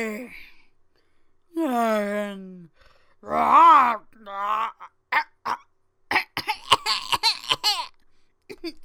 [0.00, 0.30] I.
[1.56, 2.70] And.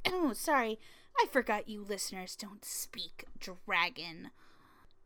[0.06, 0.78] oh, sorry.
[1.18, 4.30] I forgot you listeners don't speak dragon.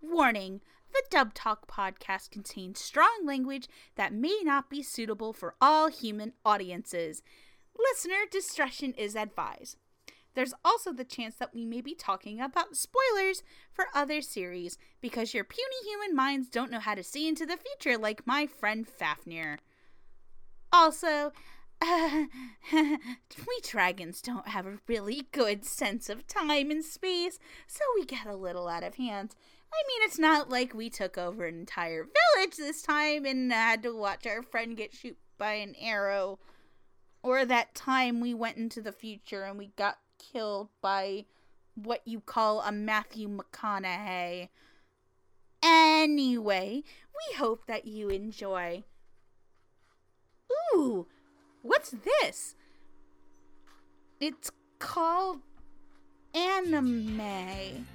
[0.01, 0.61] Warning
[0.93, 6.33] the Dub Talk podcast contains strong language that may not be suitable for all human
[6.45, 7.23] audiences.
[7.79, 9.77] Listener discretion is advised.
[10.35, 13.43] There's also the chance that we may be talking about spoilers
[13.73, 17.57] for other series because your puny human minds don't know how to see into the
[17.57, 19.59] future like my friend Fafnir.
[20.73, 21.33] Also,
[21.83, 22.25] uh,
[22.73, 28.27] we dragons don't have a really good sense of time and space, so we get
[28.27, 29.35] a little out of hand.
[29.73, 33.83] I mean, it's not like we took over an entire village this time and had
[33.85, 36.39] to watch our friend get shot by an arrow.
[37.23, 39.99] Or that time we went into the future and we got
[40.33, 41.25] killed by
[41.75, 44.49] what you call a Matthew McConaughey.
[45.63, 48.85] Anyway, we hope that you enjoy.
[50.75, 51.07] Ooh,
[51.63, 52.55] what's this?
[54.21, 55.41] It's called
[56.35, 57.87] anime.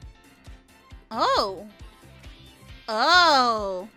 [1.12, 1.68] Oh.
[2.88, 3.88] Oh.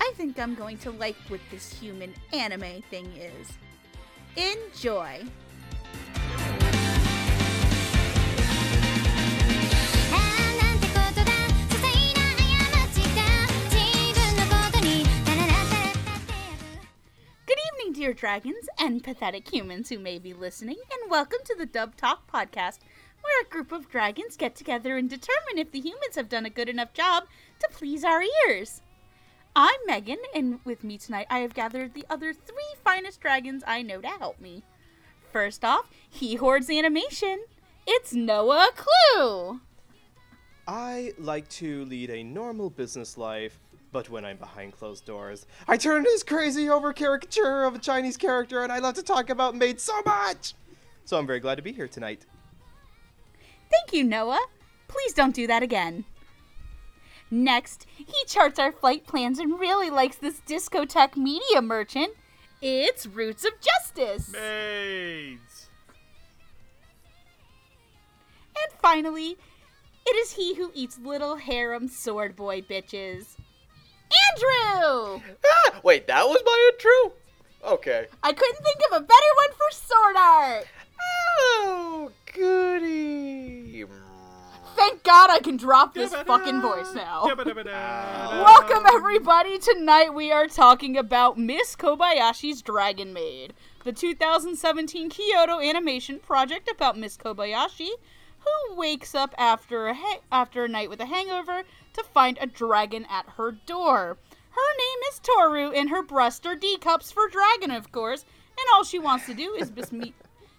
[0.00, 3.58] I think I'm going to like what this human anime thing is.
[4.36, 5.22] Enjoy.
[17.98, 22.30] Dear dragons and pathetic humans who may be listening, and welcome to the Dub Talk
[22.32, 22.78] podcast,
[23.22, 26.50] where a group of dragons get together and determine if the humans have done a
[26.50, 27.24] good enough job
[27.58, 28.82] to please our ears.
[29.56, 33.82] I'm Megan, and with me tonight I have gathered the other three finest dragons I
[33.82, 34.62] know to help me.
[35.32, 37.46] First off, he hoards animation.
[37.84, 39.60] It's Noah Clue.
[40.68, 43.58] I like to lead a normal business life,
[43.92, 47.78] but when I'm behind closed doors, I turn into this crazy over caricature of a
[47.78, 50.54] Chinese character, and I love to talk about maid so much.
[51.04, 52.26] So I'm very glad to be here tonight.
[53.70, 54.46] Thank you, Noah.
[54.88, 56.04] Please don't do that again.
[57.30, 62.12] Next, he charts our flight plans and really likes this discotheque media merchant.
[62.62, 64.32] It's Roots of Justice.
[64.32, 65.68] Maids.
[68.56, 69.36] And finally,
[70.06, 73.36] it is he who eats little harem sword boy bitches.
[74.10, 75.20] Andrew!
[75.44, 77.12] Ah, wait, that was my intro?
[77.64, 78.06] Okay.
[78.22, 80.66] I couldn't think of a better one for sword art.
[81.00, 83.84] Oh, goody.
[84.76, 87.24] Thank God I can drop this fucking voice now.
[87.34, 89.58] Welcome, everybody.
[89.58, 96.96] Tonight we are talking about Miss Kobayashi's Dragon Maid, the 2017 Kyoto animation project about
[96.96, 97.88] Miss Kobayashi,
[98.38, 101.64] who wakes up after a ha- after a night with a hangover
[101.98, 104.16] to find a dragon at her door.
[104.50, 108.24] Her name is Toru, and her breasts are D cups for dragon, of course.
[108.50, 110.14] And all she wants to do is bis- me-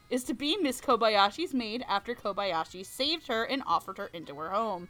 [0.10, 4.50] is to be Miss Kobayashi's maid after Kobayashi saved her and offered her into her
[4.50, 4.90] home.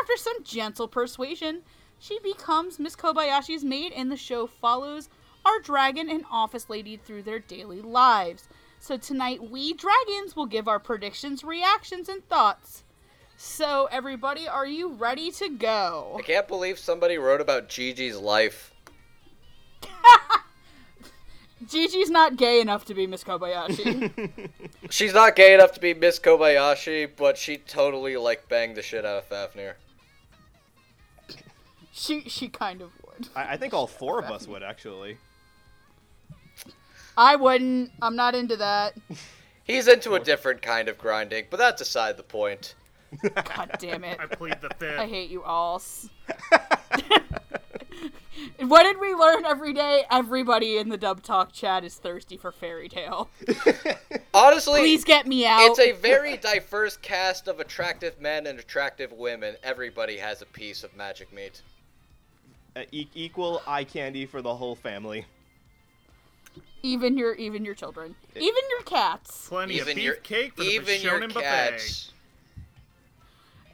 [0.00, 1.62] After some gentle persuasion,
[1.98, 5.08] she becomes Miss Kobayashi's maid, and the show follows
[5.44, 8.48] our dragon and office lady through their daily lives.
[8.78, 12.84] So tonight, we dragons will give our predictions, reactions, and thoughts.
[13.44, 16.14] So, everybody, are you ready to go?
[16.16, 18.72] I can't believe somebody wrote about Gigi's life.
[21.66, 24.48] Gigi's not gay enough to be Miss Kobayashi.
[24.90, 29.04] She's not gay enough to be Miss Kobayashi, but she totally, like, banged the shit
[29.04, 29.74] out of Fafnir.
[31.92, 33.28] she she kind of would.
[33.34, 35.18] I, I think all four of us would actually.
[37.16, 37.90] I wouldn't.
[38.00, 38.94] I'm not into that.
[39.64, 42.76] He's into a different kind of grinding, but that's aside the point.
[43.22, 44.18] God damn it.
[44.20, 44.98] I plead the fifth.
[44.98, 45.80] I hate you all.
[48.58, 50.04] What did we learn every day?
[50.10, 53.28] Everybody in the Dub Talk chat is thirsty for Fairy Tail.
[54.34, 55.60] Honestly, Please get me out.
[55.70, 59.56] it's a very diverse cast of attractive men and attractive women.
[59.62, 61.62] Everybody has a piece of magic meat.
[62.74, 65.26] Uh, e- equal eye candy for the whole family.
[66.82, 69.48] even your even your children, even your cats.
[69.48, 72.11] Plenty Even of your beefcake for the even your Shonen buffet.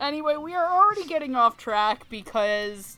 [0.00, 2.96] Anyway, we are already getting off track because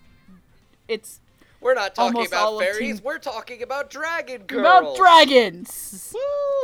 [0.88, 1.20] it's
[1.60, 3.02] We're not talking Almost about all of fairies.
[3.02, 4.60] We're talking about dragon girls.
[4.60, 6.14] about dragons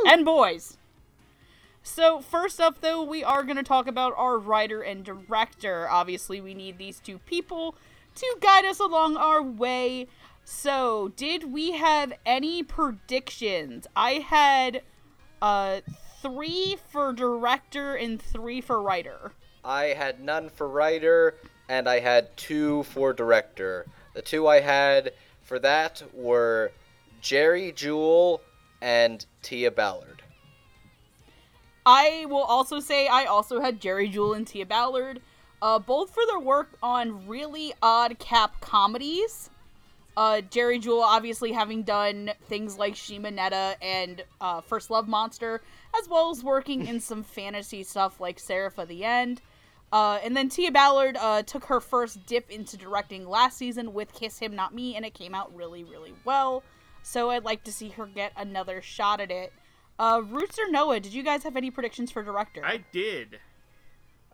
[0.07, 0.77] and boys.
[1.81, 5.89] So first up, though, we are going to talk about our writer and director.
[5.89, 7.75] Obviously, we need these two people
[8.15, 10.07] to guide us along our way.
[10.43, 13.87] So, did we have any predictions?
[13.95, 14.81] I had
[15.41, 15.81] uh
[16.21, 19.33] three for director and three for writer.
[19.67, 21.35] I had none for writer,
[21.67, 23.85] and I had two for director.
[24.13, 25.11] The two I had
[25.43, 26.71] for that were
[27.19, 28.39] Jerry Jewell
[28.81, 30.23] and Tia Ballard.
[31.85, 35.21] I will also say I also had Jerry Jewell and Tia Ballard,
[35.61, 39.49] uh, both for their work on really odd cap comedies.
[40.15, 45.61] Uh, Jerry Jewell obviously having done things like Shimoneta and uh, First Love Monster,
[45.99, 49.41] as well as working in some fantasy stuff like Seraph of the End.
[49.91, 54.13] Uh, and then Tia Ballard uh, took her first dip into directing last season with
[54.13, 56.63] Kiss Him Not Me, and it came out really, really well.
[57.03, 59.53] So I'd like to see her get another shot at it.
[59.97, 62.61] Uh, Roots or Noah, did you guys have any predictions for director?
[62.65, 63.39] I did.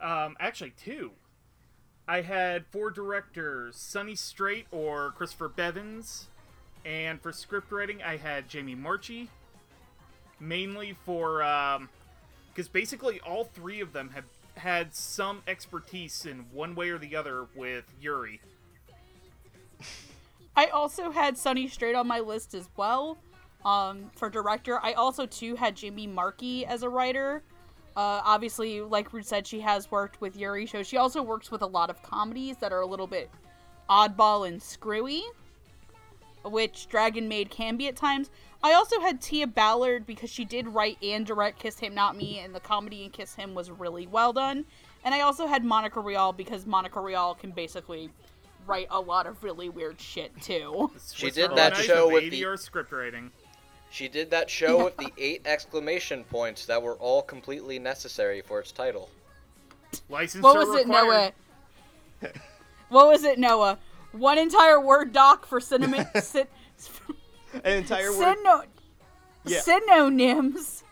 [0.01, 1.11] Um, actually, two.
[2.07, 6.27] I had four directors: Sonny Strait or Christopher Bevins,
[6.83, 9.29] and for script writing, I had Jamie Marchi.
[10.39, 11.37] Mainly for,
[12.53, 17.15] because basically all three of them have had some expertise in one way or the
[17.15, 18.41] other with Yuri.
[20.55, 23.17] I also had Sonny Strait on my list as well.
[23.65, 27.43] Um, for director, I also too had Jimmy Marchi as a writer.
[27.95, 30.87] Uh, obviously, like Ruth said, she has worked with Yuri shows.
[30.87, 33.29] She also works with a lot of comedies that are a little bit
[33.89, 35.23] oddball and screwy,
[36.43, 38.29] which Dragon Maid can be at times.
[38.63, 42.39] I also had Tia Ballard because she did write and direct Kiss Him Not Me,
[42.39, 44.63] and the comedy in Kiss Him was really well done.
[45.03, 48.09] And I also had Monica Rial because Monica Rial can basically
[48.65, 50.89] write a lot of really weird shit too.
[51.13, 53.31] She did that show of with the- ADR script writing.
[53.91, 54.83] She did that show Yeah.
[54.85, 59.09] with the eight exclamation points that were all completely necessary for its title.
[60.09, 61.33] License What are was it, required.
[62.21, 62.31] Noah?
[62.89, 63.77] what was it, Noah?
[64.13, 66.07] One entire word doc for cinnamon.
[66.21, 66.47] Sin,
[67.63, 68.37] An entire word.
[68.37, 68.65] syno-
[69.45, 69.59] Yeah.
[69.61, 70.83] synonyms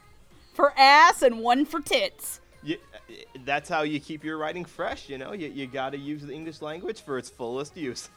[0.53, 2.41] for ass and one for tits.
[2.63, 3.13] You, uh,
[3.45, 5.09] that's how you keep your writing fresh.
[5.09, 8.09] You know, you, you got to use the English language for its fullest use.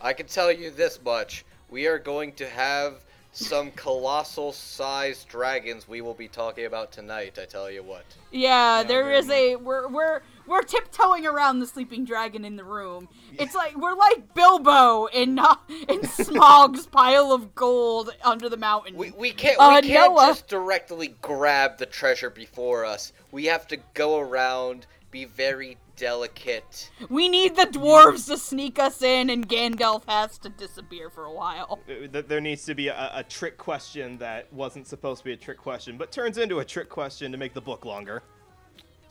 [0.00, 1.44] I can tell you this much.
[1.68, 7.38] We are going to have some colossal sized dragons we will be talking about tonight,
[7.40, 8.04] I tell you what.
[8.30, 12.56] Yeah, Yeah, there very is a we're we're we're tiptoeing around the sleeping dragon in
[12.56, 13.08] the room.
[13.38, 15.54] It's like we're like Bilbo in uh,
[15.88, 18.96] in Smaug's pile of gold under the mountain.
[18.96, 20.26] We, we can't Uh, we can't Noah.
[20.26, 23.12] just directly grab the treasure before us.
[23.30, 26.90] We have to go around, be very delicate.
[27.08, 31.32] We need the dwarves to sneak us in, and Gandalf has to disappear for a
[31.32, 31.78] while.
[32.10, 35.58] There needs to be a, a trick question that wasn't supposed to be a trick
[35.58, 38.22] question, but turns into a trick question to make the book longer.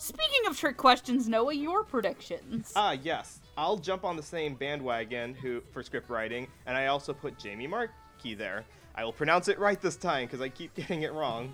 [0.01, 2.71] Speaking of trick questions, Noah, your predictions.
[2.75, 3.41] Ah, yes.
[3.57, 7.67] I'll jump on the same bandwagon who for script writing, and I also put Jamie
[7.67, 8.63] Marchi there.
[8.95, 11.53] I will pronounce it right this time because I keep getting it wrong.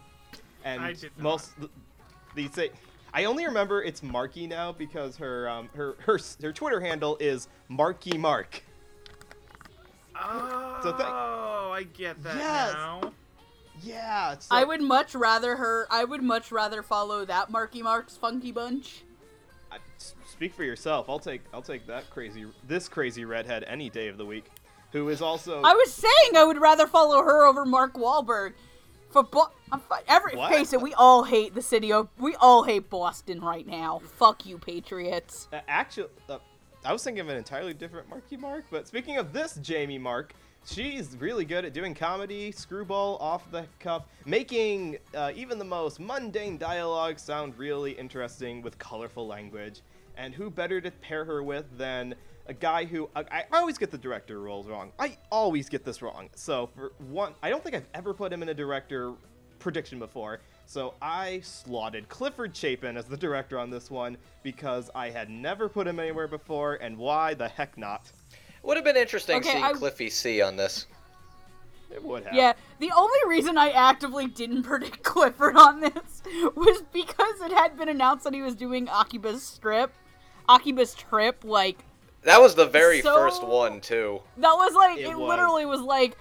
[0.64, 1.24] And I did not.
[1.24, 1.52] most
[2.36, 2.70] they say
[3.14, 7.18] I only remember it's Marky now because her um, her her s- her Twitter handle
[7.20, 8.62] is Marky Mark.
[10.16, 12.74] Oh, So thank- I get that Yes.
[12.74, 13.12] now.
[13.82, 14.38] Yeah.
[14.38, 15.88] So, I would much rather her.
[15.90, 19.04] I would much rather follow that Marky Mark's Funky Bunch.
[19.72, 19.78] I-
[20.26, 21.10] speak for yourself.
[21.10, 24.46] I'll take I'll take that crazy this crazy redhead any day of the week,
[24.92, 28.54] who is also I was saying I would rather follow her over Mark Wahlberg.
[29.12, 30.52] For Bo- I'm fi- every What?
[30.52, 34.02] face it, we all hate the city of we all hate Boston right now.
[34.18, 35.48] Fuck you, Patriots.
[35.54, 36.40] Uh, actually, uh,
[36.84, 38.66] I was thinking of an entirely different Marky Mark.
[38.70, 40.34] But speaking of this Jamie Mark,
[40.66, 46.00] she's really good at doing comedy, screwball, off the cuff, making uh, even the most
[46.00, 49.82] mundane dialogue sound really interesting with colorful language.
[50.18, 52.16] And who better to pair her with than
[52.48, 54.92] a guy who I, I always get the director roles wrong.
[55.00, 56.30] I always get this wrong.
[56.36, 59.14] So for one, I don't think I've ever put him in a director
[59.60, 60.42] prediction before.
[60.68, 65.68] So I slotted Clifford Chapin as the director on this one because I had never
[65.70, 68.12] put him anywhere before, and why the heck not?
[68.66, 70.86] Would have been interesting Okay, seeing I- Cliffy C on this.
[71.92, 72.34] It would have.
[72.34, 76.22] Yeah, the only reason I actively didn't predict Clifford on this
[76.56, 79.94] was because it had been announced that he was doing Akiba's strip,
[80.50, 81.44] Akiba's trip.
[81.44, 81.78] Like
[82.24, 84.22] That was the very So- first one too.
[84.38, 85.28] that was like It it, was.
[85.30, 86.18] literally was like.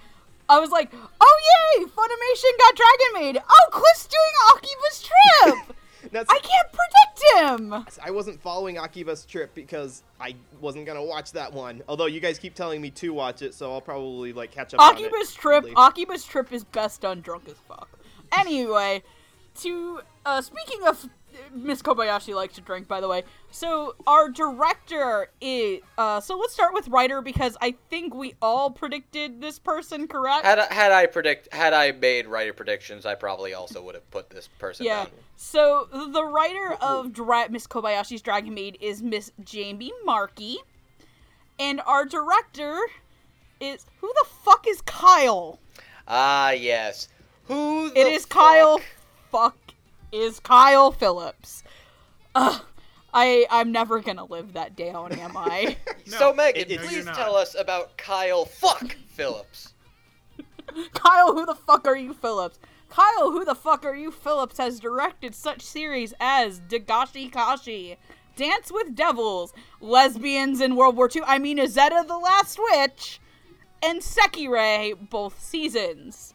[0.47, 1.39] I was like, "Oh
[1.79, 1.85] yay!
[1.85, 3.41] Funimation got Dragon Maid.
[3.49, 5.09] Oh, Cliff's doing Akiba's
[5.65, 5.74] trip.
[6.13, 11.51] I can't predict him." I wasn't following Akiba's trip because I wasn't gonna watch that
[11.53, 11.81] one.
[11.87, 14.81] Although you guys keep telling me to watch it, so I'll probably like catch up.
[14.81, 15.63] on it Akiba's trip.
[15.63, 15.75] later.
[15.75, 17.89] Akiba's trip is best done drunk as fuck.
[18.37, 19.03] Anyway,
[19.61, 21.07] to uh, speaking of
[21.53, 23.23] Miss Kobayashi likes to drink, by the way.
[23.51, 25.81] So our director is.
[25.97, 30.45] Uh, so let's start with writer because I think we all predicted this person, correct?
[30.45, 34.09] Had I, had I predict had I made writer predictions, I probably also would have
[34.11, 35.03] put this person yeah.
[35.05, 35.11] down.
[35.35, 40.57] So the writer of Dra- Miss Kobayashi's Dragon Maid is Miss Jamie Marchi,
[41.59, 42.77] and our director
[43.59, 45.59] is who the fuck is Kyle?
[46.07, 47.09] Ah, yes.
[47.45, 48.77] Who the It is Kyle.
[48.77, 48.87] fuck-
[49.31, 49.64] Fuck
[50.15, 51.63] is Kyle Phillips.
[52.33, 52.61] Ugh,
[53.13, 55.77] I I'm never gonna live that down, am I?
[56.07, 59.73] No, so Megan, it- it's- No, please tell us about Kyle Fuck Phillips.
[60.93, 62.59] Kyle, who the fuck are you, Phillips?
[62.89, 67.97] Kyle, who the fuck are you, Phillips has directed such series as Dagashi Kashi,
[68.35, 73.19] Dance with Devils, Lesbians in World War II, I mean Izetta the Last Witch,
[73.81, 76.33] and Sekirei, both seasons.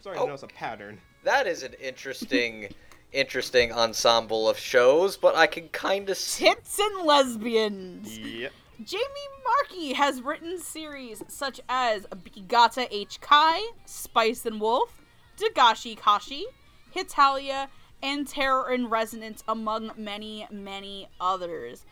[0.00, 0.22] Sorry, Oh.
[0.22, 1.00] to notice a pattern.
[1.24, 2.68] That is an interesting
[3.12, 8.18] interesting ensemble of shows, but I can kind of see Tits and Lesbians.
[8.18, 8.52] Yep.
[8.84, 9.04] Jamie
[9.44, 13.20] Marchi has written series such as Bigata H.
[13.20, 15.02] Kai, Spice and Wolf,
[15.36, 16.46] Dagashi Kashi,
[16.94, 17.68] Hetalia,
[18.02, 21.84] and Terror and Resonance, among many, many others.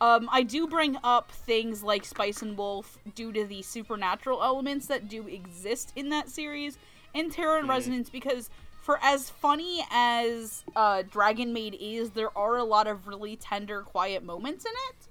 [0.00, 4.86] Um, I do bring up things like Spice and Wolf due to the supernatural elements
[4.86, 6.76] that do exist in that series,
[7.14, 8.50] and Terror and Resonance because
[8.82, 13.82] for as funny as uh, Dragon Maid is, there are a lot of really tender,
[13.82, 15.08] quiet moments in it.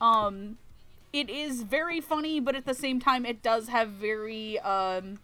[0.00, 0.58] Um,
[1.12, 5.18] it is very funny, but at the same time, it does have very um,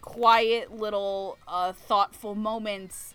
[0.00, 3.14] quiet, little, uh, thoughtful moments.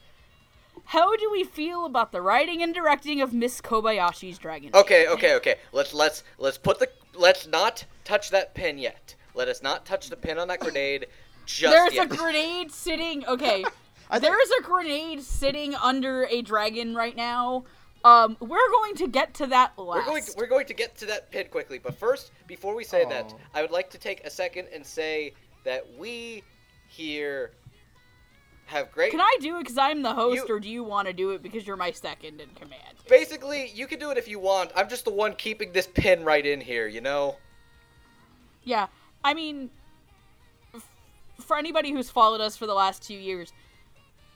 [0.85, 4.69] How do we feel about the writing and directing of Miss Kobayashi's Dragon?
[4.71, 4.79] Maid?
[4.81, 5.55] Okay, okay, okay.
[5.71, 9.15] Let's let's let's put the let's not touch that pin yet.
[9.33, 11.07] Let us not touch the pin on that grenade
[11.47, 12.11] just There's yet.
[12.11, 13.25] a grenade sitting.
[13.25, 13.65] Okay,
[14.09, 17.63] I think- there's a grenade sitting under a dragon right now.
[18.03, 19.97] Um, we're going to get to that last.
[19.97, 22.83] We're going to, we're going to get to that pin quickly, but first, before we
[22.83, 23.33] say that.
[23.55, 25.33] I would like to take a second and say
[25.63, 26.43] that we
[26.87, 27.51] here
[28.67, 29.09] have great.
[29.09, 31.31] Can I do it because I'm the host, You- or do you want to do
[31.31, 32.81] it because you're my second in command?
[33.09, 34.71] Basically, you can do it if you want.
[34.75, 37.37] I'm just the one keeping this pin right in here, you know.
[38.63, 38.85] Yeah,
[39.23, 39.71] I mean,
[40.75, 40.87] f-
[41.39, 43.51] for anybody who's followed us for the last two years,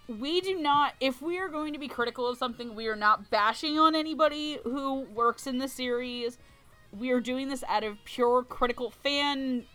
[0.09, 3.29] we do not, if we are going to be critical of something, we are not
[3.29, 6.39] bashing on anybody who works in the series.
[6.97, 9.65] We are doing this out of pure critical fan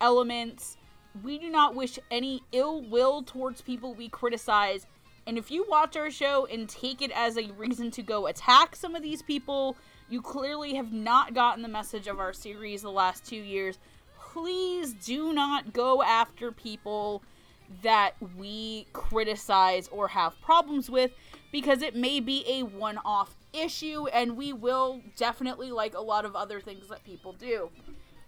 [0.00, 0.76] elements.
[1.22, 4.86] We do not wish any ill will towards people we criticize.
[5.26, 8.74] And if you watch our show and take it as a reason to go attack
[8.74, 9.76] some of these people,
[10.10, 13.78] you clearly have not gotten the message of our series the last two years.
[14.18, 17.22] Please do not go after people
[17.82, 21.12] that we criticize or have problems with
[21.52, 26.24] because it may be a one off issue and we will definitely like a lot
[26.24, 27.70] of other things that people do.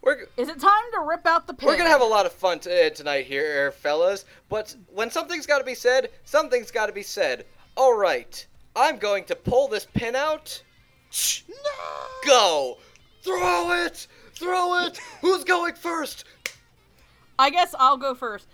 [0.02, 1.66] We're Is it time to rip out the pin?
[1.66, 4.25] we're gonna have a lot of fun t- uh, tonight here, fellas.
[4.49, 7.45] But when something's got to be said, something's got to be said.
[7.76, 10.62] All right, I'm going to pull this pin out.
[11.11, 11.43] Shh.
[12.25, 12.78] Go.
[13.23, 14.07] Throw it.
[14.35, 14.99] Throw it.
[15.21, 16.25] Who's going first?
[17.38, 18.47] I guess I'll go first.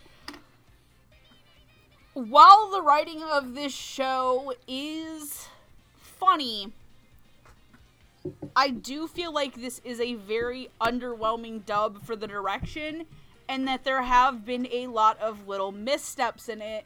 [2.15, 5.49] While the writing of this show is
[5.97, 6.71] funny,
[8.55, 13.07] I do feel like this is a very underwhelming dub for the direction,
[13.49, 16.85] and that there have been a lot of little missteps in it.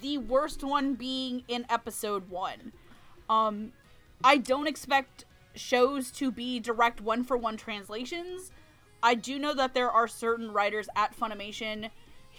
[0.00, 2.72] The worst one being in episode one.
[3.28, 3.72] Um,
[4.22, 5.24] I don't expect
[5.56, 8.52] shows to be direct one for one translations.
[9.02, 11.90] I do know that there are certain writers at Funimation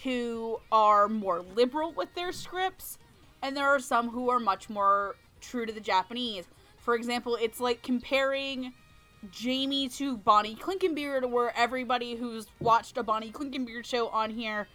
[0.03, 2.97] who are more liberal with their scripts,
[3.41, 6.45] and there are some who are much more true to the Japanese.
[6.77, 8.73] For example, it's like comparing
[9.31, 14.67] Jamie to Bonnie Clinkenbeard, where everybody who's watched a Bonnie Clinkenbeard show on here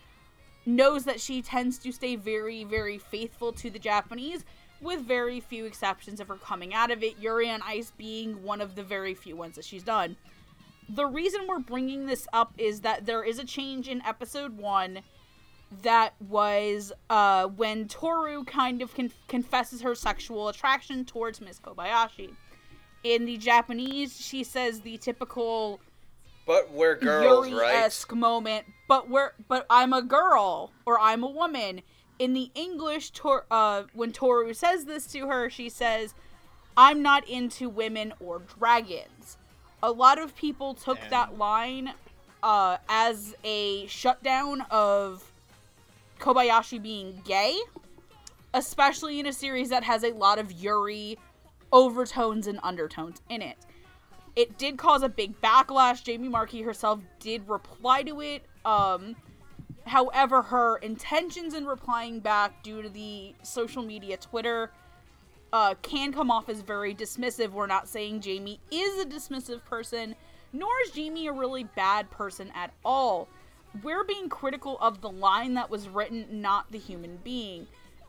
[0.65, 4.45] knows that she tends to stay very, very faithful to the Japanese,
[4.81, 8.61] with very few exceptions of her coming out of it, Yuri on Ice being one
[8.61, 10.17] of the very few ones that she's done.
[10.89, 15.01] The reason we're bringing this up is that there is a change in episode one
[15.83, 22.31] that was uh, when Toru kind of con- confesses her sexual attraction towards Miss Kobayashi.
[23.05, 25.81] In the Japanese, she says the typical
[26.47, 27.53] But we're girls, right?
[27.53, 31.83] Yuri-esque moment, but we're but I'm a girl or I'm a woman.
[32.19, 36.15] In the English, Tor- uh, when Toru says this to her, she says,
[36.77, 39.37] "I'm not into women or dragons."
[39.81, 41.93] A lot of people took And- that line
[42.43, 45.31] uh, as a shutdown of
[46.19, 47.59] Kobayashi being gay.
[48.55, 51.19] especially in a series that has a lot of Yuri
[51.73, 53.57] overtones and undertones in it.
[54.37, 56.03] It did cause a big backlash.
[56.05, 58.45] Jamie Marchi herself did reply to it.
[58.65, 59.17] Um,
[59.87, 64.71] however, her intentions in replying back due to the social media Twitter
[65.53, 67.51] uh, can come off as very dismissive.
[67.51, 70.15] We're not saying Jamie is a dismissive person,
[70.53, 73.29] nor is Jamie a really bad person at all.
[73.83, 77.67] We're being critical of the line that was written, not the human being.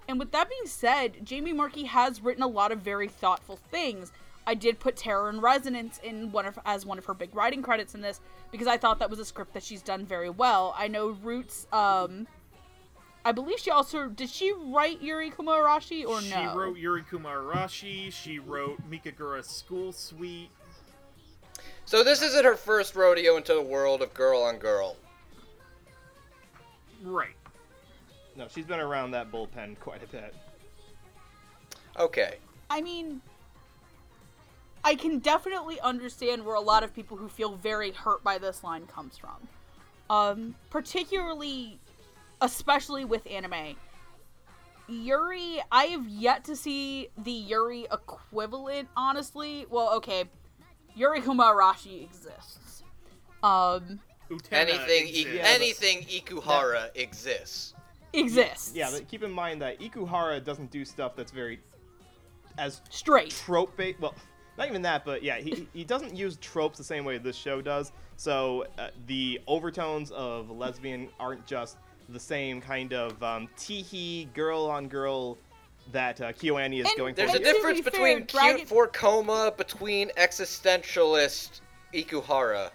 [0.08, 4.12] And with that being said, Jamie Marchi has written a lot of very thoughtful things.
[4.48, 7.62] I did put Terror and Resonance in one of as one of her big writing
[7.62, 8.20] credits in this
[8.52, 10.74] because I thought that was a script that she's done very well.
[10.76, 12.26] I know Roots um
[13.24, 16.22] I believe she also did she write Yurikuma Arashi or no?
[16.22, 18.12] she wrote Yurikuma Arashi.
[18.12, 20.50] She wrote Mikagura's School Suite.
[21.86, 24.96] So this isn't her first rodeo into the world of girl on girl.
[27.04, 27.36] Right.
[28.36, 30.34] No, she's been around that bullpen quite a bit.
[31.98, 32.36] Okay.
[32.70, 33.22] I mean,
[34.84, 38.64] I can definitely understand where a lot of people who feel very hurt by this
[38.64, 39.48] line comes from.
[40.10, 41.80] Um, particularly,
[42.42, 43.76] especially with anime.
[44.88, 49.68] Yuri, I have yet to see the Yuri equivalent, honestly.
[49.70, 50.24] Well, okay,
[50.98, 52.84] Yurikuma Arashi exists.
[53.44, 55.26] Um, Utena Anything, I- exists.
[55.34, 57.74] Yeah, but- anything Ikuhara exists.
[58.14, 58.72] exists.
[58.76, 61.60] Yeah, but keep in mind that Ikuhara doesn't do stuff that's very
[62.58, 63.32] as Straight.
[63.32, 64.00] trope based.
[64.00, 64.14] Well,
[64.58, 67.62] not even that, but yeah, he, he doesn't use tropes the same way this show
[67.62, 67.92] does.
[68.18, 71.78] So uh, the overtones of lesbian aren't just
[72.10, 75.38] the same kind of um, teehee girl on girl
[75.94, 77.22] that uh, KyoAni is And going for.
[77.22, 81.62] There's a difference be fair, between Dragon- cute for coma between existentialist
[81.94, 82.72] Ikuhara.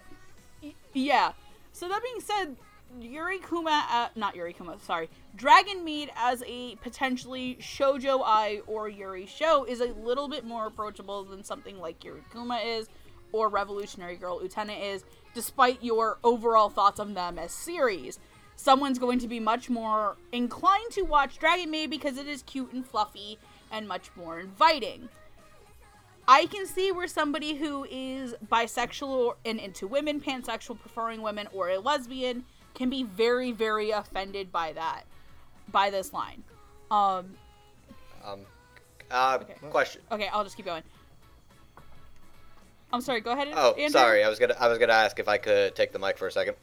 [0.93, 1.33] Yeah.
[1.75, 2.55] So that being said,
[3.01, 8.87] Yuri Kuma, uh, not Yuri Kuma, sorry, Dragon Maid as a potentially shojo ai or
[8.87, 12.87] Yuri show is a little bit more approachable than something like Yuri Kuma is
[13.33, 15.03] or Revolutionary Girl Utena is,
[15.33, 18.19] despite your overall thoughts on them as series.
[18.55, 22.71] Someone's going to be much more inclined to watch Dragon Maid because it is cute
[22.71, 23.37] and fluffy
[23.69, 25.09] and much more inviting.
[26.27, 31.69] I can see where somebody who is bisexual and into women, pansexual, preferring women, or
[31.69, 35.03] a lesbian can be very, very offended by that,
[35.71, 36.43] by this line.
[36.89, 37.35] Um,
[38.23, 38.41] Um,
[39.11, 39.53] uh, Okay.
[39.69, 40.01] question.
[40.11, 40.83] okay, I'll just keep going.
[42.91, 43.21] I'm sorry.
[43.21, 43.49] Go ahead.
[43.53, 43.89] Oh, Andrew.
[43.89, 44.23] sorry.
[44.23, 46.31] I was gonna, I was gonna ask if I could take the mic for a
[46.31, 46.55] second.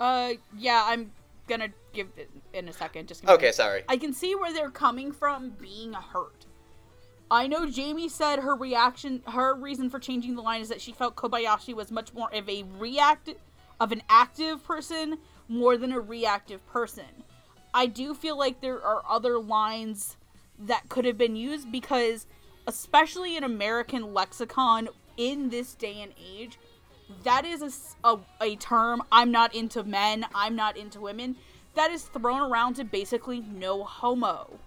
[0.00, 1.12] Uh, yeah, I'm
[1.46, 3.06] gonna give it in a second.
[3.08, 3.84] Just Okay, sorry.
[3.88, 6.46] I can see where they're coming from being hurt.
[7.30, 10.92] I know Jamie said her reaction, her reason for changing the line is that she
[10.92, 13.30] felt Kobayashi was much more of a react,
[13.80, 17.24] of an active person more than a reactive person.
[17.74, 20.16] I do feel like there are other lines
[20.58, 22.26] that could have been used because,
[22.66, 26.58] especially in American lexicon in this day and age,
[27.24, 31.36] that is a a term i'm not into men i'm not into women
[31.74, 34.58] that is thrown around to basically no homo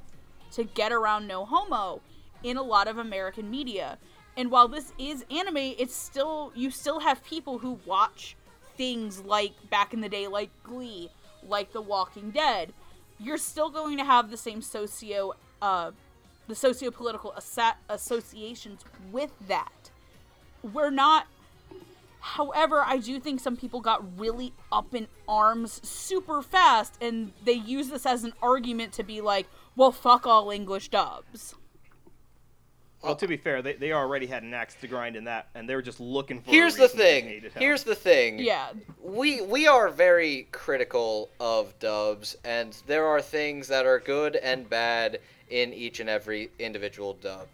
[0.52, 2.02] to get around no homo
[2.44, 3.98] in a lot of american media.
[4.38, 8.36] And while this is anime it's still you still have people who watch
[8.78, 11.10] things like back in the day like glee
[11.48, 12.74] like the walking dead.
[13.20, 15.92] You're still going to have the same socio uh
[16.48, 19.92] the socio-political assa- associations with that.
[20.64, 21.28] We're not
[22.22, 27.54] However, I do think some people got really up in arms super fast, and they
[27.54, 31.56] use this as an argument to be like, well, fuck all English dubs.
[33.02, 35.70] Well, to be fair, they, they already had an axe to grind in that, and
[35.70, 36.50] they were just looking for.
[36.50, 37.26] a Here's the thing.
[37.26, 37.62] hate it out.
[37.62, 38.40] Here's the thing.
[38.40, 38.70] Yeah.
[39.02, 44.70] we we are very critical of dubs and there are things that are good and
[44.70, 47.48] bad in each and every individual dub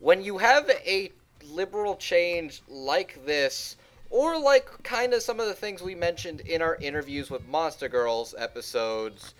[0.00, 1.10] when you have a
[1.50, 3.76] liberal change like this
[4.10, 7.88] or like kind of some of the things we mentioned in our interviews with monster
[7.88, 9.34] girls episodes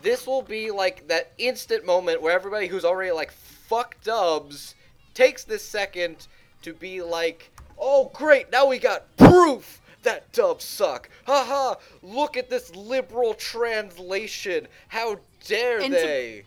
[0.00, 4.74] this will be like that instant moment where everybody who's already like fuck dubs
[5.14, 6.26] takes this second
[6.62, 11.08] to be like oh great now we got proof that dubs suck.
[11.26, 14.66] Haha, look at this liberal translation.
[14.88, 16.44] How dare And to- they?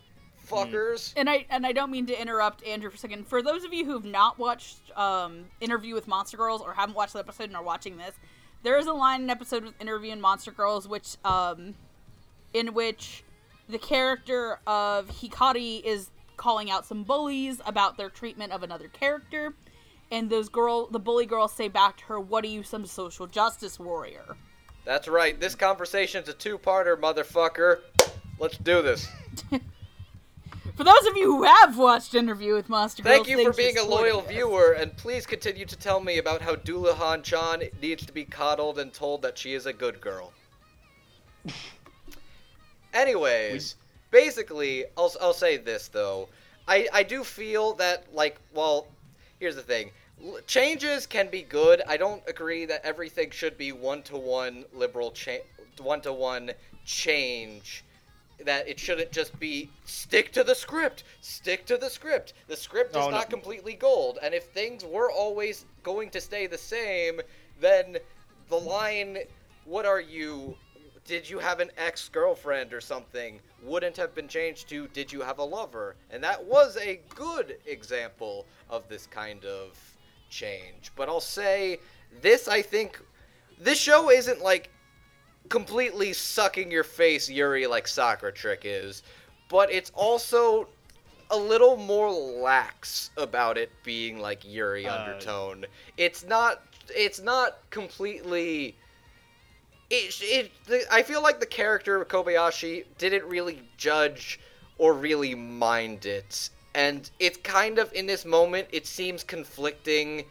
[0.47, 1.13] Fuckers.
[1.17, 3.28] And I and I don't mean to interrupt Andrew for a second.
[3.28, 7.13] For those of you who've not watched um, Interview with Monster Girls or haven't watched
[7.13, 8.13] the episode and are watching this,
[8.62, 11.73] there is a line in episode with Interview and Monster Girls which um,
[12.54, 13.23] in which
[13.67, 19.54] the character of Hikari is calling out some bullies about their treatment of another character.
[20.12, 23.28] And those girl, the bully girls say back to her, "What are you, some social
[23.28, 24.38] justice warrior?"
[24.84, 25.39] That's right.
[25.39, 27.80] This conversation's a two-parter, motherfucker.
[28.38, 29.08] Let's do this.
[30.76, 33.78] For those of you who have watched Interview with Monster Thank Girls, you for being
[33.78, 34.28] a loyal us.
[34.28, 38.78] viewer, and please continue to tell me about how Dullahan Chan needs to be coddled
[38.78, 40.34] and told that she is a good girl.
[42.93, 43.76] Anyways,
[44.15, 46.30] basically, I'll, I'll say this though.
[46.69, 48.88] I, I do feel that, like, well,
[49.39, 49.91] here's the thing.
[50.23, 51.82] L- changes can be good.
[51.88, 55.43] I don't agree that everything should be one to one liberal change,
[55.80, 56.51] one to one
[56.86, 57.84] change.
[58.45, 62.34] That it shouldn't just be stick to the script, stick to the script.
[62.47, 63.17] The script is Oh, no.
[63.17, 67.19] not completely gold, and if things were always going to stay the same,
[67.62, 67.97] then
[68.49, 69.19] the line,
[69.65, 70.58] "What are you?
[71.06, 75.22] Did you have an ex girlfriend or something?" wouldn't have been changed to "Did you
[75.22, 79.78] have a lover?" And that was a good example of this kind of
[80.30, 80.91] change.
[80.96, 81.80] But I'll say
[82.22, 83.00] this: I think
[83.60, 84.70] this show isn't like
[85.50, 89.04] completely sucking your face Yuri like Sakura Trick is,
[89.50, 90.68] but it's also
[91.32, 95.65] a little more lax about it being like Yuri Uh, undertone.
[95.98, 98.76] It's not it's not completely
[99.89, 104.39] it, it the, I feel like the character of Kobayashi didn't really judge
[104.78, 106.50] or really mind it.
[106.74, 110.26] And it's kind of in this moment it seems conflicting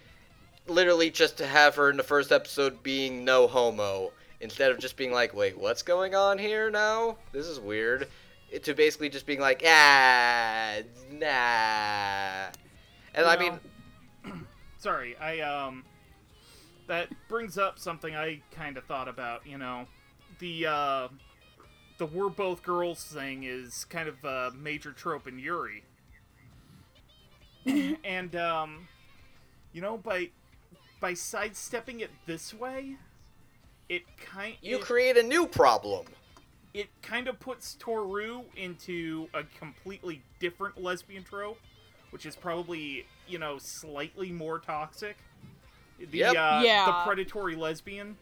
[0.66, 4.96] literally just to have her in the first episode being no homo instead of just
[4.96, 7.16] being like, "Wait, what's going on here now?
[7.32, 8.08] This is weird."
[8.50, 10.78] It- to basically just being like, "Ah,
[11.10, 12.50] nah."
[13.16, 14.46] And I You mean,
[14.78, 15.84] sorry, I um
[16.88, 19.86] that brings up something I kind of thought about, you know.
[20.38, 21.08] The uh
[21.98, 25.84] the we're both girls thing is kind of a major trope in Yuri.
[28.04, 28.88] and um
[29.72, 30.30] you know, by
[31.00, 32.96] by sidestepping it this way,
[33.88, 34.62] it kind of.
[34.62, 36.06] you it, create a new problem.
[36.72, 41.58] it kind of puts Toru into a completely different lesbian trope,
[42.10, 45.16] which is probably, you know, slightly more toxic.
[45.98, 46.36] The Yep.
[46.36, 46.86] uh, Yeah.
[46.86, 48.16] the predatory lesbian.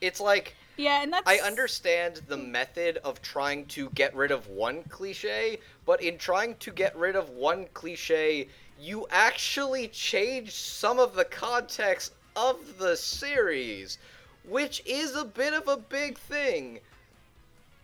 [0.00, 4.48] It's like Yeah, and that's I understand the method of trying to get rid of
[4.48, 10.98] one cliche, but in trying to get rid of one cliche, you actually change some
[10.98, 13.98] of the context of the series,
[14.44, 16.80] which is a bit of a big thing.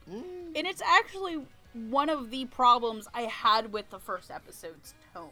[0.09, 5.31] and it's actually one of the problems I had with the first episode's tone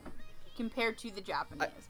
[0.57, 1.89] compared to the Japanese.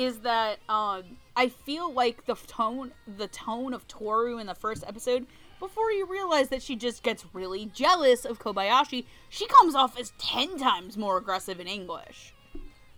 [0.00, 1.02] Is that um,
[1.36, 5.26] I feel like the tone, the tone of Toru in the first episode,
[5.58, 10.12] before you realize that she just gets really jealous of Kobayashi, she comes off as
[10.18, 12.32] ten times more aggressive in English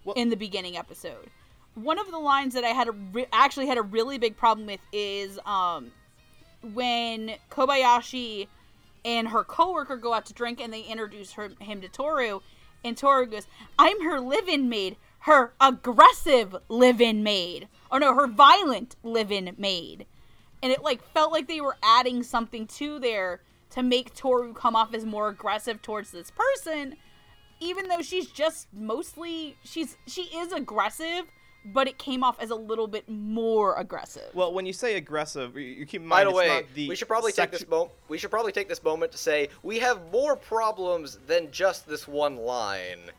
[0.04, 1.30] Well- in the beginning episode.
[1.74, 4.66] One of the lines that I had a re- actually had a really big problem
[4.66, 5.90] with is um,
[6.74, 8.46] when Kobayashi
[9.04, 12.40] and her coworker go out to drink and they introduce her, him to Toru,
[12.84, 13.46] and Toru goes,
[13.78, 20.06] "I'm her live-in maid, her aggressive live-in maid, or no, her violent live-in maid,"
[20.62, 24.76] and it like felt like they were adding something to there to make Toru come
[24.76, 26.96] off as more aggressive towards this person,
[27.60, 31.24] even though she's just mostly she's she is aggressive,
[31.64, 34.34] but it came off as a little bit more aggressive.
[34.34, 36.88] Well, when you say aggressive, you, you keep in By the it's way, not the
[36.88, 37.92] we should probably take this moment.
[38.08, 42.08] We should probably take this moment to say we have more problems than just this
[42.08, 43.10] one line.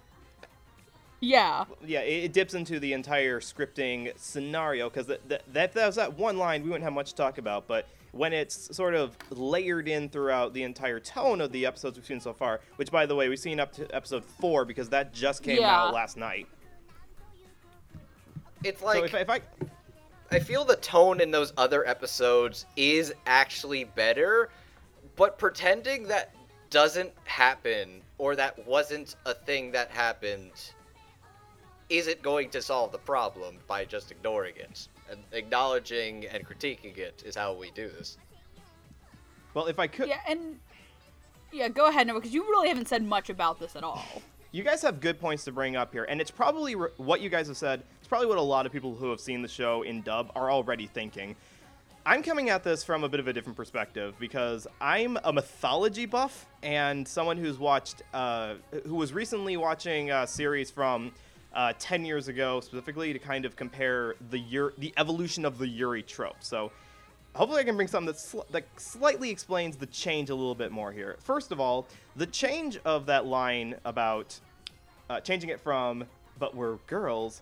[1.23, 1.63] Yeah.
[1.85, 5.95] Yeah, it, it dips into the entire scripting scenario because that, that that that was
[5.95, 9.17] that one line we wouldn't have much to talk about, but when it's sort of
[9.31, 13.05] layered in throughout the entire tone of the episodes we've seen so far, which by
[13.05, 15.75] the way we've seen up to episode four because that just came Yeah.
[15.75, 16.47] out last night.
[18.63, 19.39] It's so like if, if I
[20.31, 24.49] I feel the tone in those other episodes is actually better,
[25.15, 26.33] but pretending that
[26.69, 30.51] doesn't happen or that wasn't a thing that happened
[31.89, 34.87] isn't going to solve the problem by just ignoring it.
[35.11, 38.17] And acknowledging and critiquing it is how we do this.
[39.53, 40.59] well if I could Yeah, and
[41.51, 44.03] yeah, go ahead, Noah, because you really haven't said much about this at all.
[44.51, 47.29] you guys have good points to bring up here, and it's probably re- what you
[47.29, 47.83] guys have said.
[47.99, 50.49] It's probably what a lot of people who have seen the show in dub are
[50.49, 51.35] already thinking.
[52.05, 56.05] I'm coming at this from a bit of a different perspective because I'm a mythology
[56.05, 61.13] buff and someone who's watched, uh, who was recently watching a series from
[61.53, 65.67] uh, 10 years ago, specifically to kind of compare the Yuri, the evolution of the
[65.67, 66.37] Yuri trope.
[66.39, 66.71] So
[67.35, 70.71] hopefully I can bring something that, sl- that slightly explains the change a little bit
[70.71, 71.17] more here.
[71.19, 74.39] First of all, the change of that line about
[75.09, 76.05] uh, changing it from
[76.39, 77.41] "but we're girls,"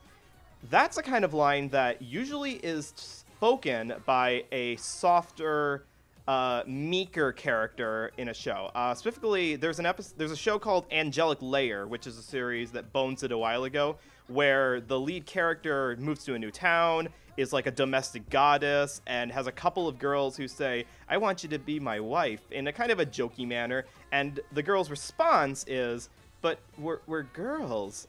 [0.69, 5.85] that's a kind of line that usually is spoken by a softer,
[6.31, 8.71] uh, meeker character in a show.
[8.73, 12.71] Uh, specifically, there's an episode, there's a show called Angelic Layer, which is a series
[12.71, 17.09] that Bones did a while ago, where the lead character moves to a new town,
[17.35, 21.43] is like a domestic goddess, and has a couple of girls who say, "I want
[21.43, 23.83] you to be my wife," in a kind of a jokey manner.
[24.13, 26.07] And the girl's response is,
[26.41, 28.07] "But we're we're girls."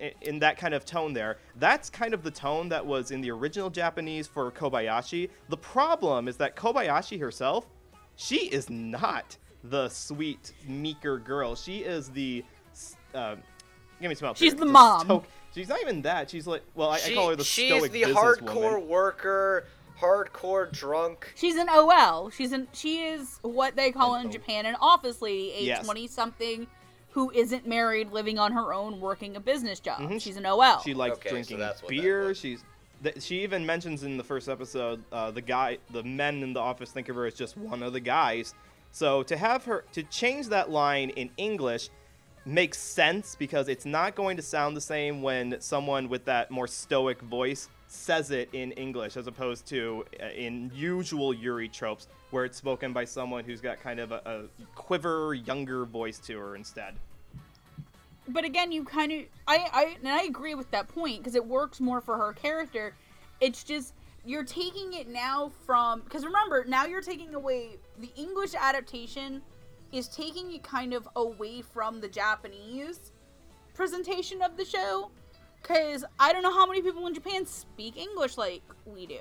[0.00, 1.38] I- in that kind of tone there.
[1.56, 5.30] That's kind of the tone that was in the original Japanese for Kobayashi.
[5.48, 7.66] The problem is that Kobayashi herself,
[8.16, 11.54] she is not the sweet, meeker girl.
[11.54, 12.44] She is the.
[13.14, 13.36] Uh,
[14.00, 14.36] give me some help.
[14.36, 14.60] She's here.
[14.60, 15.04] the mom.
[15.06, 16.30] stoic- she's not even that.
[16.30, 17.66] She's like, well, I, I call her the stoic.
[17.68, 18.38] she's stoic the businesswoman.
[18.46, 19.66] hardcore worker,
[20.00, 21.32] hardcore drunk.
[21.36, 22.30] She's an OL.
[22.30, 25.66] She's an she is what they call An in O- Japan an office lady, age
[25.66, 25.84] Yes.
[25.84, 26.66] twenty something,
[27.12, 30.00] who isn't married, living on her own, working a business job.
[30.00, 30.20] Mhm.
[30.20, 30.80] She's an OL.
[30.82, 32.34] She likes Okay, so drinking that's beer.
[32.34, 32.62] She's
[33.02, 36.60] th- she even mentions in the first episode uh, the guy, the men in the
[36.60, 38.54] office think of her as just one of the guys.
[38.92, 41.90] So to have her to change that line in English
[42.46, 46.66] makes sense because it's not going to sound the same when someone with that more
[46.66, 52.44] stoic voice says it in English as opposed to uh, in usual Yuri tropes where
[52.44, 56.54] it's spoken by someone who's got kind of a, a quiver younger voice to her
[56.54, 56.94] instead.
[58.28, 61.44] but again, you kind of I I and I agree with that point because it
[61.44, 62.94] works more for her character.
[63.40, 68.54] It's just you're taking it now from because remember now you're taking away the English
[68.54, 69.42] adaptation
[69.92, 73.12] is taking it kind of away from the Japanese
[73.74, 75.10] presentation of the show
[75.62, 79.20] because I don't know how many people in Japan speak English like we do.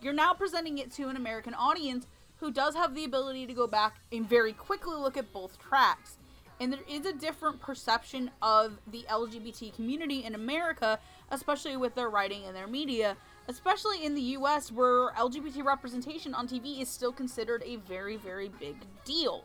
[0.00, 2.06] You're now presenting it to an American audience
[2.40, 6.18] who does have the ability to go back and very quickly look at both tracks.
[6.60, 10.98] And there is a different perception of the LGBT community in America,
[11.30, 13.16] especially with their writing and their media,
[13.48, 18.50] especially in the US where LGBT representation on TV is still considered a very, very
[18.60, 19.44] big deal.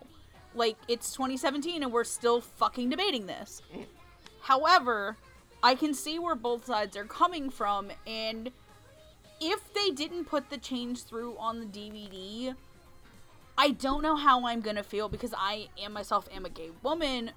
[0.56, 3.62] Like, it's 2017 and we're still fucking debating this.
[4.41, 5.17] However,
[5.63, 8.52] I can see where both sides are coming from, and
[9.39, 12.54] if they didn't put the change through on the DVD,
[13.58, 17.32] I don't know how I'm gonna feel because I am myself am a gay woman.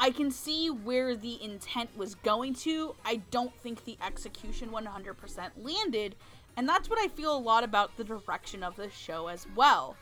[0.00, 2.96] I can see where the intent was going to.
[3.04, 6.16] I don't think the execution 100% landed,
[6.56, 9.96] and that's what I feel a lot about the direction of the show as well.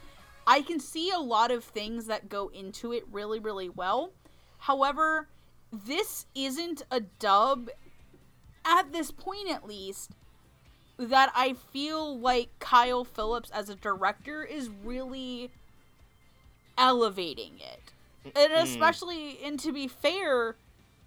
[0.47, 4.13] I can see a lot of things that go into it really, really well.
[4.59, 5.29] However,
[5.73, 7.71] this isn't a dub,
[8.65, 10.13] at this point at least,
[10.99, 15.51] that I feel like Kyle Phillips as a director is really
[16.77, 17.93] elevating it.
[18.37, 20.57] And especially, and to be fair,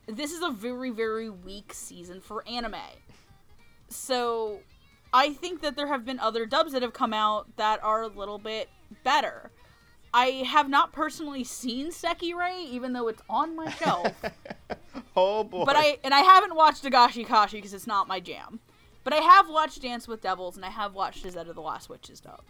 [0.07, 2.75] this is a very, very weak season for anime.
[3.89, 4.59] So,
[5.13, 8.07] I think that there have been other dubs that have come out that are a
[8.07, 8.69] little bit
[9.03, 9.51] better.
[10.13, 14.13] I have not personally seen Sekirei, even though it's on my shelf.
[15.15, 15.65] Oh boy.
[15.65, 18.61] But I and I haven't watched Dagashi Kashi because it's not my jam.
[19.03, 22.21] But I have watched Dance with Devils and I have watched Izetta the Last Witches
[22.21, 22.41] dub.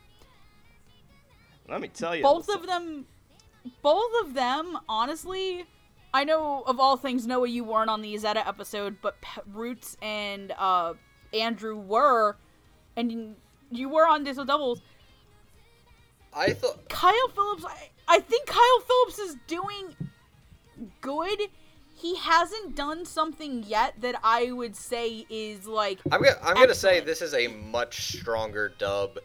[1.67, 2.21] Let me tell you.
[2.21, 3.06] Both of them,
[3.82, 5.65] both of them, honestly,
[6.13, 9.95] I know of all things, Noah, you weren't on the Izetta episode, but P- Roots
[10.02, 10.93] and uh,
[11.34, 12.36] Andrew were,
[12.97, 13.36] and
[13.71, 14.82] you were on Dance with Devils.
[16.34, 19.96] I thought Kyle Phillips, I, I think Kyle Phillips is doing
[21.02, 21.39] good.
[21.96, 26.74] He hasn't done something yet that I would say is like I'm gonna I'm gonna
[26.74, 29.20] say this is a much stronger dub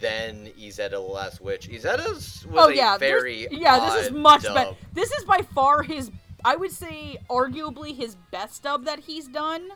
[0.00, 1.68] than Izetta the Last Witch.
[1.68, 3.90] Izetta's was oh yeah, there's- very yeah.
[3.94, 4.54] This is much dub.
[4.54, 4.76] better.
[4.94, 6.10] This is by far his.
[6.44, 9.68] I would say arguably his best dub that he's done.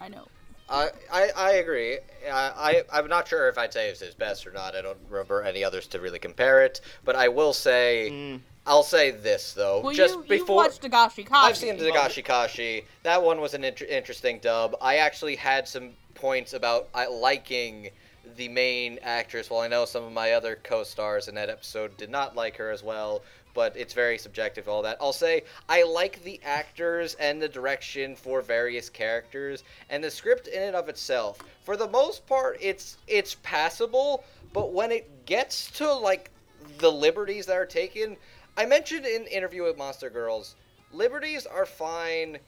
[0.00, 0.28] I know.
[0.68, 1.98] I, I, I agree.
[2.30, 4.74] I, I I'm not sure if I'd say it's his best or not.
[4.74, 6.80] I don't remember any others to really compare it.
[7.04, 9.80] But I will say, Mm, I'll say this though.
[9.80, 11.48] Well, just you, before you watched Dagashi Kashi.
[11.48, 12.84] I've seen Dagashi Kashi.
[13.04, 14.76] That one was an inter- interesting dub.
[14.80, 17.90] I actually had some points about I liking
[18.36, 19.48] the main actress.
[19.48, 22.72] While I know some of my other co-stars in that episode did not like her
[22.72, 23.22] as well,
[23.56, 24.68] but it's very subjective.
[24.68, 30.04] All that I'll say, I like the actors and the direction for various characters, and
[30.04, 31.38] the script in and of itself.
[31.64, 34.22] For the most part, it's it's passable.
[34.52, 36.30] But when it gets to like
[36.78, 38.16] the liberties that are taken,
[38.58, 40.54] I mentioned in interview with Monster Girls,
[40.92, 42.38] liberties are fine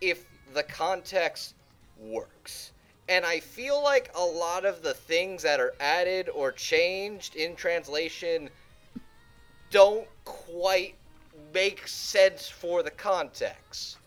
[0.00, 1.54] if the context
[2.00, 2.72] works.
[3.08, 7.54] And I feel like a lot of the things that are added or changed in
[7.54, 8.50] translation
[9.70, 10.94] don't quite
[11.54, 13.98] make sense for the context.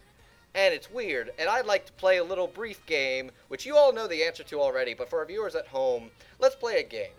[0.54, 1.32] And it's weird.
[1.40, 4.44] And I'd like to play a little brief game, which you all know the answer
[4.44, 7.12] to already, but for our viewers at home, let's play a game.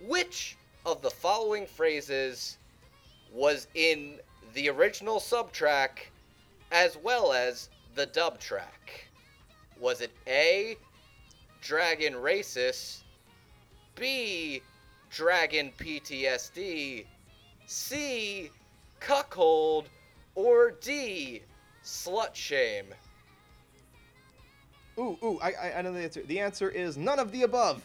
[0.00, 2.56] which of the following phrases
[3.32, 4.18] was in
[4.54, 6.10] the original sub track
[6.72, 9.06] as well as the dub track?
[9.78, 10.76] Was it A,
[11.60, 13.02] Dragon Racist,
[13.94, 14.62] B,
[15.10, 17.04] Dragon PTSD,
[17.70, 18.50] C,
[18.98, 19.88] Cuckold,
[20.34, 21.42] or D,
[21.84, 22.86] Slut Shame?
[24.98, 26.22] Ooh, ooh, I, I, I know the answer.
[26.24, 27.84] The answer is none of the above.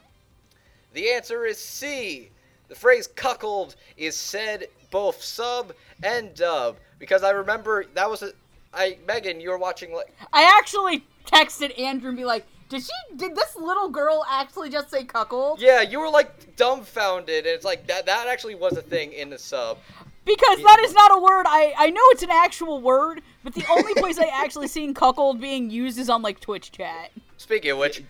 [0.93, 2.31] The answer is C.
[2.67, 5.71] The phrase cuckold is said both sub
[6.01, 8.31] and dub because I remember that was a
[8.73, 13.15] I Megan, you were watching like I actually texted Andrew and be like, "Did she?
[13.15, 17.65] Did this little girl actually just say cuckold?" Yeah, you were like dumbfounded and it's
[17.65, 19.77] like that that actually was a thing in the sub.
[20.25, 21.45] Because that is not a word.
[21.47, 25.39] I I know it's an actual word, but the only place I actually seen cuckold
[25.39, 27.11] being used is on like Twitch chat.
[27.37, 28.03] Speaking of which,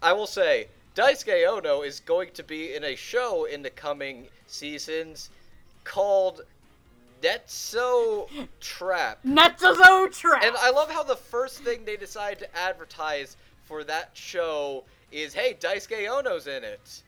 [0.00, 4.28] I will say Daisuke Ono is going to be in a show in the coming
[4.46, 5.30] seasons
[5.84, 6.42] called
[7.22, 8.28] Netso
[8.60, 9.18] Trap.
[9.24, 10.42] Netsuzo trap.
[10.44, 15.32] And I love how the first thing they decide to advertise for that show is,
[15.34, 17.02] "Hey, Daisuke Ono's in it.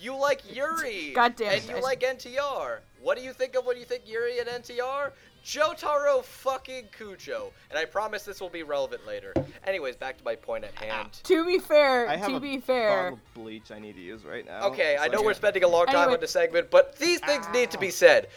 [0.00, 1.82] You like Yuri, God damn and it, you Daisuke.
[1.82, 2.78] like NTR.
[3.00, 5.12] What do you think of when you think Yuri and NTR?
[5.44, 7.50] Jotaro fucking Kujo.
[7.70, 9.32] And I promise this will be relevant later.
[9.66, 11.12] Anyways, back to my point at hand.
[11.22, 14.00] to be fair, I have to a be fair, bottle of bleach I need to
[14.02, 14.66] use right now.
[14.66, 16.14] Okay, I So know we're spending a long time Anyway.
[16.14, 18.28] on this segment, but these things need to be said.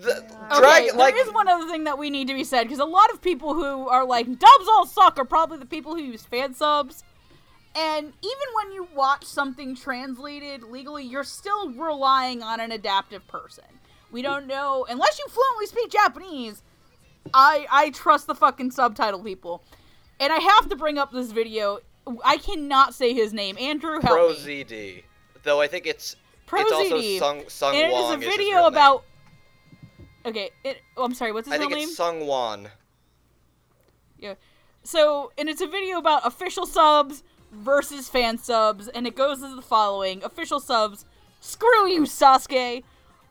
[0.00, 0.12] The
[0.52, 2.78] Okay, dragon, like, there is one other thing that we need to be said because
[2.78, 6.02] a lot of people who are like dubs all suck are probably the people who
[6.02, 7.02] use fan subs.
[7.74, 13.64] And even when you watch something translated legally, you're still relying on an adaptive person.
[14.10, 16.62] We don't know unless you fluently speak Japanese.
[17.34, 19.62] I I trust the fucking subtitle people.
[20.20, 21.80] And I have to bring up this video.
[22.24, 23.58] I cannot say his name.
[23.58, 24.36] Andrew, help Pro me.
[24.36, 25.02] ZD.
[25.42, 28.24] Though I think it's Pro it's also Sung Sung and it Wong is a is
[28.24, 28.64] his video name.
[28.66, 29.04] about.
[30.26, 30.78] Okay, it.
[30.96, 31.32] Oh, I'm sorry.
[31.32, 31.84] What's his I think name?
[31.84, 32.68] it's Sung Won.
[34.18, 34.34] Yeah.
[34.82, 39.54] So, and it's a video about official subs versus fan subs, and it goes as
[39.54, 41.04] the following: official subs,
[41.40, 42.82] screw you, Sasuke.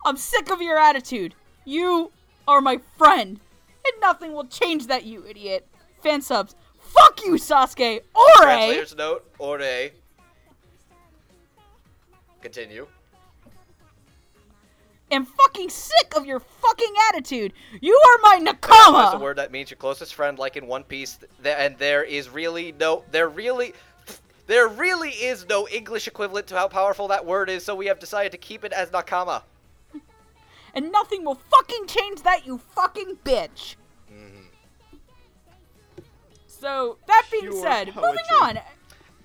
[0.06, 1.36] I'm sick of your attitude.
[1.66, 2.12] You
[2.48, 3.40] are my friend,
[3.86, 5.68] and nothing will change that, you idiot.
[6.02, 8.02] Fan subs, fuck you, Sasuke.
[8.16, 8.36] Ore.
[8.38, 9.90] Translator's note, Ore.
[12.42, 12.88] Continue.
[15.62, 17.54] Am fucking sick of your fucking attitude.
[17.82, 20.84] You are my Nakama is a word that means your closest friend, like in One
[20.84, 23.74] Piece, and there is really no, there really,
[24.48, 27.64] there really is no English equivalent to how powerful that word is.
[27.64, 29.44] So we have decided to keep it as Nakama.
[30.74, 33.78] And nothing will fucking change that, you fucking bitch.
[36.46, 38.60] So, that being Pure said, moving on.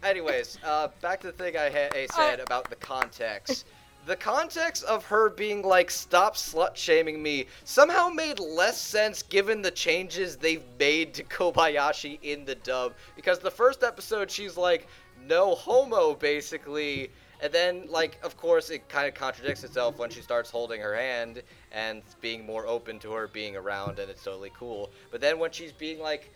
[0.02, 3.66] Anyways, uh, back to the thing I, ha- I said Uh, about the context.
[4.04, 9.62] The context of her being like, stop slut shaming me, somehow made less sense given
[9.62, 12.94] the changes they've made to Kobayashi in the dub.
[13.14, 14.88] Because the first episode, she's like,
[15.24, 17.10] no homo, basically.
[17.40, 20.96] And then, like, of course, it kind of contradicts itself when she starts holding her
[20.96, 24.90] hand and being more open to her being around, and it's totally cool.
[25.12, 26.32] But then when she's being like,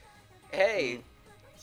[0.53, 1.03] hey, hmm.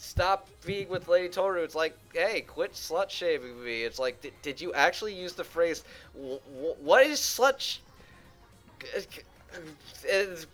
[0.04, 1.64] Stop being with Lady Toru.
[1.64, 3.84] It's like, hey, quit slut shaming me.
[3.84, 5.84] It's like, did, did you actually use the phrase?
[6.16, 7.60] "Wh- wh- What is slut?
[7.60, 7.80] Sh-?
[10.12, 10.46] And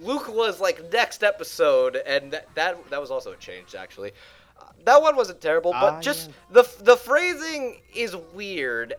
[0.00, 4.12] Luke was like next episode, and that that, that was also a change actually.
[4.60, 6.62] Uh, That one wasn't terrible, but Ah, just yeah.
[6.62, 8.94] the the phrasing is weird,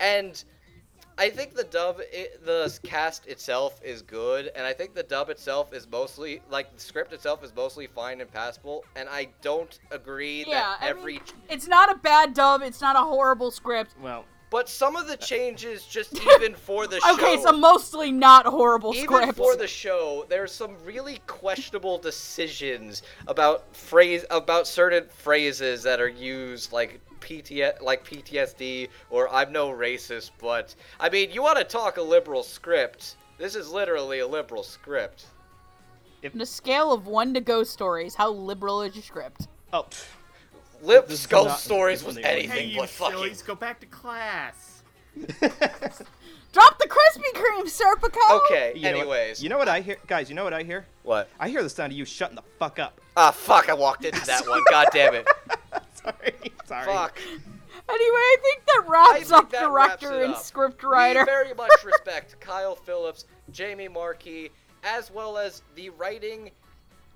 [0.00, 0.42] and
[1.20, 5.28] I think the dub, i the cast itself is good, and I think the dub
[5.28, 8.84] itself is mostly like the script itself is mostly fine and passable.
[8.96, 12.62] And I don't agree Yeah, that I every, mean, it's not a bad dub.
[12.62, 13.94] It's not a horrible script.
[14.00, 18.10] Well, but some of the uh, changes, just even for the show, Okay, so mostly
[18.10, 19.36] not horrible even script.
[19.36, 26.08] for the show, there's some really questionable decisions about phrase about certain phrases that are
[26.08, 31.64] used, like PTS, like PTSD, or I'm no racist, but I mean, you want to
[31.64, 33.16] talk a liberal script?
[33.38, 35.26] This is literally a liberal script.
[36.22, 36.34] If...
[36.34, 39.48] On a scale of one to ghost stories, how liberal is your script?
[39.72, 40.06] oh, pff,
[40.82, 43.16] Lip This is Skull not- Stories was anything Hey, you but fucking.
[43.16, 44.82] sillies, go back to class.
[46.52, 48.40] Drop the Krispy Kreme, Serpico!
[48.46, 48.72] Okay.
[48.74, 50.28] you know what- anyways, you know what I hear, guys?
[50.28, 50.84] You know what I hear?
[51.02, 51.28] what?
[51.38, 53.00] I hear the sound of you shutting the fuck up.
[53.16, 53.68] Ah, fuck!
[53.68, 54.62] I walked into that one.
[54.70, 55.26] God damn it!
[56.02, 56.34] sorry,
[56.66, 56.86] sorry.
[56.86, 57.18] Fuck.
[57.88, 60.42] Anyway, I think that wraps think up that director it and up.
[60.42, 60.88] script We
[61.24, 64.50] very much respect Kyle Phillips, Jamie Marchi,
[64.84, 66.50] as well as the writing,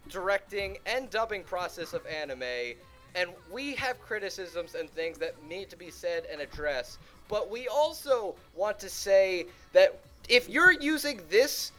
[0.08, 2.74] directing, and dubbing process of anime.
[3.14, 6.98] And we have criticisms and things that need to be said and addressed.
[7.28, 11.72] but we also want to say that if you're using this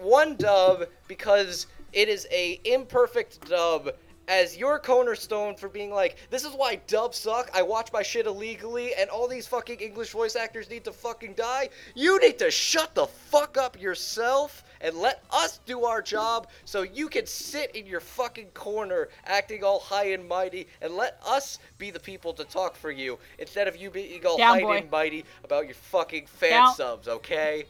[0.00, 3.90] one dub because it is a imperfect dub
[4.28, 7.50] as your cornerstone for being like, this is why dubs suck.
[7.54, 11.34] I watch my shit illegally, and all these fucking English voice actors need to fucking
[11.34, 11.70] die.
[11.94, 16.82] You need to shut the fuck up yourself and let us do our job so
[16.82, 21.58] you can sit in your fucking corner acting all high and mighty and let us
[21.78, 24.76] be the people to talk for you instead of you being all Down, high boy.
[24.78, 26.74] and mighty about your fucking fan Down.
[26.74, 27.64] subs, okay?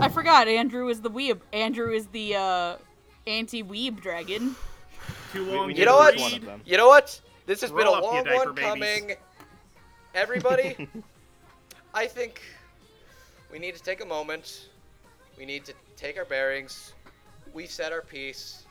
[0.00, 0.48] I forgot.
[0.48, 1.38] Andrew is the weeb.
[1.52, 2.76] Andrew is the uh,
[3.26, 4.56] anti-weeb dragon.
[5.32, 5.66] Too long.
[5.66, 6.18] we to You know what?
[6.18, 6.60] One of them.
[6.64, 7.20] You know what?
[7.46, 8.70] This has been a long diaper one babies.
[8.70, 9.16] coming.
[10.14, 10.88] Everybody,
[11.94, 12.40] I think
[13.50, 14.68] we need to take a moment.
[15.36, 16.92] We need to take our bearings.
[17.52, 18.64] We set our piece.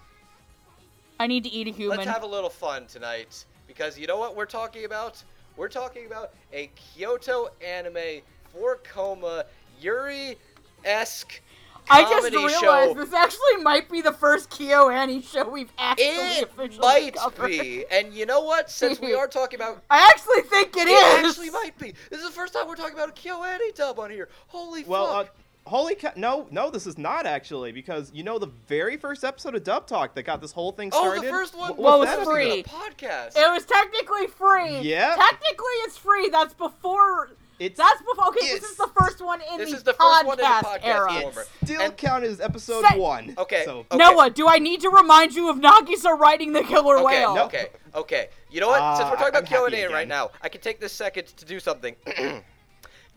[1.20, 1.98] I need to eat a human.
[1.98, 5.22] Let's have a little fun tonight because you know what we're talking about?
[5.56, 8.22] We're talking about a Kyoto anime
[8.52, 9.46] for coma
[9.80, 10.38] Yuri
[10.84, 11.42] esque
[11.90, 12.94] I just realized show.
[12.94, 17.48] this actually might be the first KyoAni show we've actually It officially might covered.
[17.50, 18.70] be, and you know what?
[18.70, 21.30] Since we are talking about I actually think it It is.
[21.30, 21.94] actually might be.
[22.10, 24.30] This is the first time we're talking about a KyoAni dub on here.
[24.48, 25.26] Holy Well, uh,
[25.66, 26.12] holy cow!
[26.16, 29.86] No, no, this is not actually because you know the very first episode of Dub
[29.88, 31.24] Talk that got this whole thing oh, started.
[31.24, 32.64] the first one w- Well, was it was free.
[32.64, 33.38] podcast.
[33.38, 34.80] It was technically free.
[34.80, 35.16] Yeah.
[35.16, 36.30] Technically, it's free.
[36.30, 37.32] That's before.
[37.60, 38.28] It's That's before.
[38.30, 40.45] Okay, this is the first one in This the is the podcast first one in
[40.45, 41.22] the podcast era.
[41.22, 41.45] form.
[41.64, 43.36] still And- counted as episode Say- one.
[43.38, 43.97] Okay, So okay.
[43.97, 47.36] Noah, do I need to remind you of Nagisa riding the killer Okay, whale?
[47.36, 47.45] no.
[47.45, 48.30] okay, okay.
[48.49, 48.97] You know what?
[48.97, 51.28] Since Uh, we're talking I'm about happy KyoAni right now, I can take this second
[51.38, 51.95] to do something.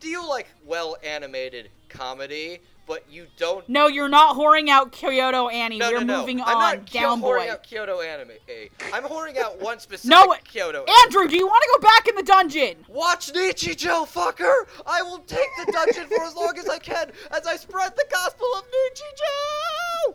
[0.00, 5.48] do you like well animated comedy, but you don't No, you're not whoring out Kyoto
[5.48, 5.78] Annie.
[5.78, 6.20] no, You're no, no.
[6.20, 6.76] moving I'm on.
[6.78, 8.30] not Down whoring out Kyoto anime.
[8.48, 8.68] Eh.
[8.92, 10.84] I'm whoring out one specific No, Kyoto.
[11.04, 12.76] Andrew, do you want to go back in the dungeon?
[12.88, 14.66] Watch Nichijou, fucker!
[14.86, 18.06] I will take the dungeon for as long as I can as I spread the
[18.10, 20.14] gospel of Nichijou!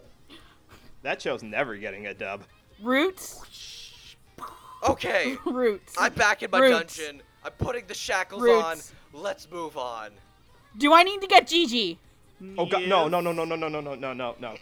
[1.03, 2.43] that show's never getting a dub.
[2.81, 4.15] Roots.
[4.87, 5.93] Okay, Roots.
[5.99, 6.97] I'm back in my Roots.
[6.97, 7.21] dungeon.
[7.43, 8.93] I'm putting the shackles Roots.
[9.13, 9.21] on.
[9.21, 10.11] Let's move on.
[10.77, 11.99] Do I need to get Gigi?
[12.57, 13.11] Oh god, no, Yes.
[13.11, 14.55] no, no, no, no, no, no, no, no, no, no.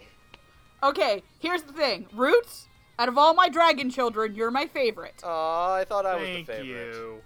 [0.84, 2.08] Okay, here's the thing.
[2.14, 2.68] Roots,
[2.98, 5.22] out of all my dragon children, you're my favorite.
[5.24, 6.66] Aw, I thought I was the favorite.
[6.68, 7.22] you.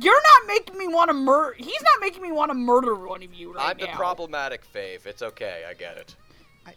[0.00, 1.54] You're not making me want to murder.
[1.58, 3.96] He's not making me want to murder one of you right I'm the now.
[3.96, 5.04] problematic fave.
[5.06, 6.14] It's okay, I get it.
[6.66, 6.70] I,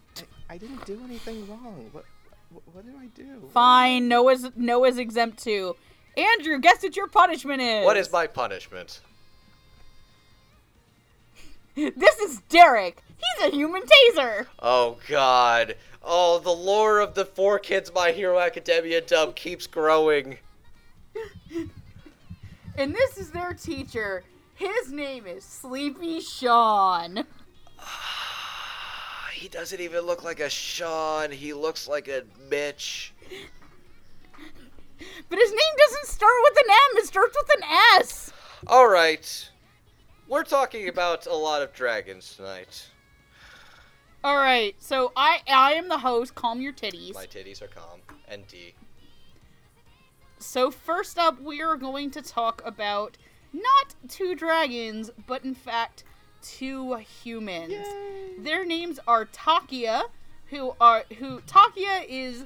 [0.49, 1.89] I, I didn't do anything wrong.
[1.91, 2.05] What,
[2.49, 3.49] what, what did I do?
[3.53, 5.76] Fine, Noah's Noah's exempt too.
[6.17, 7.86] Andrew, guess what your punishment is?
[7.86, 9.01] What is my punishment?
[11.95, 13.01] This is Derek.
[13.17, 14.45] He's a human taser.
[14.59, 15.76] Oh god.
[16.03, 20.38] Oh, the lore of the Four Kids My Hero Academia dub keeps growing.
[22.76, 24.24] And this is their teacher.
[24.55, 27.26] His name is Sleepy Sean.
[29.34, 31.30] He doesn't even look like a Sean.
[31.30, 33.13] He looks like a Mitch.
[35.30, 37.63] But his name doesn't start with an M, it starts with an
[37.99, 38.32] S.
[38.67, 39.49] All right.
[40.28, 42.89] We're talking about a lot of dragons tonight.
[44.24, 46.34] All right, so I I am the host.
[46.34, 47.13] Calm your titties.
[47.13, 47.99] My titties are calm.
[48.28, 48.74] And D.
[50.39, 53.17] So first up, we are going to talk about
[53.51, 56.03] not two dragons, but in fact
[56.41, 57.86] two humans.
[58.39, 60.03] Their names are Takiya,
[60.47, 62.45] who are who Takiya is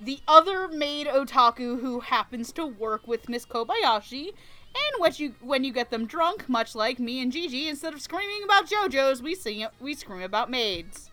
[0.00, 4.32] the other maid otaku who happens to work with Miss Kobayashi.
[4.74, 8.00] And when you when you get them drunk, much like me and Gigi, instead of
[8.00, 11.10] screaming about JoJo's, we sing we scream about maids.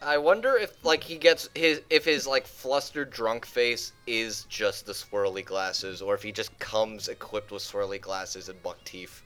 [0.00, 4.86] I wonder if like he gets his if his like flustered drunk face is just
[4.86, 9.22] the swirly glasses, or if he just comes equipped with swirly glasses and buck teeth.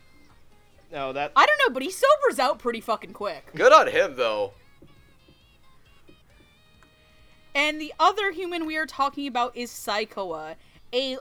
[0.92, 1.32] No, that.
[1.36, 3.50] I don't know, but he sobers out pretty fucking quick.
[3.54, 4.52] Good on him though.
[7.54, 10.54] And the other human we are talking about is Saikawa,
[10.94, 11.18] a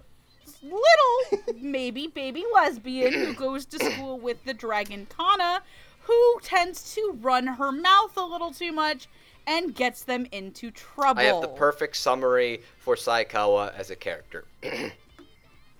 [0.63, 5.61] little maybe baby lesbian who goes to school with the dragon Kanna,
[6.01, 9.07] who tends to run her mouth a little too much
[9.45, 11.21] and gets them into trouble.
[11.21, 14.45] I have the perfect summary for Saikawa as a character.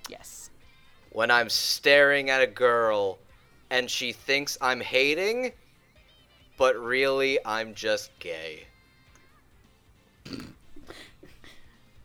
[0.10, 0.52] Yes.
[1.12, 3.18] when I'm staring at a girl
[3.70, 5.52] and she thinks I'm hating,
[6.58, 8.68] but really I'm just gay.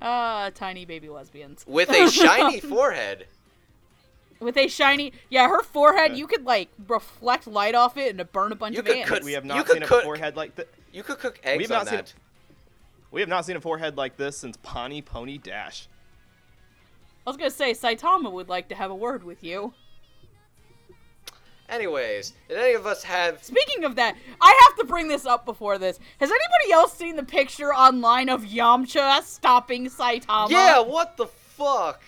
[0.04, 1.64] Ah, tiny baby lesbians.
[1.66, 3.26] With a shiny forehead.
[4.40, 6.16] With a shiny, yeah, her forehead.
[6.16, 9.08] You could like reflect light off it and burn a bunch You of could ants.
[9.08, 10.68] cut- We have not could seen a cook- forehead like that.
[10.92, 12.12] You could cook eggs We've on not seen that.
[13.12, 15.86] We have not seen a forehead like this since Pawnee Pony Dash.
[17.24, 19.74] I was gonna say Saitama would like to have a word with you.
[21.72, 23.42] Anyways, did any of us have?
[23.42, 25.98] Speaking of that, I have to bring this up before this.
[26.20, 30.50] Has anybody else seen the picture online of Yamcha stopping Saitama?
[30.50, 32.02] Yeah, what the fuck?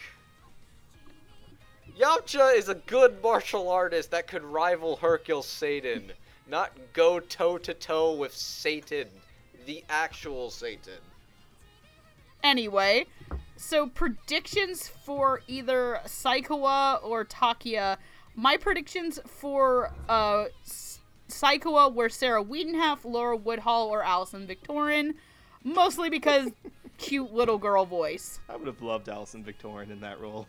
[1.99, 6.13] Yamcha is a good martial artist that could rival Hercule Satan,
[6.47, 9.09] not go toe to toe with Satan,
[9.65, 11.01] the actual Satan.
[12.43, 13.07] Anyway,
[13.57, 17.97] so predictions for either Saikawa or Takiya.
[18.37, 25.15] My predictions for uh S- Saikawa were Sarah Wiedenheft, Laura Woodhull, or Alison Viktorin,
[25.63, 26.51] mostly because
[26.99, 28.41] cute little girl voice.
[28.49, 30.47] I would have loved Alison Viktorin in that role.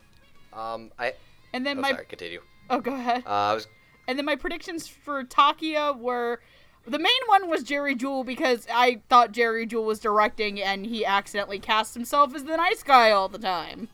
[0.53, 1.13] Um, I.
[1.53, 2.05] And then Oh, my sorry.
[2.05, 2.41] Continue.
[2.69, 3.23] oh, go ahead.
[3.25, 3.67] Uh, I was.
[4.07, 6.39] And then my predictions for Takiya were
[6.85, 11.03] the main one was Jerry Jewell because I thought Jerry Jewell was directing and he
[11.05, 13.87] accidentally cast himself as the nice guy all the time.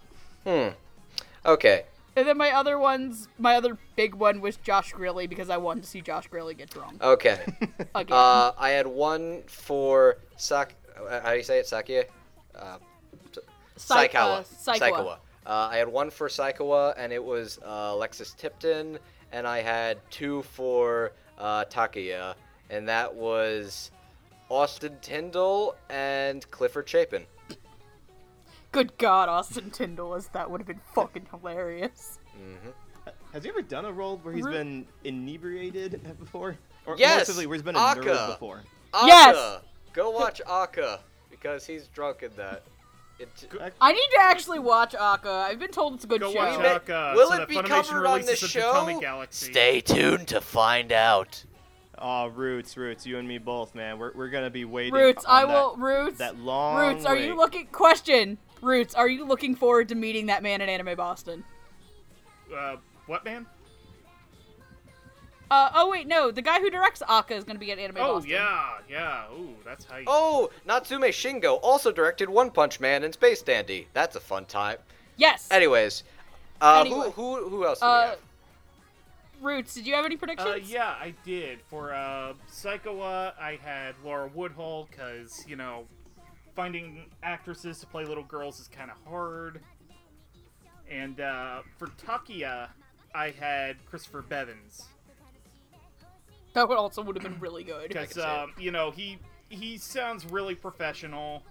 [0.46, 0.70] Hmm.
[1.46, 1.84] Okay.
[2.16, 5.84] And then my other ones, my other big one was Josh Grelle because I wanted
[5.84, 7.40] to see Josh Grelle get drunk Okay.
[7.96, 8.18] again.
[8.18, 10.76] Uh, I had one for Sak.
[11.00, 11.66] uh, How do you say it?
[11.68, 12.04] Sakia.
[12.54, 12.78] Uh,
[13.78, 14.40] Saikawa.
[14.40, 14.80] uh, Saikawa.
[14.80, 15.14] Saikawa.
[15.46, 19.00] Uh, I had one for Saikawa, and it was uh, Alexis Tipton,
[19.32, 22.36] and I had two for uh, Takiya,
[22.70, 23.90] and that was
[24.50, 27.26] Austin Tindle and Clifford Chapin.
[28.72, 32.20] Good God, Austin Tindle, as that would have been fucking hilarious.
[32.42, 32.70] Mm-hmm.
[33.34, 36.58] Has he ever done a role where he's Ru- been inebriated before?
[36.86, 38.04] Or more Yes, specifically, where he's been a ACCA.
[38.04, 38.62] nerd before?
[38.94, 39.08] ACCA!
[39.08, 39.60] Yes!
[39.94, 41.00] Go watch ACCA,
[41.30, 42.64] because he's drunk in that.
[43.20, 43.30] It,
[43.80, 45.28] I need to actually watch ACCA.
[45.28, 46.38] I've been told it's a good Go show.
[46.40, 49.26] watch Will will so it be Funimation covered on releases this a Potomac show?
[49.30, 51.44] Stay tuned to find out.
[52.00, 54.00] Aw, Roots, Roots, you and me both, man.
[54.00, 54.94] We're, we're gonna be waiting.
[54.96, 55.76] Roots, on I that- will.
[55.78, 57.68] Roots, That long Roots, are you looking?
[57.68, 58.40] Question.
[58.62, 61.44] Roots, are you looking forward to meeting that man in Anime Boston?
[62.56, 62.76] Uh,
[63.08, 63.46] what man?
[65.50, 67.98] Uh, oh wait, no, the guy who directs ACCA is going to be at Anime
[68.00, 68.32] Oh Boston.
[68.32, 69.24] Oh yeah, yeah.
[69.38, 70.06] Ooh, that's hype.
[70.08, 73.88] Oh, Natsume Shingo also directed One Punch Man and Space Dandy.
[73.94, 74.78] That's a fun time.
[75.18, 75.50] Yes.
[75.52, 76.04] Anyways,
[76.62, 77.12] uh, Anyway.
[77.16, 78.20] who who who else do we Uh, have?
[79.42, 80.50] Roots, did you have any predictions?
[80.50, 81.60] Uh, yeah, I did.
[81.70, 85.86] For uh, Saikawa, I had Laura Woodhull because you know,
[86.62, 89.62] finding actresses to play little girls is kind of hard.
[90.88, 92.68] And uh, for Takiya,
[93.16, 94.84] I had Christopher Bevins
[96.54, 97.88] That would also would have been really good.
[97.88, 99.18] because see um, you know he
[99.50, 101.42] he sounds really professional,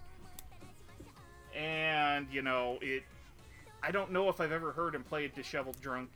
[1.56, 3.02] and you know it.
[3.82, 6.10] I don't know if I've ever heard him play a disheveled drunk,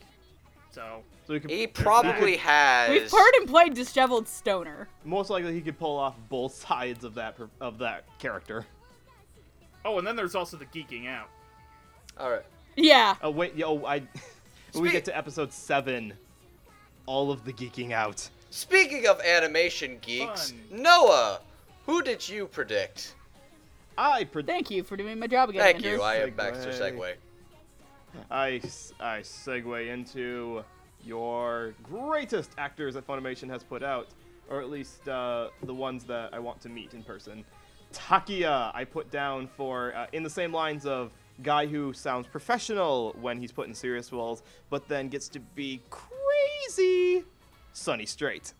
[0.71, 2.91] so So he could, He probably has.
[2.91, 4.89] We've heard him play Disheveled Stoner.
[5.05, 8.65] most likely he could pull off both sides of that of that character.
[9.85, 11.29] Oh, and then there's also the geeking out.
[12.19, 12.45] All right.
[12.77, 13.17] Yeah.
[13.23, 13.99] Oh wait, yo, I.
[14.73, 16.13] when we Spe- get to episode seven,
[17.07, 18.29] all of the geeking out.
[18.51, 20.83] Speaking of animation geeks, Fun.
[20.83, 21.41] Noah,
[21.87, 23.15] who did you predict?
[23.99, 25.63] I pred- Thank you for doing my job again.
[25.63, 25.93] Thank Andrew.
[25.93, 26.03] you.
[26.03, 26.37] I am Segue.
[26.37, 27.15] Baxter Segway.
[28.31, 30.63] I, s- I segue into
[31.05, 34.09] your greatest actors that Funimation has put out,
[34.49, 37.45] or at least uh, the ones that I want to meet in person.
[37.95, 43.15] Takiya, I put down for uh, in the same lines of guy who sounds professional
[43.21, 47.25] when he's put in serious roles, but then gets to be crazy.
[47.73, 48.53] Sonny Strait.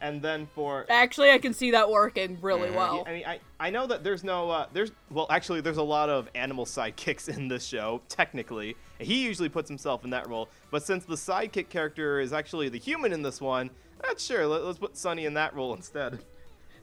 [0.00, 2.74] And then for Actually, I can see that working really Mhm.
[2.74, 3.04] well.
[3.06, 6.08] I mean, I, I know that there's no uh, there's well actually there's a lot
[6.08, 8.76] of animal sidekicks in this show technically.
[8.98, 12.78] He usually puts himself in that role, but since the sidekick character is actually the
[12.80, 13.70] human in this one,
[14.04, 16.20] uh, sure let, us put Sonny in that role instead.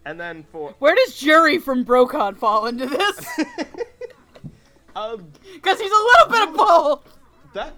[0.05, 3.27] And then for Where does Jury from Brocon fall into this?
[4.95, 7.17] um Because he's a little bit of both.
[7.53, 7.73] that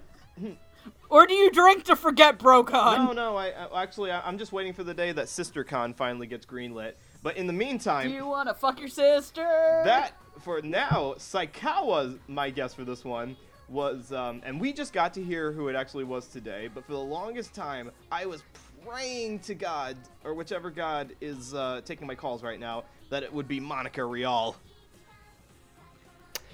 [1.10, 3.06] Or do you drink to forget Brocon?
[3.06, 5.96] no no I, I actually I, I'm just waiting for the day that Sister SisterCon
[5.96, 6.94] finally gets greenlit.
[7.22, 9.42] But in the meantime, Do you want to fuck your sister?
[9.84, 13.36] that for now, Saikawa, my guess for this one
[13.68, 16.68] was, um, and we just got to hear who it actually was today.
[16.72, 18.42] But for the longest time, I was
[18.86, 23.32] praying to God or whichever God is uh, taking my calls right now that it
[23.32, 24.56] would be Monica Rial.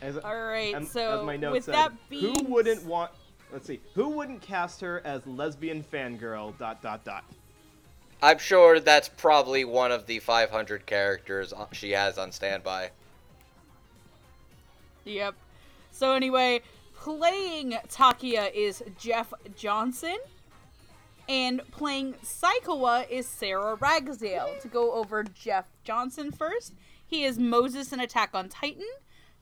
[0.01, 3.11] As, All right, am- so as my note with said, that being who wouldn't want?
[3.53, 6.57] Let's see, who wouldn't cast her as lesbian fangirl?
[6.59, 7.25] Dot dot dot.
[8.23, 12.91] I'm sure that's probably one of the 500 characters she has on standby.
[15.05, 15.35] Yep.
[15.93, 16.63] So anyway,
[16.97, 20.17] playing Takiya is Jeff Johnson,
[21.29, 24.55] and playing Saikawa is Sarah Ragsdale.
[24.61, 26.75] To go over Jeff Johnson first,
[27.07, 28.89] he is Moses in Attack on Titan,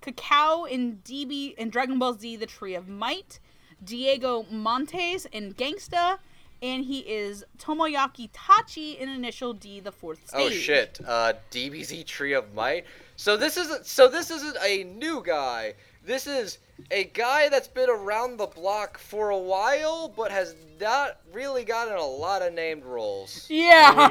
[0.01, 3.39] Cacao in DB in Dragon Ball Z: The Tree of Might,
[3.83, 6.19] Diego Montes in Gangsta,
[6.63, 10.41] and he is Tomoyaki Tachi in Initial D, the fourth stage.
[10.41, 11.01] Oh shit!
[11.07, 12.85] Uh, DBZ Tree of Might.
[13.17, 13.87] So this isn't.
[13.87, 15.75] So this isn't a new guy.
[16.07, 16.59] This is
[16.91, 21.97] a guy that's been around the block for a while, but has not really gotten
[21.97, 23.47] a lot of named roles.
[23.51, 23.93] Yeah.
[23.97, 24.09] Oh,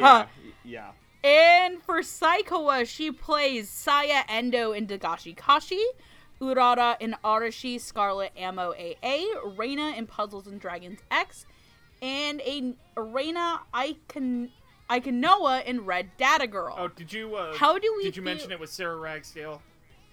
[0.65, 0.91] yeah.
[1.23, 1.61] yeah.
[1.63, 5.83] And for Saikawa, she plays Saya Endo in Dagashi Kashi,
[6.41, 9.23] Urara in Arashi Scarlet Ammo AA,
[9.55, 11.45] Reina in Puzzles and Dragons X,
[12.01, 14.51] and a Reina Icon-
[14.89, 16.75] Ikonoa in Red Data Girl.
[16.77, 17.35] Oh, did you?
[17.35, 19.61] Uh, How do we Did you feel- mention it was Sarah Ragsdale?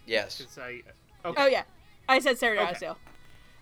[0.07, 0.41] Yes.
[0.41, 0.83] 'Cause I.
[1.25, 1.43] Okay.
[1.43, 1.63] Oh yeah,
[2.09, 2.65] I said Sarah Okay.
[2.67, 2.99] Drysdale.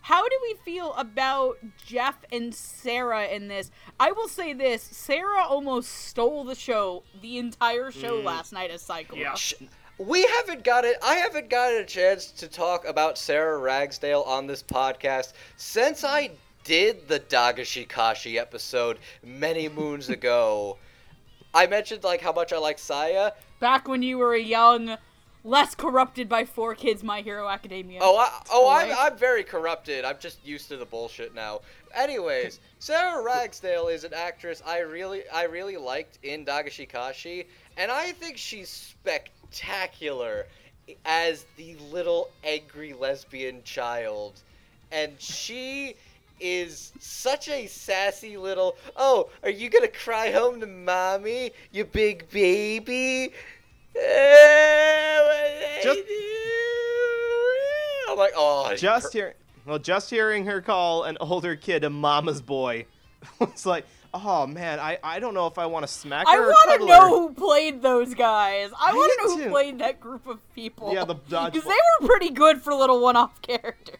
[0.02, 3.70] How do we feel about Jeff and Sarah in this?
[3.98, 8.24] I will say this: Sarah almost stole the show, the entire show mm.
[8.24, 9.20] last night as Cyclops.
[9.20, 9.34] Yeah.
[9.34, 9.54] Sh-
[9.98, 10.96] We haven't got it.
[11.02, 16.30] I haven't gotten a chance to talk about Sarah Ragsdale on this podcast since I
[16.64, 20.78] did the Dagashi Kashi episode many moons ago.
[21.52, 23.32] I mentioned like how much I like Saya.
[23.58, 24.96] Back when you were a young,
[25.44, 28.00] less corrupted by four kids, My Hero Academia.
[28.02, 30.04] Oh, I, oh, I'm, I'm very corrupted.
[30.04, 31.60] I'm just used to the bullshit now.
[31.94, 37.90] Anyways, Sarah Ragsdale is an actress I really, I really liked in Dagashi Kashi, and
[37.90, 40.46] I think she's spectacular
[41.04, 44.40] as the little angry lesbian child,
[44.92, 45.94] and she
[46.40, 48.76] is such a sassy little.
[48.96, 53.32] Oh, are you gonna cry home to mommy, you big baby?
[55.82, 56.00] Just-
[58.08, 59.34] I'm like, oh, Just hear,
[59.66, 62.86] well, just hearing her call an older kid a mama's boy,
[63.40, 66.40] it's like, oh man, I, I don't know if I want to smack her I
[66.40, 68.70] want to know who played those guys.
[68.78, 69.50] I I want to do know who too.
[69.50, 70.92] played that group of people.
[70.92, 73.96] Yeah, the dodgeball- because they were pretty good for little one-off characters.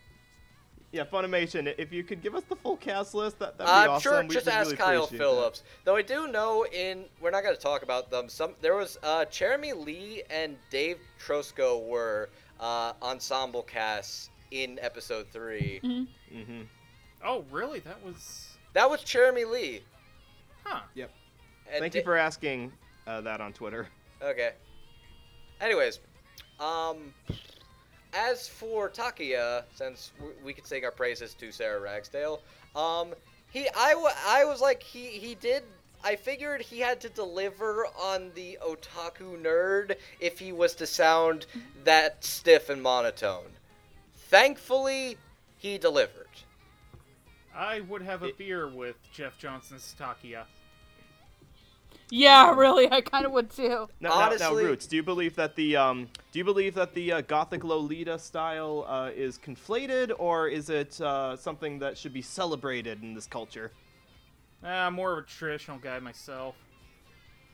[0.93, 3.91] Yeah, Funimation, if you could give us the full cast list, that that'd be I'm
[3.91, 4.13] awesome.
[4.13, 4.23] sure.
[4.23, 5.63] We- Just we'd ask really Kyle appreciate Phillips.
[5.85, 8.29] Though I do know in we're not going to talk about them.
[8.29, 12.29] Some there was uh, Jeremy Lee and Dave Trosko were
[12.59, 15.81] uh, ensemble casts in episode three.
[15.85, 16.05] Mm-hmm.
[16.39, 16.49] that.
[16.49, 16.67] Mhm.
[17.25, 17.79] Oh, really?
[17.81, 18.49] That was.
[18.73, 19.83] That was Jeremy Lee.
[20.65, 20.81] Huh.
[20.95, 21.11] Yep.
[21.73, 22.73] And Thank Da- you for asking
[23.07, 23.87] uh, that on Twitter.
[24.23, 24.53] Okay.
[25.61, 26.01] Anyways,
[26.59, 27.15] um,
[28.13, 30.13] as for Takiya, since
[30.45, 32.41] we could sing our praises to Sarah Ragsdale,
[32.77, 33.15] um,
[33.51, 35.63] he, I, w- I was like, he, he did.
[36.03, 41.47] I figured he had to deliver on the otaku nerd if he was to sound
[41.85, 43.51] that stiff and monotone.
[44.29, 45.19] Thankfully,
[45.59, 46.27] he delivered.
[47.55, 50.45] I would have a It- beer with Jeff Johnson's Takiya.
[52.11, 53.89] Yeah, really, I kind of would too.
[54.01, 57.13] Now, now, now, Roots, do you believe that the um, do you believe that the
[57.13, 62.23] uh, Gothic Lolita style uh, is conflated, or is it uh, something that should be
[62.23, 63.71] celebrated in this culture?
[64.65, 66.57] Ah, I'm more of a traditional guy myself.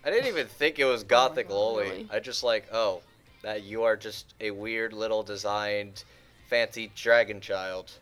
[0.05, 1.83] I didn't even think it was Gothic God, Loli.
[1.83, 2.09] really?
[2.11, 3.03] I just like, oh,
[3.43, 6.05] that you are just a weird little designed,
[6.49, 7.93] fancy dragon child.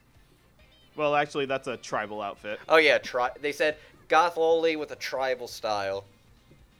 [0.96, 2.60] Well, actually, that's a tribal outfit.
[2.68, 3.76] Oh yeah, tri- they said
[4.08, 6.04] Goth Loli with a tribal style.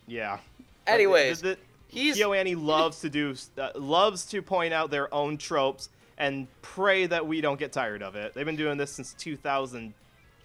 [0.06, 0.38] Yeah.
[0.86, 5.38] Anyways, the, the, he's KyoAni loves to do uh, loves to point out their own
[5.38, 5.88] tropes
[6.18, 8.34] and pray that we don't get tired of it.
[8.34, 9.94] They've been doing this since 2000.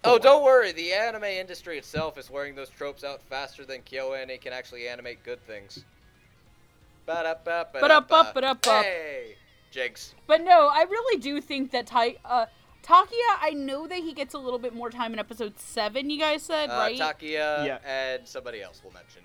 [0.04, 4.40] oh, don't worry, the anime industry itself is wearing those tropes out faster than KyoAni
[4.40, 5.84] can actually animate good things.
[7.06, 8.30] Ba-da-ba, Ba-da-ba, ba-da-ba.
[8.34, 8.82] ba-da-ba.
[8.82, 9.34] Hey,
[9.70, 10.14] Jigs.
[10.26, 12.46] But no, I really do think that Ty- uh,
[12.82, 13.36] Takiya.
[13.40, 16.08] I know that he gets a little bit more time in episode seven.
[16.10, 16.98] You guys said Uh, right?
[16.98, 17.78] Takiya Yeah.
[17.84, 19.22] and somebody else will mention.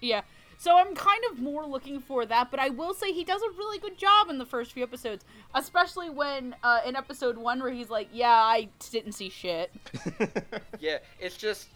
[0.00, 0.22] Yeah.
[0.60, 3.50] So I'm kind of more looking for that, but I will say he does a
[3.56, 5.24] really good job in the first few episodes,
[5.54, 9.70] especially when uh, in episode one where he's like, "Yeah, I didn't see shit
[10.80, 11.68] Yeah, it's just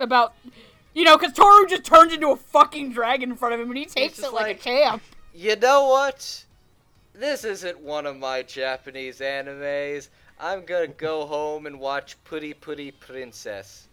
[0.00, 0.34] about."
[0.92, 3.78] You know, because Toru just turns into a fucking dragon in front of him and
[3.78, 5.02] he takes it like, like- a champ.
[5.34, 6.44] You know what?
[7.14, 10.08] This isn't one of my Japanese animes.
[10.40, 13.88] I'm gonna go home and watch Putty Putty Princess.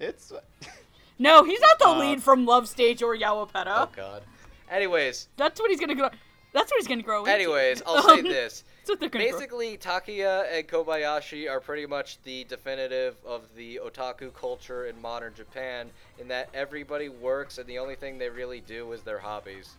[0.00, 0.32] it's
[1.18, 3.64] No, he's not the Uh, lead from Love Stage or Yowapeda.
[3.66, 4.22] Oh god.
[4.70, 6.10] Anyways, That's what he's gonna grow.
[6.52, 7.20] That's what he's gonna grow.
[7.20, 7.32] into.
[7.32, 8.64] anyways, I'll say this.
[8.78, 9.32] That's what they're gonna grow.
[9.38, 15.34] Basically, Takiya and Kobayashi are pretty much the definitive of the otaku culture in modern
[15.34, 19.70] Japan, in that everybody works and the only thing they really do is their hobbies.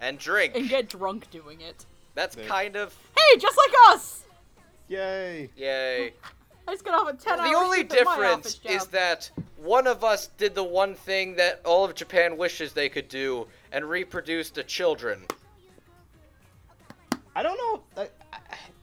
[0.00, 0.54] And drink.
[0.54, 1.84] and get drunk doing it.
[2.14, 4.22] That's They- kind of Hey, just like us.
[4.88, 5.50] yay.
[5.56, 6.14] yay.
[6.68, 9.30] I just got off a ten hour The only shift at my difference is that
[9.56, 13.46] one of us did the one thing that all of Japan wishes they could do
[13.72, 15.24] and reproduced the children.
[17.34, 18.02] I don't know.
[18.02, 18.38] I, I,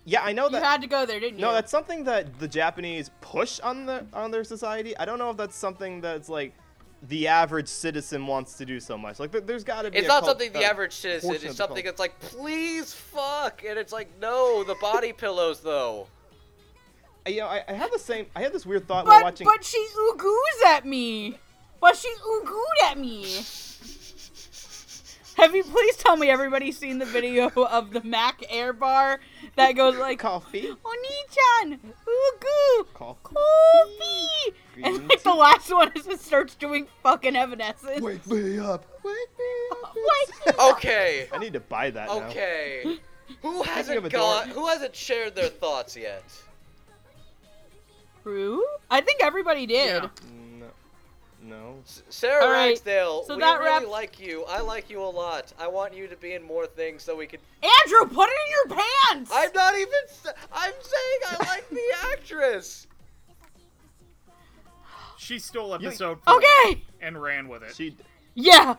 [0.06, 0.58] Yeah, I know that.
[0.58, 1.46] You had to go there, didn't you?
[1.46, 4.98] No, that's something that the Japanese push on the on their society.
[4.98, 6.54] I don't know if that's something that's like
[7.04, 9.20] the average citizen wants to do so much.
[9.20, 9.98] Like, there- there's got to be.
[10.00, 11.36] It's a not cult- something the uh, average citizen.
[11.36, 11.86] It's something cult.
[11.86, 16.08] that's like, please fuck, and it's like, no, the body pillows though.
[17.28, 18.28] You know, I, I had the same.
[18.36, 19.46] I had this weird thought while watching.
[19.46, 21.38] but she oogoos at me.
[21.82, 23.42] But she oogooed at me.
[25.38, 29.20] Have you please tell me everybody's seen the video of the Mac Air Bar
[29.58, 30.70] that goes like coffee.
[30.70, 33.20] Oni-chan, oogoo, Coffee.
[33.36, 38.02] coffee, and Green like the last one is it starts doing fucking Evanescence.
[38.02, 38.86] Wake me up.
[39.04, 39.46] Wake me
[39.84, 39.94] up.
[39.96, 42.28] Wake me Okay, I need to buy that now.
[42.30, 43.00] okay.
[43.42, 44.48] Who hasn't a got?
[44.50, 46.24] Who hasn't shared their thoughts yet?
[48.26, 48.66] True.
[48.90, 50.02] I think everybody did.
[50.02, 50.10] Yeah.
[50.28, 50.66] Mm, no.
[51.44, 51.76] No.
[51.86, 54.44] S- Sarah All right, Ragsdale, so we that really wraps- like you.
[54.46, 55.54] I like you a lot.
[55.60, 57.40] I want you to be in more things so we can.
[57.62, 58.80] Andrew, put it in your
[59.12, 59.32] pants.
[59.32, 60.34] I'm not even.
[60.52, 61.82] I'm saying I like the
[62.14, 62.88] actress.
[65.20, 66.84] She stole episode four Okay.
[67.02, 67.76] and ran with it.
[67.76, 67.96] She.
[68.34, 68.76] Yeah.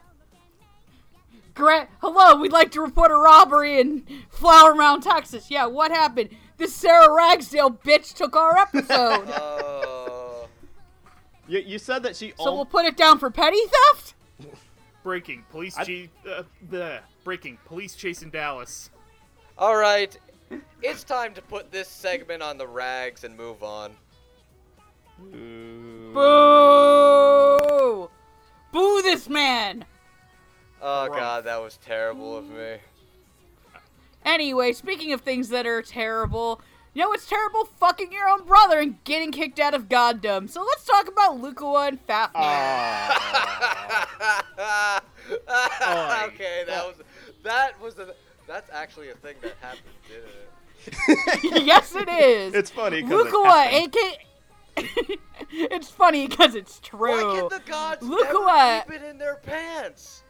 [1.55, 2.37] Grant, hello.
[2.37, 5.51] We'd like to report a robbery in Flower Mound, Texas.
[5.51, 6.31] Yeah, what happened?
[6.57, 9.29] This Sarah Ragsdale bitch took our episode.
[9.31, 9.83] Uh,
[11.49, 12.33] You, you said that she.
[12.37, 13.61] so al- we'll put it down for petty
[13.93, 14.15] theft.
[15.05, 16.11] Breaking police I- chief.
[16.29, 18.91] Uh, the breaking police chase in Dallas.
[19.57, 20.19] all right,
[20.83, 23.93] it's time to put this segment on the rags and move on.
[25.23, 26.13] Ooh.
[26.15, 28.11] Boo!
[28.73, 29.85] Boo this man.
[30.83, 31.21] Oh Gross.
[31.21, 32.79] god, that was terrible of me.
[34.27, 36.61] Anyway, speaking of things that are terrible,
[36.93, 37.65] you know what's terrible?
[37.65, 40.49] Fucking your own brother and getting kicked out of goddom.
[40.51, 42.33] So let's talk about Lucoa and Fafnir.
[42.35, 43.13] Ah.
[46.27, 46.97] okay, that was
[47.45, 48.15] that was a
[48.49, 50.51] that's actually a thing that happened, didn't it?
[51.67, 52.55] yes, it is.
[52.55, 53.03] it's funny.
[53.03, 53.97] 'cause it Lucoa, happened.
[53.97, 54.19] aka.
[55.51, 57.11] it's funny because it's true.
[57.13, 57.49] Why true.
[57.49, 60.23] can the gods Lucoa- never keep it in their pants?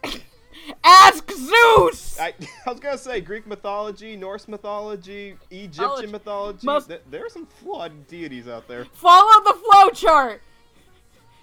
[0.84, 2.18] Ask Zeus!
[2.20, 2.34] I,
[2.66, 6.12] I was gonna say Greek mythology, Norse mythology, Egyptian Mythology.
[6.12, 6.66] mythology.
[6.66, 8.84] Most- th- there are some flawed deities out there.
[8.92, 10.38] Follow the flowchart.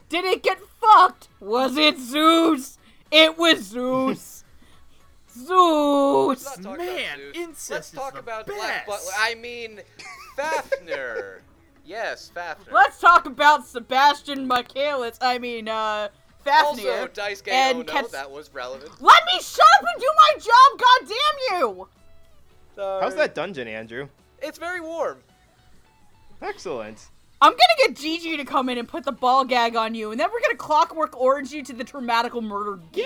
[0.10, 1.30] Did it get fucked?
[1.40, 2.78] Was it Zeus?
[3.12, 4.44] It was Zeus.
[5.36, 6.44] Let's Zeus.
[6.58, 7.36] talk Man, about Zeus.
[7.36, 8.58] incest Let's is talk the about best.
[8.60, 9.12] Black Butler.
[9.20, 9.80] I mean,
[10.36, 11.42] Fafnir.
[11.86, 12.72] yes, Fafnir.
[12.74, 15.18] Let's talk about Sebastian Michaelis.
[15.22, 16.10] I mean, uh,
[16.44, 16.92] Fafnir.
[16.92, 18.92] also, Daisuke and oh, Ono, Kets- that was relevant.
[19.02, 21.88] Let me shut up and do my job, God damn you!
[22.76, 24.08] How's that dungeon, Andrew?
[24.42, 25.20] It's very warm.
[26.42, 27.08] Excellent.
[27.42, 30.20] I'm gonna get Gigi to come in and put the ball gag on you, and
[30.20, 33.06] then we're gonna clockwork orange you to the dramatical murder game.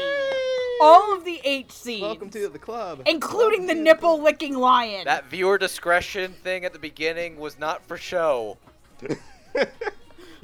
[0.80, 2.04] All of the eight scenes.
[2.04, 3.02] Welcome to the club.
[3.08, 5.06] including the nipple licking lion.
[5.06, 8.58] That viewer discretion thing at the beginning was not for show.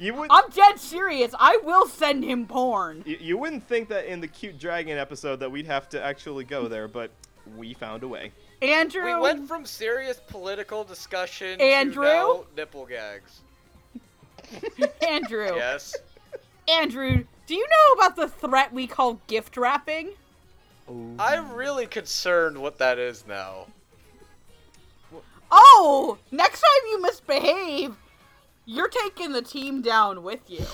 [0.04, 0.28] you would.
[0.30, 1.34] I'm dead serious.
[1.38, 3.02] I will send him porn.
[3.06, 6.44] You, you wouldn't think that in the cute dragon episode that we'd have to actually
[6.44, 7.10] go there, but
[7.56, 8.32] we found a way.
[8.62, 12.04] Andrew, We went from serious political discussion Andrew?
[12.04, 13.40] to now nipple gags.
[15.08, 15.94] Andrew, Yes.
[16.68, 20.10] Andrew, do you know about the threat we call gift wrapping?
[21.18, 23.66] I'm really concerned what that is now.
[25.50, 27.94] Oh, next time you misbehave,
[28.66, 30.64] you're taking the team down with you.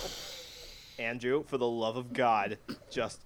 [0.99, 2.59] Andrew, for the love of God,
[2.91, 3.21] just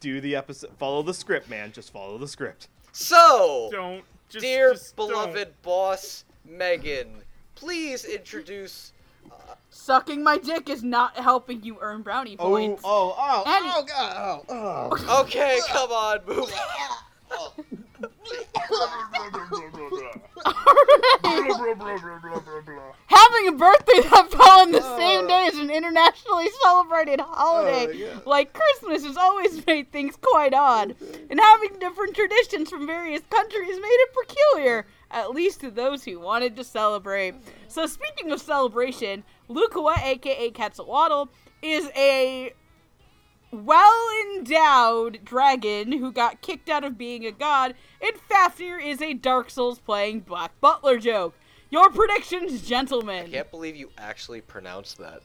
[0.00, 0.70] do the episode.
[0.78, 1.72] Follow the script, man.
[1.72, 2.68] Just follow the script.
[2.92, 4.04] So, Don't.
[4.28, 5.08] Just, dear just don't.
[5.08, 7.08] beloved boss Megan,
[7.54, 8.92] please introduce.
[9.30, 9.34] Uh,
[9.70, 12.82] Sucking my dick is not helping you earn brownie Oh, points.
[12.84, 15.20] oh, oh, Any- oh, God, oh, oh.
[15.22, 16.52] Okay, come on, move.
[23.06, 24.96] Having a birthday that fell on the uh.
[24.96, 25.28] same Oh.
[25.28, 28.18] day as an internationally celebrated holiday, Oh, yeah.
[28.24, 30.94] like Christmas, has always made things quite odd.
[31.30, 36.18] And having different traditions from various countries made it peculiar, at least to those who
[36.20, 37.34] wanted to celebrate.
[37.68, 41.28] So, speaking of celebration, Lucoa, aka Quetzalcoatl,
[41.62, 42.52] is a
[43.50, 49.14] well endowed dragon who got kicked out of being a god, and Fafnir is a
[49.14, 51.34] Dark Souls playing Black Butler joke.
[51.70, 53.26] Your predictions, gentlemen.
[53.26, 55.22] I can't believe you actually pronounced that.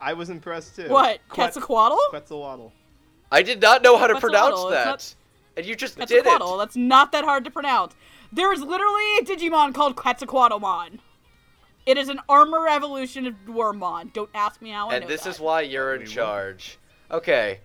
[0.00, 0.88] I was impressed too.
[0.88, 1.20] What?
[1.28, 1.96] Quet- Quetzalcoatl?
[2.10, 2.70] Quetzalcoatl.
[3.32, 4.86] I did not know how to pronounce that.
[4.86, 5.14] not-
[5.56, 6.54] And you just did Quetzalcoatl.
[6.54, 6.58] it.
[6.58, 7.94] That's not that hard to pronounce.
[8.32, 10.98] There is literally a Digimon called Quetzalcoatlmon.
[11.86, 14.12] It is an armor evolution of Dwarmon.
[14.12, 15.30] Don't ask me how I And know this that.
[15.30, 16.78] is why you're in charge.
[17.10, 17.60] Okay.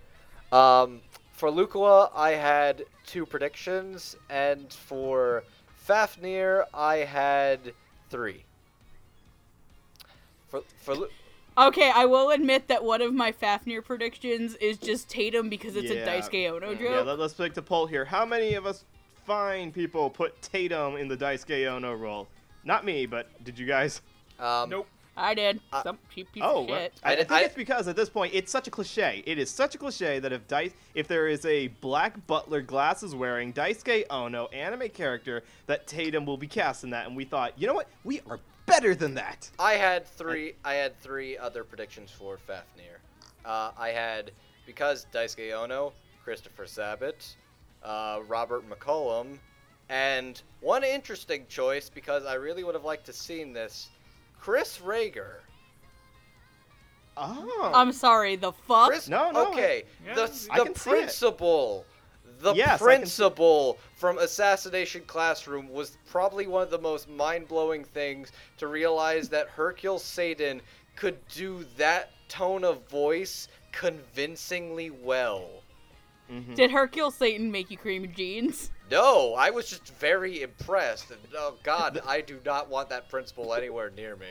[0.50, 1.00] Um,
[1.32, 5.44] for Lucoa, I had two predictions, and for
[5.76, 7.72] Fafnir, I had
[8.10, 8.44] three.
[10.48, 11.08] For for Lu-
[11.58, 15.90] Okay, I will admit that one of my Fafnir predictions is just Tatum because it's
[15.90, 16.00] Yeah.
[16.04, 16.80] a Daisuke Ono joke.
[16.80, 18.06] Yeah, let, us pick the poll here.
[18.06, 18.84] How many of us
[19.26, 22.26] fine people put Tatum in the Daisuke Ono role?
[22.64, 24.00] Not me, but did you guys?
[24.40, 24.88] um, Nope.
[25.16, 25.60] I did.
[25.72, 26.92] Uh, Some cheap piece Oh, of shit.
[27.04, 29.22] I, I I- think I- it's because at this point it's such a cliche.
[29.26, 33.14] It is such a cliche that if Dice, if there is a black butler glasses
[33.14, 37.06] wearing Daisuke Ono anime character, that Tatum will be cast in that.
[37.06, 37.88] And we thought, you know what?
[38.04, 39.50] We are better than that.
[39.58, 40.54] I had three.
[40.64, 43.00] I had three other predictions for Fafnir.
[43.44, 44.30] Uh, I had
[44.64, 45.92] because Daisuke Ono,
[46.24, 47.34] Christopher Sabat,
[47.82, 49.38] uh, Robert McCollum,
[49.88, 53.88] and one interesting choice because I really would have liked to seen this,
[54.42, 55.34] Chris Rager.
[57.16, 57.70] Oh.
[57.72, 58.88] I'm sorry, the fuck?
[58.88, 60.92] Chris, No, no, Okay, I- the Yeah, I the can see it.
[60.94, 61.84] principal,
[62.40, 67.08] the Yes, I can see- principal from Assassination Classroom was probably one of the most
[67.08, 70.60] mind-blowing things to realize that Hercule Satan
[70.96, 75.62] could do that tone of voice convincingly well.
[76.28, 76.56] Mhm.
[76.56, 78.72] Did Hercule Satan make you creamy jeans?
[78.92, 81.10] No, I was just very impressed.
[81.10, 84.26] And, oh God, I do not want that principal anywhere near me.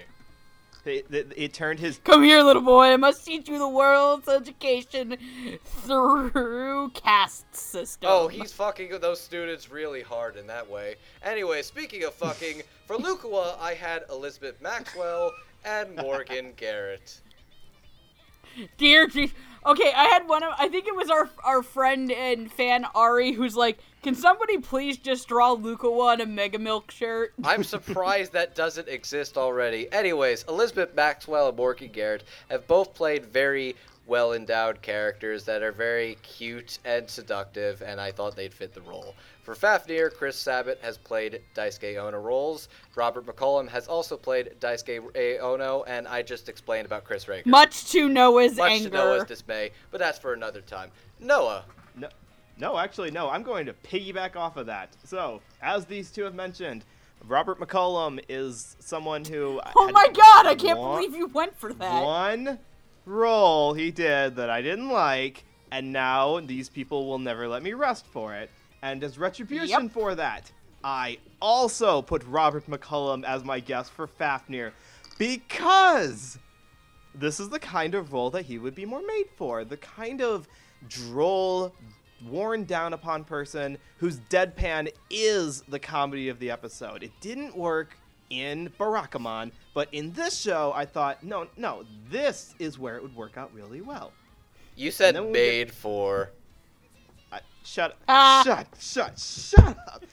[0.86, 2.86] It, it, it turned his Come here, little boy.
[2.86, 5.18] I must teach you the world's education
[5.66, 8.08] through caste system.
[8.12, 10.96] Oh, he's fucking those students really hard in that way.
[11.24, 15.32] Anyway, speaking of fucking, for Lucoa, I had Elizabeth Maxwell
[15.66, 17.20] and Morgan Garrett.
[18.78, 19.32] dear jeez.
[19.64, 20.54] Okay, I had one of.
[20.58, 24.98] I think it was our our friend and fan Ari who's like, "Can somebody please
[24.98, 29.92] just draw Lucoa in a Mega Milk shirt?" I'm surprised that doesn't exist already.
[29.92, 33.76] Anyways, Elizabeth Maxwell and Morgan Garrett have both played very
[34.12, 38.82] well endowed characters that are very cute and seductive, and I thought they'd fit the
[38.82, 39.16] role.
[39.44, 42.68] For Fafnir, Chris Sabat has played Daisuke Ono roles.
[42.96, 45.40] Robert McCollum has also played Daisuke A.
[45.40, 47.46] Ono, and I just explained about Chris Rager.
[47.46, 48.90] Much to Noah's Much anger.
[48.90, 50.92] to Noah's dismay, but that's for another time.
[51.22, 51.64] Noah,
[51.96, 52.10] No,
[52.58, 53.30] no, actually, no.
[53.30, 54.90] I'm going to piggyback off of that.
[55.06, 56.84] So, as these two have mentioned,
[57.26, 59.62] Robert McCollum is someone who.
[59.74, 60.48] oh my god!
[60.48, 62.04] I can't one- believe you went for that.
[62.04, 62.60] One
[63.06, 67.74] role he did that I didn't like, and now these people will never let me
[67.74, 68.50] rest for it.
[68.82, 69.92] And as retribution Yep.
[69.92, 70.52] for that,
[70.84, 74.74] I also put Robert McCollum as my guest for Fafnir
[75.18, 76.40] because
[77.14, 79.64] this is the kind of role that he would be more made for.
[79.64, 80.48] The kind of
[80.88, 81.74] droll,
[82.28, 87.04] worn down upon person whose deadpan is the comedy of the episode.
[87.04, 87.96] It didn't work
[88.32, 93.16] in Barakamon, but in this show, I thought, no, no, this is where it would
[93.16, 94.12] work out really well.
[94.76, 96.30] you said then when get- made for.
[97.32, 98.42] I, shut, Ah.
[98.46, 100.04] shut, shut, shut up.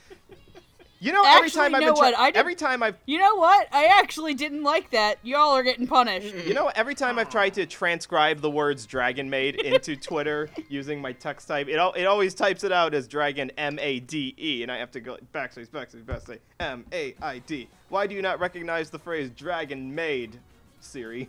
[1.01, 2.19] You know, every Actually, time I've been try- what?
[2.19, 3.69] I every time I've You know what?
[3.71, 5.21] I actually didn't like that.
[5.23, 6.35] Y'all are getting punished.
[6.45, 11.01] You know, every time I've tried to transcribe the words "dragon maid" into Twitter using
[11.01, 14.35] my text type, it al- it always types it out as "dragon M A D
[14.37, 17.69] E," and I have to go backslash backslash backslash M A I D.
[17.89, 20.39] Why do you not recognize the phrase "dragon maid,"
[20.81, 21.29] Siri?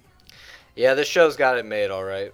[0.76, 2.34] Yeah, this show's got it made, all right.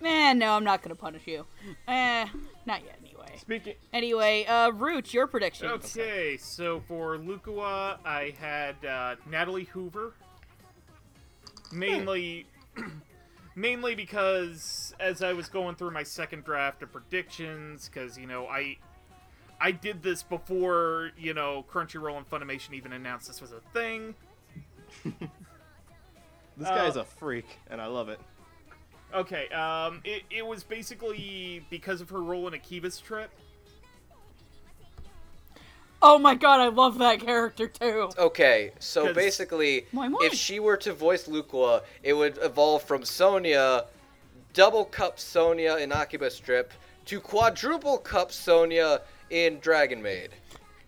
[0.00, 1.46] Man, no, I'm not gonna punish you.
[1.88, 2.26] Eh,
[2.66, 2.98] not yet.
[3.04, 3.38] Anyway.
[3.38, 5.96] Speaking, Anyway, uh, Root, your predictions.
[5.96, 10.12] Okay, so for Lucoa, I had uh, Natalie Hoover.
[11.72, 12.46] Mainly,
[13.56, 18.46] mainly because as I was going through my second draft of predictions, because you know
[18.46, 18.76] I,
[19.60, 24.14] I did this before you know Crunchyroll and Funimation even announced this was a thing.
[25.04, 28.20] this Uh, guy's a freak, and I love it.
[29.14, 33.30] Okay, um, it, it was basically because of her role in Akiba's trip.
[36.02, 38.10] Oh my god, I love that character too.
[38.18, 40.18] Okay, so basically, Moi, moi.
[40.22, 43.86] if she were to voice Lucoa, it would evolve from Sonia,
[44.52, 46.72] double cup Sonia in Akiba's Trip,
[47.06, 49.00] to quadruple cup Sonia
[49.30, 50.30] in Dragon Maid.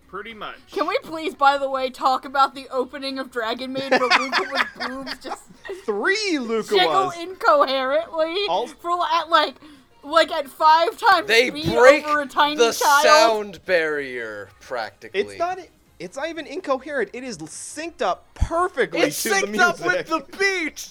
[0.07, 0.55] Pretty much.
[0.71, 4.43] Can we please, by the way, talk about the opening of Dragon Maid where Luca
[4.51, 5.43] with boobs just
[5.85, 7.17] Three Luca jiggle was.
[7.19, 9.55] incoherently All- for at like
[10.01, 13.03] like at five times They speed break over a tiny the child?
[13.03, 15.19] sound barrier, practically.
[15.21, 15.59] It's not.
[15.99, 17.09] It's not even incoherent.
[17.13, 19.61] It is synced up perfectly It's to the synced music.
[19.61, 20.89] up with the beat!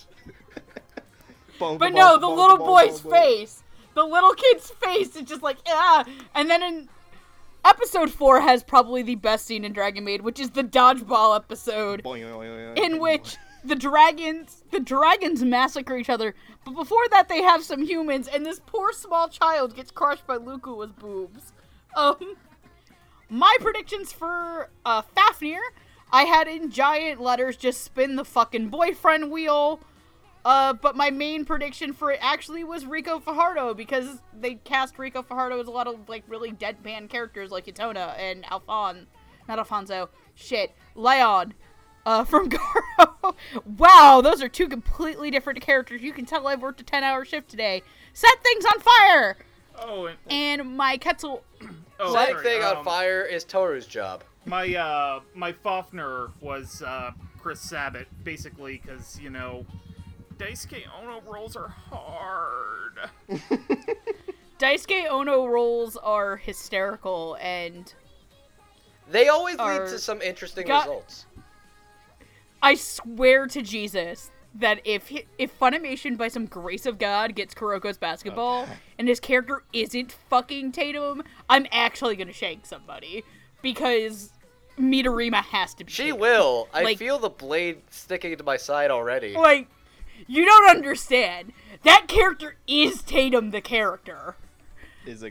[1.58, 3.20] Boom, But boom, no, the boom, little boy's boom, boom.
[3.20, 3.62] face,
[3.94, 6.04] the little kid's face is just like ah.
[6.34, 6.88] And then in
[7.64, 12.02] episode four has probably the best scene in Dragon Maid, which is the dodgeball episode.
[12.76, 16.32] In which the dragons the dragons massacre each other
[16.64, 20.38] but before that they have some humans and this poor small child gets crushed by
[20.38, 21.52] Lucoa's boobs
[21.96, 22.36] um
[23.30, 25.60] my predictions for uh, Fafnir,
[26.10, 29.80] I had in giant letters just spin the fucking boyfriend wheel.
[30.48, 35.22] Uh, but my main prediction for it actually was Ricco Fajardo because they cast Ricco
[35.22, 39.04] Fajardo as a lot of like really deadpan characters like Itona and Alphon,
[39.46, 41.52] not Alfonso, shit, Leon,
[42.06, 43.34] uh, from Garo.
[43.76, 46.00] wow, those are two completely different characters.
[46.00, 47.82] You can tell I've worked a ten-hour shift today.
[48.14, 49.36] Set things on fire.
[49.78, 51.44] Oh, and, And my Quetzal,
[52.00, 54.24] oh, Setting sorry, thing on um, fire is Toru's job.
[54.46, 59.66] My uh, my Fafnir was uh, Chris Sabat, basically, because you know,
[60.38, 63.10] Daisuke Ono rolls are hard.
[64.58, 67.92] Daisuke Ono rolls are hysterical and
[69.10, 71.26] They always lead to some interesting got- results.
[72.62, 77.54] I swear to Jesus that if he, if Funimation by some grace of God gets
[77.54, 78.66] Kuroko's basketball
[78.98, 83.22] and his character isn't fucking Tatum, I'm actually gonna shank somebody
[83.62, 84.32] because
[84.76, 85.92] Midorima has to be.
[85.92, 86.18] She Tatum.
[86.18, 86.68] will.
[86.74, 89.34] I Like- feel the blade sticking to my side already.
[89.34, 89.68] Like,
[90.26, 91.52] you don't understand.
[91.84, 94.36] That character is Tatum the character.
[95.06, 95.30] Is a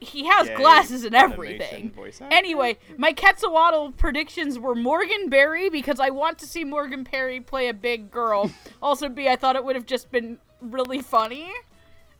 [0.00, 1.92] He has Yay, glasses and everything.
[2.30, 7.68] Anyway, my Quetzalcoatl predictions were Morgan Berry because I want to see Morgan Berry play
[7.68, 8.50] a big girl.
[8.82, 11.50] also, B, I thought it would have just been really funny.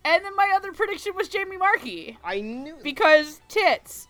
[0.05, 2.77] And then my other prediction was Jamie Marchi I knew.
[2.83, 4.09] because tits.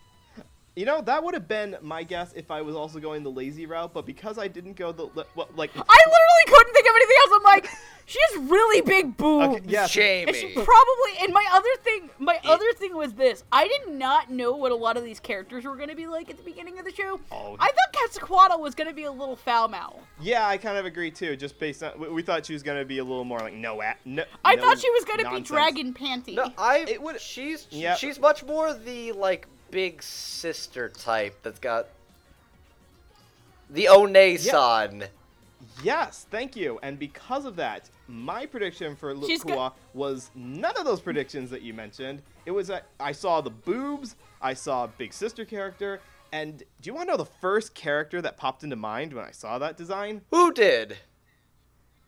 [0.75, 3.67] You know that would have been my guess if I was also going the lazy
[3.67, 5.71] route, but because I didn't go the li- well, like.
[5.77, 7.31] I literally couldn't think of anything else.
[7.35, 7.69] I'm like,
[8.07, 9.57] she has really big boobs.
[9.59, 9.95] Okay, yes.
[9.97, 13.45] And she probably and my other thing my other thing was this.
[13.53, 16.39] I did not know what a lot of these characters were gonna be like at
[16.39, 17.21] the beginning of the show.
[17.31, 17.55] Oh.
[17.61, 20.01] I thought Quetzalcoatl was gonna be a little foul mouth.
[20.23, 21.37] Yeah, I kind of agree too.
[21.37, 23.83] Just based on we, we thought she was gonna be a little more like no
[23.83, 24.25] at no.
[24.43, 25.49] I no thought she was gonna nonsense.
[25.51, 26.35] be dragon panty.
[26.35, 26.79] No, I.
[26.89, 27.99] It would- She's Yep.
[27.99, 31.89] she's much more the like big sister type that's got
[33.69, 35.05] the One-san.
[35.83, 36.79] Yes, thank you.
[36.83, 41.51] And because of that, my prediction for She's Lucoa got- was none of those predictions
[41.51, 42.23] that you mentioned.
[42.47, 46.01] It was uh, I saw the boobs, I saw a big sister character,
[46.33, 49.31] and do you want to know the first character that popped into mind when I
[49.31, 50.23] saw that design?
[50.31, 50.99] Who did?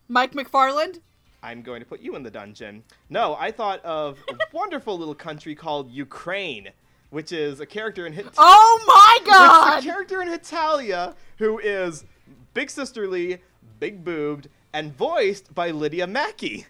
[0.09, 1.01] Mike McFarland.
[1.43, 2.83] I'm going to put you in the dungeon.
[3.11, 6.71] No, I thought of a wonderful little country called Ukraine,
[7.15, 8.27] which is a character in Hit.
[8.37, 9.79] Oh my It's god!
[9.79, 12.05] a character in Hetalia who is
[12.55, 13.39] big sisterly,
[13.79, 16.67] big boobed, and voiced by Lydia Mackay.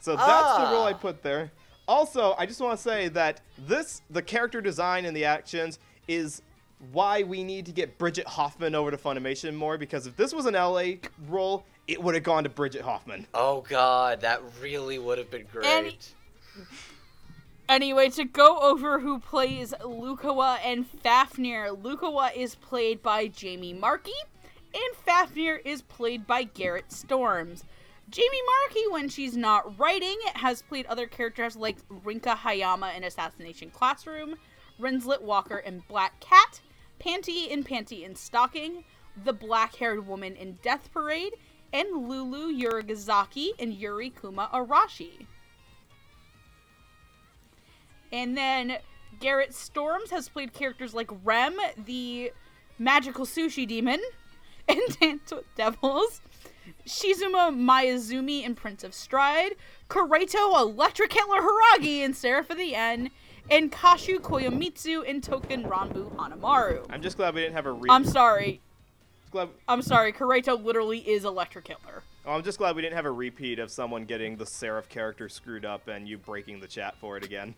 [0.00, 0.96] So that's the role I Ah.
[0.96, 1.52] put there.
[1.86, 6.42] Also, I just want to say that this, the character design and the actions, is
[6.92, 9.78] why we need to get Bridget Hoffman over to Funimation more.
[9.78, 10.94] Because if this was an LA
[11.28, 13.26] role, it would have gone to Bridget Hoffman.
[13.32, 15.66] Oh god, that really would have been great.
[15.66, 16.66] And-
[17.68, 24.10] Anyway, to go over who plays Lucoa and Fafnir, Lucoa is played by Jamie Marchi,
[24.72, 27.64] and Fafnir is played by Garrett Storms.
[28.08, 33.68] Jamie Marchi, when she's not writing, has played other characters like Rinka Hayami in Assassination
[33.68, 34.36] Classroom,
[34.80, 36.62] Rinslet Walker in Black Cat,
[36.98, 38.84] Panty in Panty in Stocking,
[39.24, 41.34] the black haired woman in Death Parade,
[41.74, 45.26] and Lulu Yurigasaki in Yurikuma Arashi.
[48.12, 48.78] And then
[49.20, 52.32] Garrett Storms has played characters like Rem, the
[52.78, 54.00] magical sushi demon,
[54.68, 56.20] and Dance with Devils,
[56.86, 59.52] Shizuma Mayazumi in Prince of Stride,
[59.88, 63.10] Kureto Electric Hitler Hiiragi in Seraph of the End,
[63.50, 66.86] and Kashu Kiyomitsu in Token Ranbu Hanamaru.
[66.90, 68.60] I'm just glad we didn't have a re- I'm sorry.
[69.30, 70.12] glad- I'm sorry.
[70.12, 72.02] Kureto literally is Electric Hitler.
[72.26, 75.28] oh, I'm just glad we didn't have a repeat of someone getting the Seraph character
[75.30, 77.54] screwed up and you breaking the chat for it again.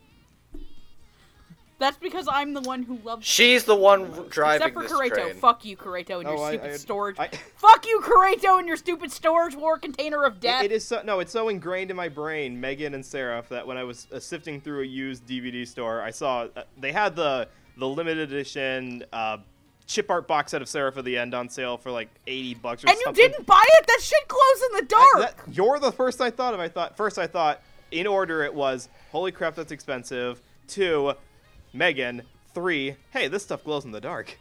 [1.81, 5.23] That's because I'm the one who loves She's the one driving Except for this Kureto.
[5.23, 5.33] train.
[5.35, 7.19] Fuck you, Kureto, and your Oh, I- stupid I- storage.
[7.19, 7.27] I-
[7.57, 10.63] Fuck you, Kureto, and your stupid storage war container of It- death.
[10.63, 13.77] it is so no, it's so ingrained in my brain, Megan and Seraph, that when
[13.77, 17.47] I was uh, sifting through a used DVD store, I saw uh, they had the
[17.77, 19.37] the limited edition uh,
[19.87, 22.83] chip art box set of Seraph of the End on sale for like eighty bucks
[22.83, 22.91] or something.
[22.91, 23.31] and you something.
[23.39, 23.87] didn't buy it?
[23.87, 25.35] That shit glows in the I- dark.
[25.47, 26.59] that- you're the first I thought of.
[26.59, 27.59] I thought first I thought
[27.89, 30.43] in order it was holy crap that's expensive.
[30.67, 31.13] Two,
[31.73, 32.23] Megan.
[32.53, 34.37] Three, hey this stuff glows in the dark.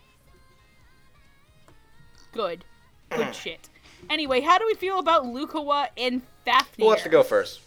[2.33, 2.64] Good.
[3.11, 3.68] Good shit.
[4.09, 6.85] Anyway, how do we feel about Lucoa and Fafnir?
[6.85, 7.61] Who wants to go first?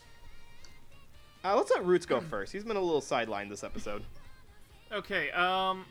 [1.46, 2.52] Uh, let's let Roots go first.
[2.52, 4.04] He's been a little sidelined this episode.
[4.92, 5.86] Okay, um,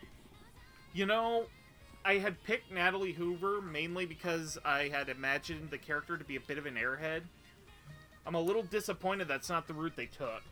[0.93, 1.45] you know,
[2.05, 6.41] I had picked Natalie Hoover mainly because I had imagined the character to be a
[6.41, 7.23] bit of an airhead.
[8.27, 10.43] I'm a little disappointed that's not the route they took.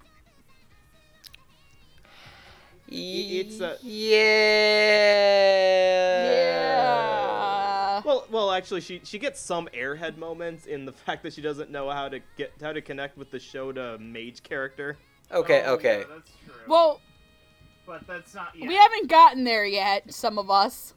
[2.91, 5.11] It's a- yeah.
[6.30, 8.03] Yeah.
[8.05, 11.70] Well, well, actually, she she gets some airhead moments in the fact that she doesn't
[11.70, 14.97] know how to get how to connect with the Shota mage character.
[15.32, 16.01] Okay, Oh, okay.
[16.01, 16.55] Yeah, that's true.
[16.66, 17.01] Well,
[17.86, 18.49] but that's not.
[18.55, 18.66] Yeah.
[18.68, 20.12] we haven't gotten there yet.
[20.12, 20.95] Some of us.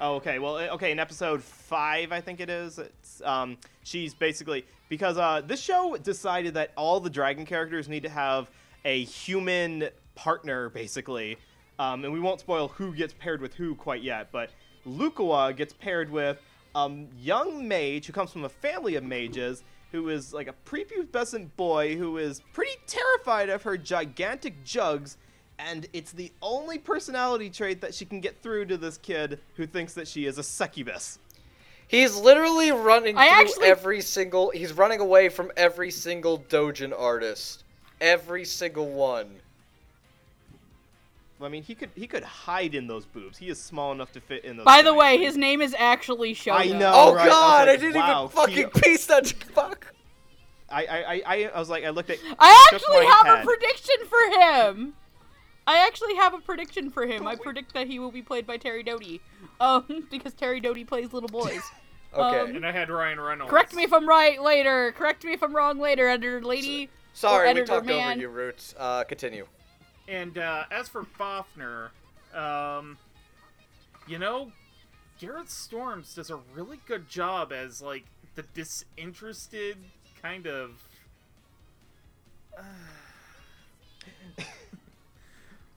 [0.00, 0.38] Oh, okay.
[0.38, 0.90] Well, eh, okay.
[0.90, 2.78] In episode five, I think it is.
[2.78, 8.04] It's um, she's basically because uh, this show decided that all the dragon characters need
[8.04, 8.50] to have
[8.84, 11.36] a human partner, basically.
[11.78, 14.50] Um, and we won't spoil who gets paired with who quite yet, but
[14.86, 16.40] Lucoa gets paired with
[16.74, 21.50] a young mage who comes from a family of mages, who is like a prepubescent
[21.56, 25.16] boy who is pretty terrified of her gigantic jugs
[25.58, 29.66] and it's the only personality trait that she can get through to this kid who
[29.66, 31.18] thinks that she is a succubus.
[31.88, 34.50] He's literally running I through actually- every single.
[34.50, 37.64] He's running away from every single Dojin artist.
[38.00, 39.40] Every single one.
[41.44, 43.38] I mean, he could he could hide in those boobs.
[43.38, 44.64] He is small enough to fit in those.
[44.64, 45.28] By the way, boobs.
[45.28, 46.52] his name is actually Shota.
[46.52, 46.92] I know.
[46.94, 47.68] Oh, right, God!
[47.68, 49.26] I, like, didn't wow, even fucking he- piece that.
[49.26, 49.94] Fuck.
[50.68, 52.18] I, I, I, I, I was like, I looked at.
[52.38, 53.42] I actually have head.
[53.42, 54.94] a prediction for him.
[55.66, 57.26] I actually have a prediction for him.
[57.26, 59.20] I predict that he will be played by Terry Doty.
[59.60, 61.62] Um, because Terry Doty plays little boys.
[62.14, 62.40] Okay.
[62.40, 63.50] Um, and I had Ryan Reynolds.
[63.50, 64.92] Correct me if I'm right later.
[64.92, 66.90] Correct me if I'm wrong later, editor lady.
[67.14, 68.12] Sorry, we talked man.
[68.12, 68.74] over you, Roots.
[68.78, 69.46] Uh, continue.
[70.12, 71.90] And uh, as for Fafnir,
[72.34, 72.98] um,
[74.06, 74.52] you know,
[75.18, 78.04] Garrett Storms does a really good job as like
[78.34, 79.78] the disinterested
[80.20, 80.70] kind of.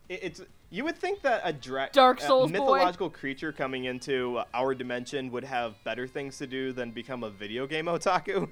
[0.07, 2.59] It, it's you would think that a dra- Dark a Souls boy.
[2.59, 7.31] mythological creature coming into our dimension would have better things to do than become a
[7.31, 8.47] video game otaku.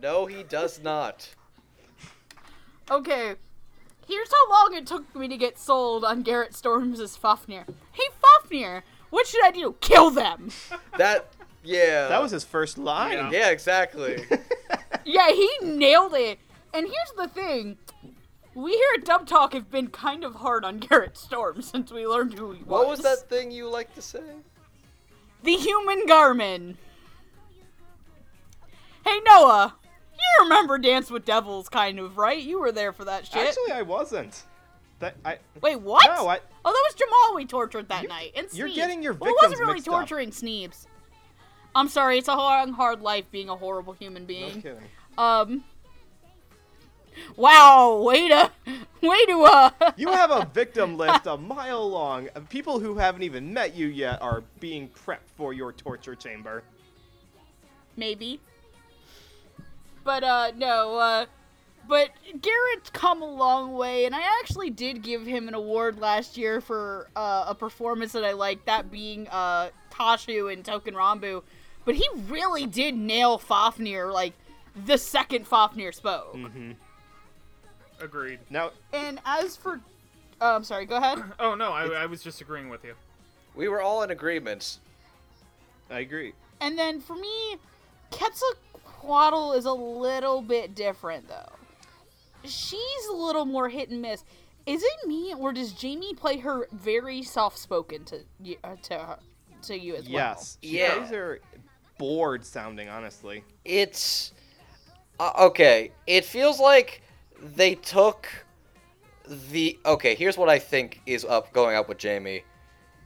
[0.00, 1.28] No, he does not.
[2.90, 3.34] Okay,
[4.08, 7.64] here's how long it took me to get sold on Garrett Storms' Fafnir.
[7.92, 9.76] Hey, Fafnir, what should I do?
[9.80, 10.50] Kill them!
[10.96, 11.28] That.
[11.62, 12.08] Yeah.
[12.08, 13.12] That was his first line.
[13.12, 13.30] Yeah.
[13.30, 14.24] Yeah, exactly.
[15.04, 16.40] yeah, he nailed it.
[16.74, 17.76] And here's the thing.
[18.54, 22.04] We here at Dub Talk have been kind of hard on Garrett Storm since we
[22.06, 22.66] learned who he was.
[22.66, 24.22] what was that thing you like to say?
[25.44, 26.74] The Human Garmin.
[29.04, 29.76] Hey, Noah.
[30.18, 32.38] You remember Dance with Devils, kind of, right?
[32.42, 33.36] You were there for that shit.
[33.48, 34.42] Actually, I wasn't.
[34.98, 35.38] That I.
[35.62, 36.04] Wait, what?
[36.06, 36.40] No, I.
[36.64, 38.32] Oh, that was Jamal we tortured that You- night.
[38.34, 39.94] And you're getting your Well, it wasn't really mixed up.
[39.94, 40.86] torturing Sneebs.
[41.74, 44.60] I'm sorry, it's a long, hard life being a horrible human No being.
[44.62, 44.82] kidding.
[45.16, 45.64] Um.
[47.36, 48.50] Wow, way to,
[49.02, 49.70] way to, uh.
[49.96, 52.28] You have a victim list a mile long.
[52.48, 56.62] People who haven't even met you yet are being prepped for your torture chamber.
[57.96, 58.40] maybe.
[60.08, 61.26] But uh no, uh
[61.86, 62.08] but
[62.40, 66.62] Garrett's come a long way and I actually did give him an award last year
[66.62, 71.42] for uh, a performance that I liked, that being uh Kashu and Token Ranbu.
[71.84, 74.32] But he really did nail Fafnir like
[74.86, 76.34] the second Fafnir spoke.
[76.34, 76.72] hmm
[78.00, 78.38] Agreed.
[78.48, 79.78] Now, And as for
[80.40, 81.22] uh, I'm sorry, go ahead.
[81.38, 82.94] Oh no, I, I was just agreeing with you.
[83.54, 84.78] We were all in agreement.
[85.90, 86.32] I agree.
[86.62, 87.58] And then for me,
[89.00, 91.52] Quetzalcoatl is a little bit different though.
[92.44, 94.24] She's a little more hit and miss.
[94.66, 98.94] Is it me or does Jamie play her very soft spoken to you, uh, to
[98.94, 99.18] her,
[99.62, 100.12] to you as well?
[100.12, 100.58] Yes.
[100.62, 100.98] She Yeah.
[100.98, 101.40] plays her
[101.98, 103.44] bored sounding, honestly.
[103.64, 104.32] It's
[105.18, 105.92] uh, okay.
[106.06, 107.02] It feels like
[107.40, 108.28] they took
[109.50, 110.14] the okay.
[110.14, 112.44] Here's what I think is up going up with Jamie.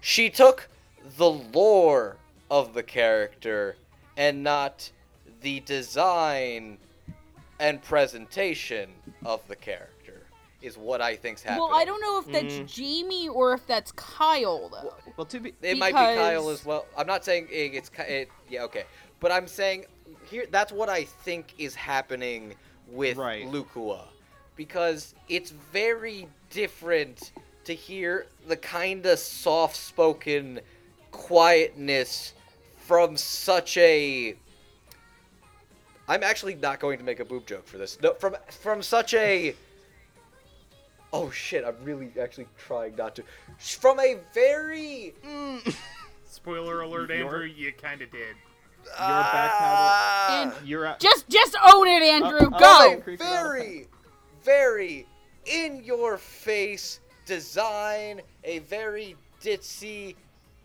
[0.01, 0.69] She took
[1.17, 2.17] the lore
[2.51, 3.77] of the character
[4.17, 4.91] and not
[5.43, 6.79] the design
[7.61, 8.91] and presentation
[9.25, 9.89] of the character.
[10.61, 11.69] Is what I think's happening.
[11.71, 12.73] Well, I don't know if that's Mm.
[12.73, 14.95] Jamie or if that's Kyle though.
[15.17, 16.87] Well, to be It might be Kyle as well.
[16.97, 18.85] I'm not saying it's it, yeah okay,
[19.19, 19.87] but I'm saying
[20.31, 22.55] here that's what I think is happening
[22.87, 23.45] with Right.
[23.51, 24.03] Lucoa,
[24.55, 27.33] because it's very different
[27.65, 30.61] to hear the kind of soft-spoken
[31.11, 32.35] quietness
[32.77, 34.37] from such a.
[36.13, 37.99] I'm actually not going to make a boob joke for this.
[38.03, 39.55] No, from from such a.
[41.11, 41.65] Oh shit!
[41.65, 43.25] I'm really actually trying not to.
[43.59, 45.15] From a very
[46.27, 48.37] Spoiler alert, Andrew, you kind of did.
[48.85, 52.51] Your Ah, And- you're at, Just just own it, Andrew.
[52.53, 52.95] uh, Go.
[52.99, 53.17] okay.
[53.17, 53.87] very,
[54.45, 55.07] very
[55.47, 60.15] in your face design, a very ditzy,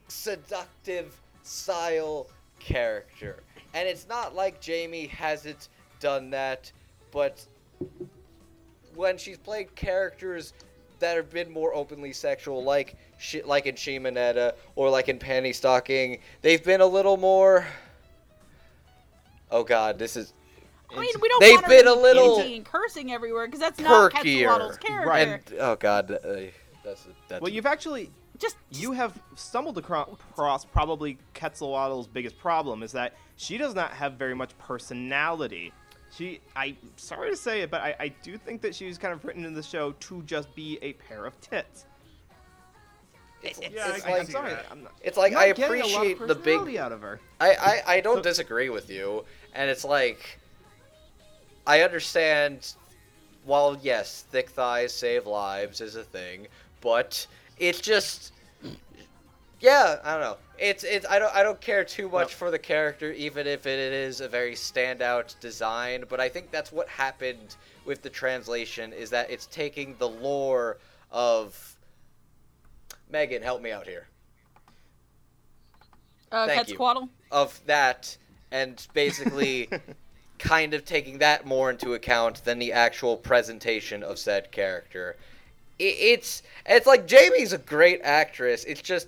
[0.10, 2.28] seductive style
[2.60, 3.44] character.
[3.74, 5.70] And it's not like Jamie hasn't
[6.00, 6.72] done that,
[7.12, 7.46] but
[8.96, 10.54] when she's played characters
[11.00, 15.54] that have been more openly sexual, like shi- like in Shimoneta or like in Panty
[15.54, 17.66] Stocking, they've been a little more.
[19.52, 20.34] Oh God, this is
[20.90, 23.80] I mean, we don't They've want been to a little and cursing everywhere because that's
[23.80, 24.48] not perkier.
[24.48, 25.10] Quetzalcoatl's character.
[25.10, 25.28] Right.
[25.28, 26.18] and oh God, uh,
[26.84, 27.42] that's that's.
[27.42, 33.58] Well, you've actually Just, you have stumbled across probably Quetzalcoatl's biggest problem is that she
[33.58, 35.72] does not have very much personality.
[36.12, 39.24] She, I sorry to say it, but I, I do think that she's kind of
[39.24, 41.86] written in the show to just be a pair of tits.
[43.44, 44.54] it's, it's, Yeah, I it's can I, like am sorry.
[44.72, 46.36] I'm not, it's like I'm I not getting a lot of appreciate the
[46.66, 47.20] big out of her.
[47.40, 47.52] I,
[47.88, 49.24] I, I don't So- disagree with you,
[49.54, 50.40] and it's like
[51.66, 52.74] I understand.
[53.44, 56.48] While yes, thick thighs save lives is a thing,
[56.82, 57.26] but
[57.58, 58.34] it's just
[59.60, 60.38] yeah, I don't know.
[60.60, 63.66] It's it's I don't I don't care too much Well- for the character, even if
[63.66, 66.06] it is a very standout design.
[66.10, 67.56] But I think that's what happened
[67.86, 70.78] with the translation is that it's taking the lore
[71.12, 71.76] of
[73.10, 73.42] Megan.
[73.42, 74.08] Help me out here.
[76.32, 77.10] uh, thank you.
[77.32, 78.18] Of that
[78.52, 79.70] and basically
[80.40, 85.16] kind of taking that more into account than the actual presentation of said character.
[85.80, 88.64] I it's it's like Jamie's a great actress.
[88.64, 89.08] It's just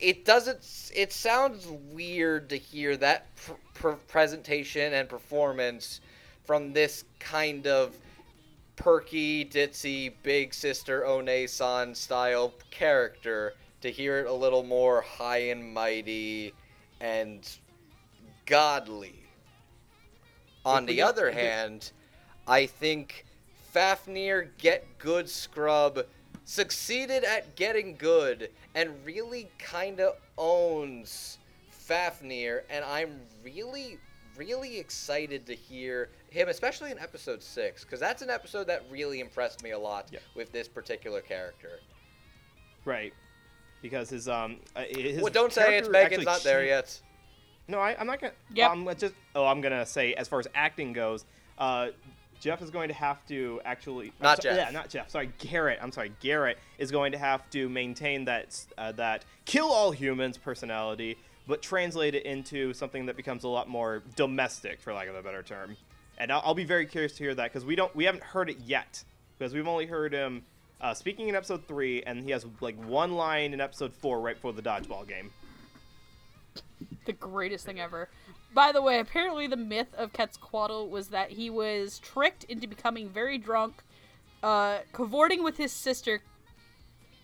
[0.00, 6.00] it doesn't it sounds weird to hear that pr- pr- presentation and performance
[6.44, 7.96] from this kind of
[8.76, 13.52] perky, ditzy, big sister One-san style character
[13.82, 16.54] to hear it a little more high and mighty
[17.00, 17.48] and
[18.46, 19.14] godly.
[20.64, 21.92] On the other hand,
[22.46, 23.26] I think
[23.72, 26.04] Fafnir Get Good Scrub
[26.54, 31.38] succeeded at getting good and really kind of owns
[31.70, 33.98] Fafnir, and I'm really,
[34.36, 39.20] really excited to hear him, especially in episode six, because that's an episode that really
[39.20, 40.18] impressed me a lot Yeah.
[40.34, 41.78] with this particular character.
[42.84, 43.14] Right.
[43.80, 47.00] Because his um uh, his well, don't say it's character Megan's not there yet.
[47.68, 48.32] No, I, I'm not gonna.
[48.52, 49.14] Yeah, I'm gonna just.
[49.36, 51.24] Oh, I'm gonna say as far as acting goes,
[51.58, 51.88] uh,
[52.40, 54.12] Jeff is going to have to actually.
[54.20, 54.56] Not so- Jeff.
[54.56, 55.10] Yeah, not Jeff.
[55.10, 55.78] Sorry, Garrett.
[55.82, 60.38] I'm sorry, Garrett is going to have to maintain that uh, that kill all humans
[60.38, 65.14] personality, but translate it into something that becomes a lot more domestic, for lack of
[65.14, 65.76] a better term.
[66.18, 68.50] And I'll, I'll be very curious to hear that because we don't we haven't heard
[68.50, 69.04] it yet
[69.38, 70.42] because we've only heard him
[70.80, 74.34] uh, speaking in episode three, and he has like one line in episode four right
[74.36, 75.30] before the dodgeball game.
[77.04, 78.08] the greatest thing ever.
[78.52, 83.08] By the way, apparently the myth of Quetzalcoatl was that he was tricked into becoming
[83.08, 83.82] very drunk,
[84.42, 86.20] uh, cavorting with his sister,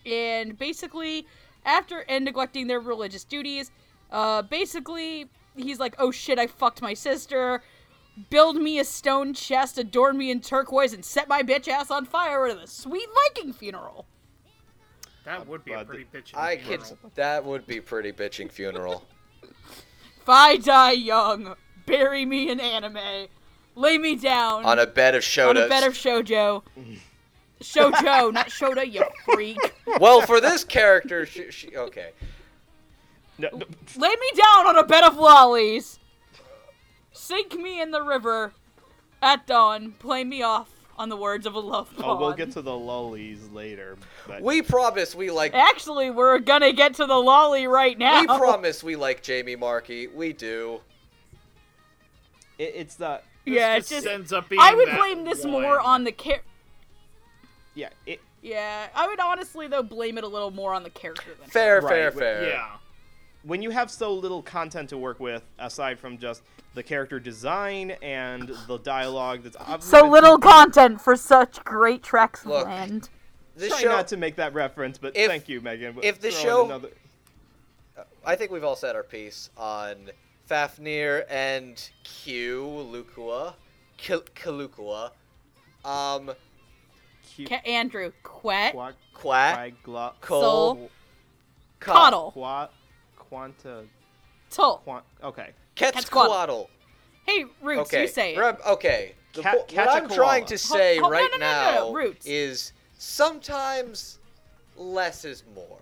[0.05, 1.27] and basically,
[1.65, 3.71] after and neglecting their religious duties,
[4.11, 7.61] uh, basically he's like, "Oh shit, I fucked my sister."
[8.29, 12.05] Build me a stone chest, adorn me in turquoise, and set my bitch ass on
[12.05, 14.07] fire at a sweet Viking funeral.
[15.23, 16.35] That would be a pretty bitchy.
[16.35, 16.97] I funeral.
[17.03, 17.15] could.
[17.15, 19.03] That would be pretty bitching funeral.
[20.27, 21.55] If I die young,
[21.85, 23.29] bury me in anime.
[23.75, 26.63] Lay me down on a bed of on a bed of shojo.
[27.61, 29.57] Shojo, not Shoda, you freak.
[30.01, 32.09] well, for this character, she, she okay.
[33.37, 35.97] No, no, Lay me down on a bed of lollies.
[37.13, 38.51] Sink me in the river
[39.21, 39.93] at dawn.
[39.97, 43.47] Play me off on the words of a love Oh, we'll get to the lollies
[43.53, 43.97] later.
[44.27, 45.53] But We promise we like.
[45.53, 48.21] Actually, we're gonna get to the lolly right now.
[48.21, 50.07] We promise we like Jamie Marchi.
[50.07, 50.81] We do.
[52.57, 54.07] it, it's the This Yeah, it just.
[54.07, 55.51] ends up being I would that blame this one.
[55.61, 56.41] more on the char-
[57.75, 57.89] yeah.
[58.07, 61.49] It Yeah, I would honestly though blame it a little more on the character than.
[61.49, 62.47] Fair, Right, fair, fair.
[62.49, 62.67] Yeah.
[63.43, 66.41] When you have so little content to work with aside from just
[66.73, 72.41] the character design and the dialogue that's obviously So little content for such great tracks
[72.41, 73.09] of Look, land.
[73.55, 73.87] This Try show.
[73.89, 75.97] not to make that reference, but If- thank you, Megan.
[76.03, 76.91] if the show- another-
[78.23, 80.11] I think we've all said our piece on
[80.47, 83.55] Fafnir and Q Lukua,
[83.97, 85.11] Kil- Kalukua,
[85.83, 86.31] um,
[87.25, 90.91] Q- Ca- Andrew, Quet, qua- Quack, quagla- Cole, Soul,
[91.79, 92.69] Ka- Coddle, qua-
[93.29, 93.85] quanta
[94.49, 94.77] Tull.
[94.79, 96.69] quan- okay Quetzalcoatl.
[97.25, 98.01] Hey, Roots, Okay.
[98.03, 98.39] you say it.
[98.39, 99.13] Rem- okay.
[99.33, 101.87] The Ca- po- what I'm trying to say Ho- ho- right no, no, no, no,
[101.89, 102.25] now Roots.
[102.25, 104.17] is sometimes
[104.75, 105.79] less is more.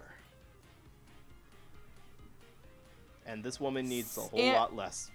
[3.27, 5.09] and this woman needs a whole And- lot less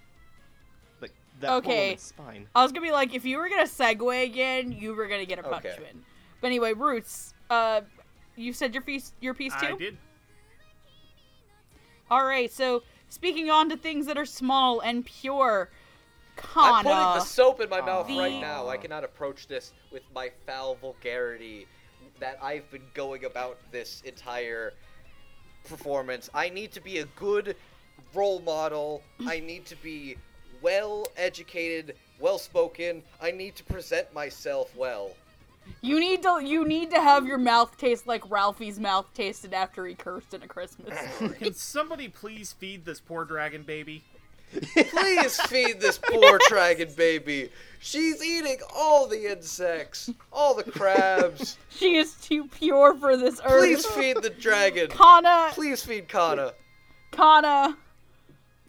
[0.99, 1.83] like that poor Okay.
[1.85, 5.07] woman's spine I was gonna be like, if you were gonna segue again, you were
[5.07, 5.69] gonna get a Okay.
[5.69, 6.03] punishment.
[6.41, 7.81] But anyway, Roots, uh,
[8.35, 9.67] you said your piece, your piece too.
[9.67, 9.97] I did.
[12.11, 12.51] All right.
[12.51, 15.69] So speaking on to things that are small and pure,
[16.55, 18.67] I'm putting the soap in my mouth The- right now.
[18.67, 21.67] I cannot approach this with my foul vulgarity
[22.19, 24.73] that I've been going about this entire
[25.63, 26.29] performance.
[26.33, 27.55] I need to be a good
[28.13, 29.01] role model.
[29.25, 30.17] I need to be
[30.61, 33.03] well educated, well spoken.
[33.21, 35.11] I need to present myself well.
[35.81, 39.85] You need to you need to have your mouth taste like Ralphie's mouth tasted after
[39.85, 41.35] he cursed in a Christmas story.
[41.35, 44.03] Can somebody please feed this poor dragon baby?
[44.89, 47.49] Please feed this poor dragon baby.
[47.79, 51.57] She's eating all the insects, all the crabs.
[51.69, 53.61] she is too pure for this earth.
[53.61, 54.89] Please feed the dragon.
[54.89, 56.53] Kanna Please feed Kanna.
[57.11, 57.77] Kanna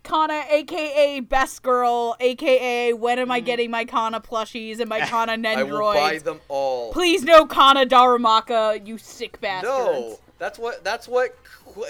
[0.02, 5.32] Kanna aka best girl aka when am I getting my Kanna plushies and my Kanna
[5.36, 5.56] Mm.
[5.56, 6.92] I will buy them all.
[6.92, 9.74] Please no Kanna dakimakura, you sick bastards.
[9.74, 11.82] No, that's what that's what Qui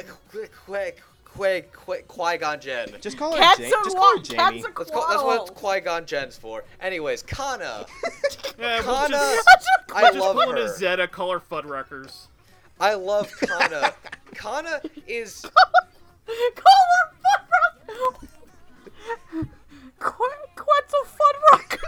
[0.66, 0.92] Qui
[1.24, 2.94] Qui Qui Qui Gon Jinn.
[3.00, 3.70] Just call her Cats Jamie.
[3.70, 4.22] Just call her?
[4.22, 4.36] Jamie.
[4.38, 5.50] Cats are That's, call, that's what quarrels.
[5.50, 6.64] Qui Gon Jinn's for.
[6.80, 7.86] Anyways, Kanna.
[8.58, 9.08] Yeah, we'll Kanna.
[9.16, 9.48] just,
[9.94, 10.68] I just love pull in a her.
[10.76, 12.26] Zeta color Fuddruckers.
[12.78, 13.94] I love Kanna.
[14.34, 17.11] Kanna is Call her
[19.98, 21.80] Quetzal Fun Rock.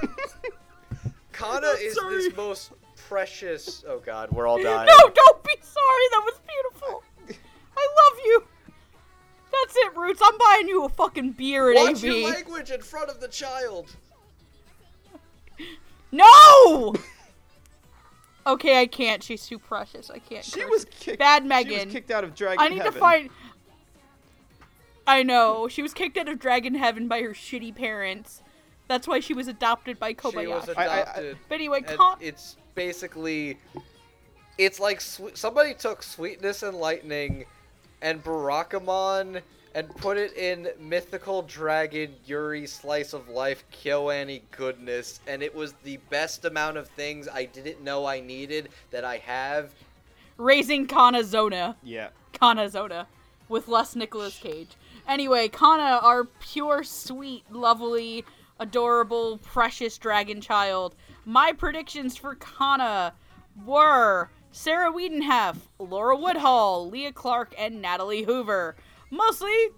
[1.32, 2.14] Kanna is sorry.
[2.16, 3.84] this most precious.
[3.88, 4.86] Oh God, we're all dying.
[4.86, 6.04] No, don't be sorry.
[6.10, 7.02] That was beautiful.
[7.76, 8.44] I love you.
[9.52, 10.20] That's it, Roots.
[10.24, 12.04] I'm buying you a fucking beer at Watch AV.
[12.04, 13.94] your language in front of the child.
[16.12, 16.94] No.
[18.46, 19.20] Okay, I can't.
[19.20, 20.10] She's too precious.
[20.10, 20.44] I can't.
[20.44, 20.70] She curse.
[20.70, 21.18] was kicked.
[21.18, 21.86] Bad She Megan.
[21.86, 22.92] was kicked out of Dragon I need Heaven.
[22.92, 23.30] to find.
[25.06, 28.42] I know she was kicked out of Dragon Heaven by her shitty parents.
[28.88, 30.40] That's why she was adopted by Kobayashi.
[30.42, 30.76] She was Kobayashi.
[30.78, 31.38] I- I- adopted.
[31.48, 33.58] but anyway, and Con- it's basically
[34.58, 37.44] it's like swe- somebody took sweetness and lightning
[38.02, 39.42] and barakamon
[39.74, 45.72] and put it in mythical dragon yuri slice of life kyoani goodness and it was
[45.82, 49.72] the best amount of things i didn't know i needed that i have
[50.36, 51.76] raising Kanna Zona.
[51.82, 52.08] Yeah.
[52.32, 53.06] Kanna Zona
[53.48, 54.70] with less Nicolas Cage.
[55.06, 58.24] Anyway, Kanna, our pure, sweet, lovely,
[58.58, 60.94] adorable, precious dragon child.
[61.24, 63.12] My predictions for Kanna
[63.64, 68.76] were Sarah Wiedenheft, Laura Woodhull, Leah Clark, and Natalie Hoover.
[69.10, 69.68] Mostly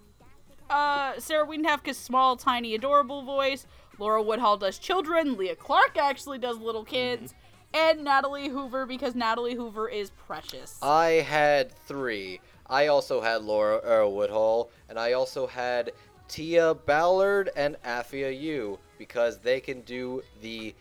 [0.69, 3.65] uh, Sarah Wiedenheft because small, tiny, adorable voice.
[3.99, 5.37] Laura Woodhull does children.
[5.37, 7.33] Leah Clark actually does little kids.
[7.73, 10.79] And Natalie Hoover because Natalie Hoover is precious.
[10.81, 12.39] i had three
[12.69, 15.91] i also had laura uh, woodhull and i also had
[16.27, 20.73] tia ballard and apphia yu because they can do the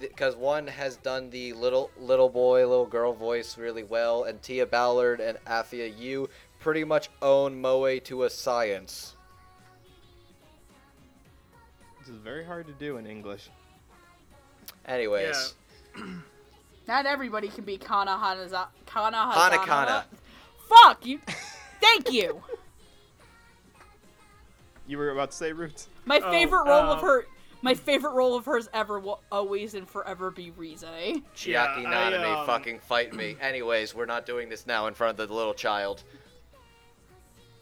[0.00, 4.66] because one has done the little little boy little girl voice really well and tia
[4.66, 6.28] ballard and apphia yu
[6.60, 9.14] pretty much own moe to a science
[12.00, 13.50] This is very hard to do in English.
[14.86, 15.54] anyways
[16.88, 19.64] Not everybody can be Kana Hanaza- Kana Hana Hazana.
[19.66, 20.04] Kana.
[20.68, 21.20] Fuck you.
[21.80, 22.42] Thank you.
[24.86, 25.88] You were about to say Roots.
[26.06, 27.26] My Oh, favorite role of um, her.
[27.60, 30.82] My favorite role of hers ever will always and forever be Rize.
[30.84, 34.94] Yeah, chiaki I, naname um, fucking fight me anyways we're not doing this now in
[34.94, 36.04] front of the little child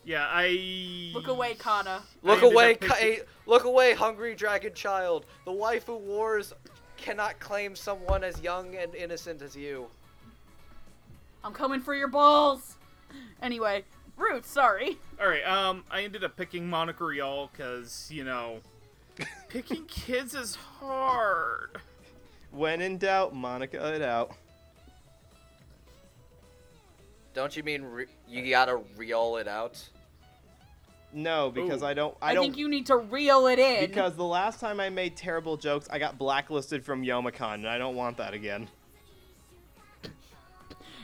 [0.04, 1.10] Yeah, I.
[1.14, 2.02] Look away, Kanna.
[2.22, 5.24] Look away, up Ka- look away, hungry dragon child.
[5.46, 6.52] The waifu wars
[6.98, 9.86] cannot claim someone as young and innocent as you.
[11.42, 12.75] I'm coming for your balls.
[13.42, 13.84] Anyway,
[14.16, 14.96] Roots, sorry.
[15.20, 15.46] All right.
[15.46, 18.60] Um, I ended up picking Monica Rial because you know,
[19.48, 21.76] picking kids is hard.
[22.50, 24.34] When in doubt, Monica it out.
[27.34, 29.86] Don't you mean re- you gotta reel it out?
[31.12, 31.86] No, because Ooh.
[31.86, 32.16] I don't.
[32.20, 32.44] I, I, don't.
[32.44, 33.86] think you need to reel it in.
[33.86, 37.78] Because the last time I made terrible jokes, I got blacklisted from Youmacon, and I
[37.78, 38.68] don't want that again.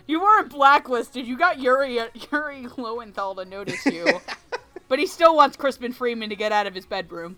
[0.06, 1.26] You weren't blacklisted.
[1.26, 1.98] You got Yuri
[2.30, 4.06] Yuri Lowenthal to notice you.
[4.88, 7.36] but he still wants Crispin Freeman to get out of his bedroom.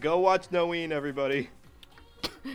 [0.00, 1.50] Go watch Noeen, everybody.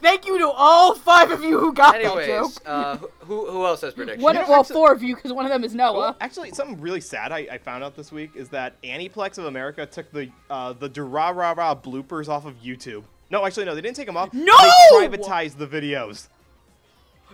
[0.00, 2.52] Thank you to all five of you who got that Anyways, joke.
[2.66, 4.22] uh, who who else has predictions?
[4.22, 5.98] One, You know, well, actually- four of you, because one of them is Noah.
[5.98, 9.46] Well, actually, something really sad I, I found out this week is that Aniplex of
[9.46, 13.04] America took the uh, the Durarara bloopers off of YouTube.
[13.30, 14.32] No, actually, no, they didn't take them off.
[14.32, 14.52] No!
[15.00, 16.28] They privatized the videos.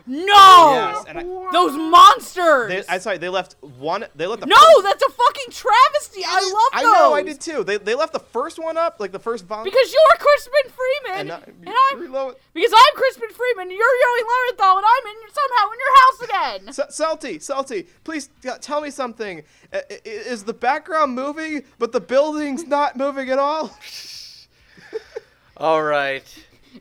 [0.07, 0.25] No,
[0.73, 1.23] Yes, and I,
[1.53, 2.69] those monsters.
[2.69, 4.05] they, I'm sorry, they left one.
[4.17, 6.23] They left the no, first- that's a fucking travesty.
[6.27, 6.93] I love I those.
[6.95, 7.65] know, I did too.
[7.65, 9.65] They, they left the first one up, like the first volume.
[9.65, 12.37] Because you're Crispin Freeman, and, and, uh, I'm reload.
[12.55, 16.21] because I'm Crispin Freeman, and you're Yoey Lowenthal, and I'm in somehow in your house
[16.23, 16.69] again.
[16.69, 19.43] S- Salty, Salty, please t- tell me something.
[19.73, 23.77] I- I- is the background moving, but the building's not moving at all?
[25.57, 26.25] All right.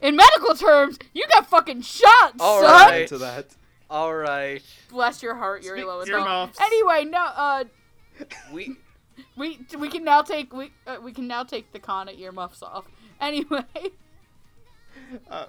[0.01, 2.71] In medical terms, you got fucking shot, All son.
[2.89, 3.07] right.
[3.07, 3.47] To that.
[3.89, 4.61] All right.
[4.89, 6.15] Bless your heart, Yuri Speak- Lowenthal.
[6.19, 6.59] earmuffs.
[6.61, 7.63] Anyway, no, uh,
[8.51, 8.77] We
[9.35, 12.85] we we can now take we uh, we can now take the Kanna earmuffs off.
[13.21, 13.63] Anyway,
[15.29, 15.45] Uh,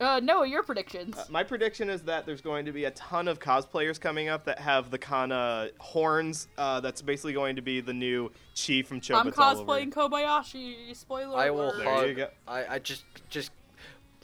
[0.00, 1.16] uh, Noah, your predictions.
[1.16, 4.44] Uh, my prediction is that there's going to be a ton of cosplayers coming up
[4.46, 6.48] that have the Kanna horns.
[6.58, 10.96] Uh, that's basically going to be the new chief from Chobits I'm cosplaying Kobayashi.
[10.96, 11.86] Spoiler I will alert.
[11.86, 12.08] Hug.
[12.08, 12.28] you go.
[12.48, 13.52] I, I just just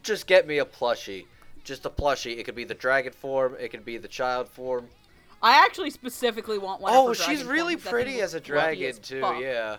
[0.03, 1.27] just get me a plushie.
[1.65, 2.39] Just a plushie.
[2.39, 3.57] It could be the dragon form.
[3.61, 4.89] It could be the child form.
[5.43, 6.93] I actually specifically want one.
[6.95, 9.21] Oh, for she's really form, 'cause pretty as a dragon as too.
[9.21, 9.41] fuck.
[9.41, 9.77] Yeah.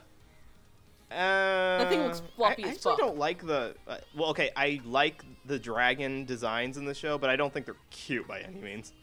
[1.12, 3.00] Uh, thing looks fluffy I, I as actually fuck.
[3.00, 3.76] don't like the.
[3.88, 7.66] Uh, well, okay, I like the dragon designs in the show, but I don't think
[7.66, 8.94] they're cute by any means.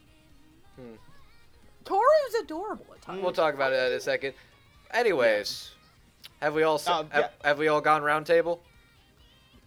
[1.85, 3.21] Toru's adorable at times.
[3.21, 4.33] We'll talk about it in a second.
[4.91, 5.71] Anyways,
[6.41, 7.47] have we all s Oh, have, yeah.
[7.47, 8.61] have we all gone round table?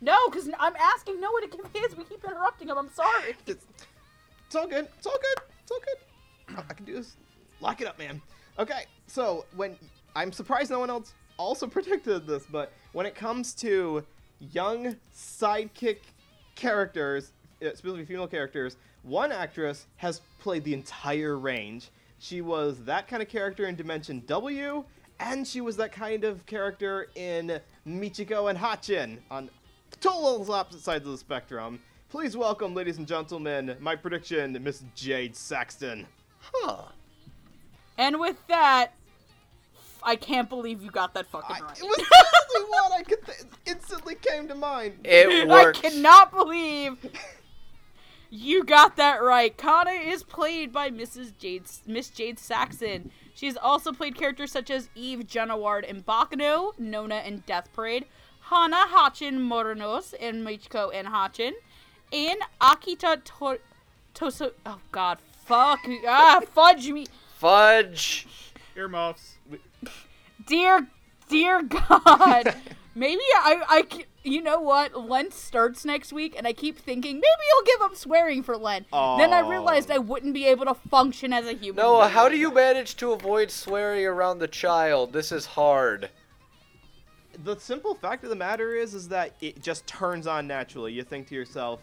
[0.01, 1.97] No, because I'm asking Noah to give his.
[1.97, 2.79] We keep interrupting him.
[2.79, 3.37] I'm sorry.
[3.47, 3.67] It's,
[4.47, 4.89] it's all good.
[4.99, 5.45] It's all good.
[5.63, 6.65] It's all good.
[6.69, 7.17] I can do is
[7.61, 8.21] lock it up, man.
[8.59, 9.77] Okay, so when
[10.17, 14.05] I'm surprised no one else also predicted this, but when it comes to
[14.41, 15.99] young sidekick
[16.57, 17.33] characters,
[17.63, 21.91] uh, specifically female characters, one actress has played the entire range.
[22.19, 24.85] She was that kind of character in Dimension W,
[25.21, 29.49] and she was that kind of character in Michiko and Hatchin on
[30.01, 31.81] total opposite sides of the spectrum.
[32.09, 36.07] Please welcome, ladies and gentlemen, my prediction, Miss Jade Saxton.
[36.41, 36.83] Huh.
[37.97, 38.95] And with that,
[40.03, 41.79] I can't believe you got that fucking I, right.
[41.79, 44.95] it was the only one I could th- instantly came to mind.
[45.05, 45.51] It worked.
[45.51, 45.83] I worked.
[45.83, 46.97] cannot believe
[48.31, 49.57] you got that right.
[49.57, 51.37] Kanna is played by Mrs.
[51.39, 53.11] Jade, Miss Jade Saxton.
[53.35, 58.07] She has also played characters such as Eve Genoard and Bakuon, Nona and Death Parade,
[58.51, 61.53] Hana Hatchin Moronos in Michiko and Hatchin,
[62.13, 63.61] and Akita to-
[64.15, 64.53] Toso.
[64.67, 65.79] Oh God, fuck!
[66.07, 67.07] Ah, fudge me,
[67.39, 68.27] Fudge.
[68.77, 69.37] Earmuffs.
[70.47, 70.89] dear,
[71.29, 72.55] dear God.
[72.97, 74.99] Maybe I, I, c- you know what?
[75.09, 78.87] Lent starts next week, and I keep thinking maybe I'll give up swearing for Lent.
[78.91, 81.83] Then I realized I wouldn't be able to function as a human.
[81.85, 85.13] Noah, how do you manage to avoid swearing around the child?
[85.13, 86.11] This is hard.
[87.45, 90.93] The simple fact of the matter is, is that it just turns on naturally.
[90.93, 91.81] You think to yourself,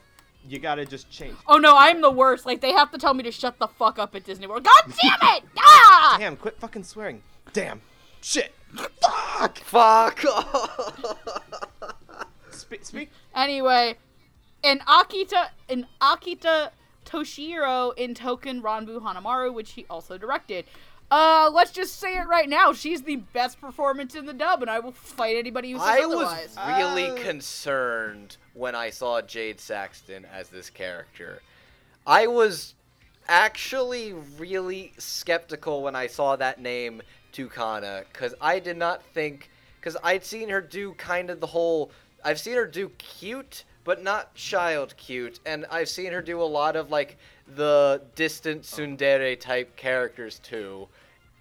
[0.47, 1.35] you gotta just change.
[1.47, 2.45] Oh no, I'm the worst.
[2.45, 4.63] Like they have to tell me to shut the fuck up at Disney World.
[4.63, 5.43] God damn it!
[5.59, 6.15] Ah!
[6.19, 7.21] Damn, quit fucking swearing.
[7.53, 7.81] Damn.
[8.21, 8.53] Shit.
[9.01, 9.57] Fuck.
[9.59, 10.19] Fuck.
[12.51, 13.11] Spe- speak.
[13.35, 13.97] Anyway,
[14.63, 16.71] in Akita in Akita
[17.05, 20.65] Toshiro in Token Ranbu Hanamaru, which he also directed.
[21.09, 22.73] Uh, let's just say it right now.
[22.73, 26.05] She's the best performance in the dub, and I will fight anybody who says I
[26.05, 31.41] was really Uh, concerned when I saw Jade Saxton as this character.
[32.05, 32.75] I was
[33.29, 37.01] actually really skeptical when I saw that name
[37.33, 41.91] Tukana because I did not think because I'd seen her do kind of the whole
[42.23, 46.43] I've seen her do cute but not child cute and I've seen her do a
[46.43, 47.17] lot of like
[47.55, 50.87] the distant tsundere type characters too.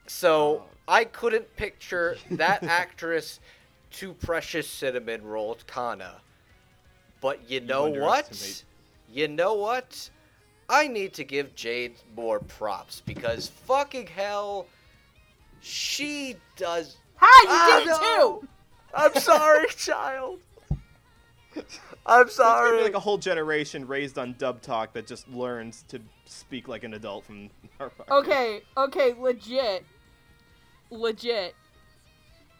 [0.07, 3.41] So I couldn't picture that actress
[3.93, 6.16] to Precious Cinnamon rolled Kanna.
[7.20, 8.62] But you know what?
[9.12, 10.11] You know what?
[10.69, 14.66] I need to give Jade more props because fucking hell,
[15.61, 16.97] she does.
[17.16, 18.41] Hi, you Ah, did it no.
[18.41, 18.49] too.
[18.95, 20.41] I'm sorry, child.
[22.07, 22.77] I'm It's gonna sorry.
[22.78, 26.85] be like a whole generation raised on dub talk that just learns to speak like
[26.85, 27.51] an adult from
[27.81, 28.19] our podcast.
[28.20, 29.85] Okay, okay, legit,
[30.91, 31.55] legit.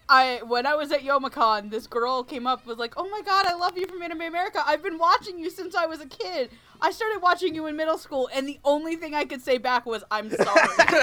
[0.09, 3.47] I when I was at Youmacon, this girl came up was like, "Oh my god,
[3.47, 4.62] I love you from Anime America.
[4.64, 6.51] I've been watching you since I was a kid.
[6.81, 9.85] I started watching you in middle school, and the only thing I could say back
[9.85, 10.68] was, "I'm sorry."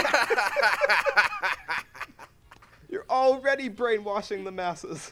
[2.90, 5.12] You're already brainwashing the masses.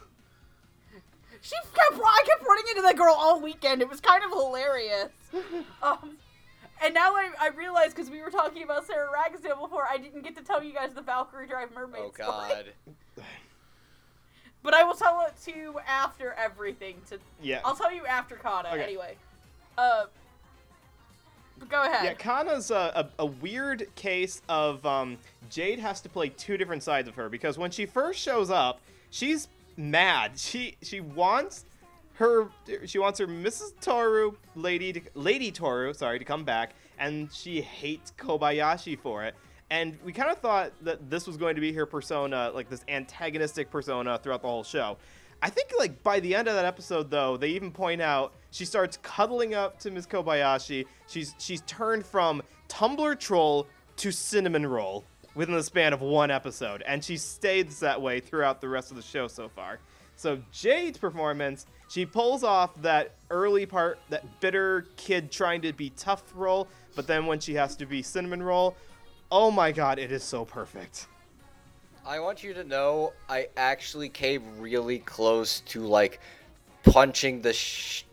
[1.41, 3.81] She kept I kept running into that girl all weekend.
[3.81, 5.09] It was kind of hilarious.
[5.81, 6.18] Um,
[6.84, 10.23] and now I, I realize because we were talking about Sarah Ragsdale before, I didn't
[10.23, 12.27] get to tell you guys the Valkyrie Drive Mermaid oh story.
[12.27, 12.65] God.
[14.63, 16.97] But I will tell it to you after everything.
[17.09, 17.61] To Yeah.
[17.65, 18.84] I'll tell you after Kanna Okay.
[18.84, 19.15] anyway.
[19.77, 20.05] Uh,
[21.57, 22.03] but go ahead.
[22.05, 25.18] Yeah, Kanna's a, a, a weird case of um,
[25.49, 28.81] Jade has to play two different sides of her because when she first shows up,
[29.09, 29.47] she's
[29.77, 30.38] mad.
[30.38, 31.65] She she wants
[32.14, 32.49] her
[32.85, 33.73] she wants her Mrs.
[33.81, 39.35] Toru lady to, Lady Toru sorry to come back, and she hates Kobayashi for it.
[39.69, 42.84] And we kind of thought that this was going to be her persona, like this
[42.89, 44.98] antagonistic persona throughout the whole show.
[45.41, 48.65] I think like by the end of that episode though, they even point out she
[48.65, 50.06] starts cuddling up to Ms.
[50.06, 50.85] Kobayashi.
[51.07, 53.68] She's she's turned from Tumblr troll
[53.98, 55.06] to cinnamon roll
[55.36, 58.98] within the span of one episode, and she stays that way throughout the rest of
[58.98, 59.80] the show so far.
[60.16, 65.90] So Jade's performance, she pulls off that early part, that bitter kid trying to be
[65.91, 68.76] tough role, but then when she has to be cinnamon roll,
[69.32, 71.08] oh my god, it is so perfect.
[72.06, 76.20] I want you to know I actually came really close to like
[76.84, 78.06] punching the sh-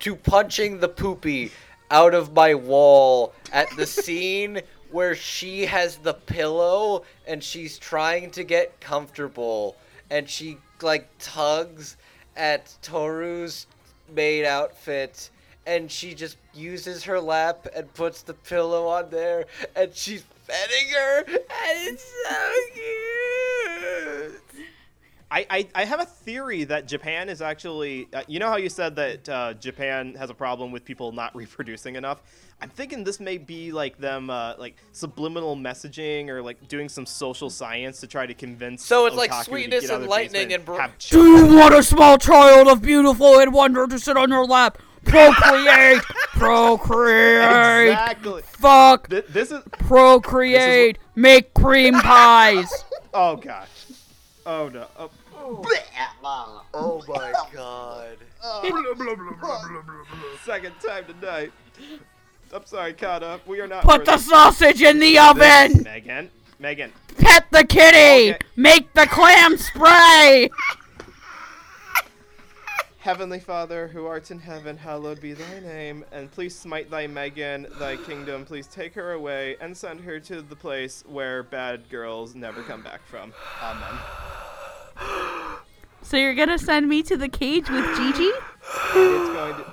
[0.00, 1.52] to punching the poopy
[1.90, 8.30] out of my wall at the scene where she has the pillow and she's trying
[8.32, 9.76] to get comfortable.
[10.10, 11.96] And she like tugs
[12.36, 13.66] at Toru's
[14.14, 15.30] maid outfit.
[15.66, 19.46] And she just uses her lap and puts the pillow on there.
[19.76, 21.24] And she's petting her.
[21.26, 24.49] And it's so cute.
[25.32, 28.08] I, I, I have a theory that Japan is actually.
[28.12, 31.34] Uh, you know how you said that uh, Japan has a problem with people not
[31.36, 32.20] reproducing enough?
[32.62, 37.06] I'm thinking this may be like them, uh, like subliminal messaging or like doing some
[37.06, 38.84] social science to try to convince.
[38.84, 41.26] So it's like otaku to sweetness get out of and lightning basement and br- Do
[41.26, 44.78] you want a small child of beautiful and wonder to sit on your lap?
[45.04, 46.02] Procreate!
[46.32, 47.88] Procreate!
[47.92, 48.42] Exactly.
[48.42, 49.08] Fuck!
[49.08, 49.62] Th- This is.
[49.72, 50.98] Procreate!
[51.14, 52.70] Make cream pies!
[53.12, 53.68] Oh gosh.
[54.46, 54.86] Oh no.
[54.96, 55.10] Oh.
[56.74, 58.18] Oh my god.
[60.44, 61.52] Second time tonight.
[62.52, 63.40] I'm sorry, Kata.
[63.46, 63.84] We are not.
[63.84, 65.82] Put the sausage in the oven!
[65.82, 66.30] Megan.
[66.58, 66.92] Megan.
[67.18, 68.32] Pet the kitty!
[68.34, 68.38] Okay.
[68.56, 70.50] Make the clam spray!
[72.98, 77.66] Heavenly Father, who art in heaven, hallowed be thy name, and please smite thy Megan,
[77.78, 78.44] thy kingdom.
[78.44, 82.82] Please take her away and send her to the place where bad girls never come
[82.82, 83.32] back from.
[83.62, 83.98] Amen.
[86.02, 88.24] So you're gonna send me to the cage with Gigi?
[88.24, 89.72] It's going to.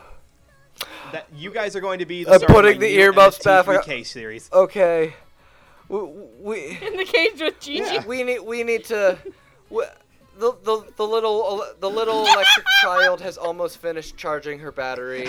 [1.13, 2.23] That you guys are going to be.
[2.25, 3.65] The I'm putting the new earmuffs back.
[3.65, 4.49] NFT3K series.
[4.53, 5.13] Okay.
[5.89, 5.99] We,
[6.41, 7.79] we, In the cage with Gigi.
[7.79, 8.05] Yeah.
[8.05, 9.17] we need we need to
[9.69, 9.85] we,
[10.37, 15.27] the, the the little the little electric child has almost finished charging her battery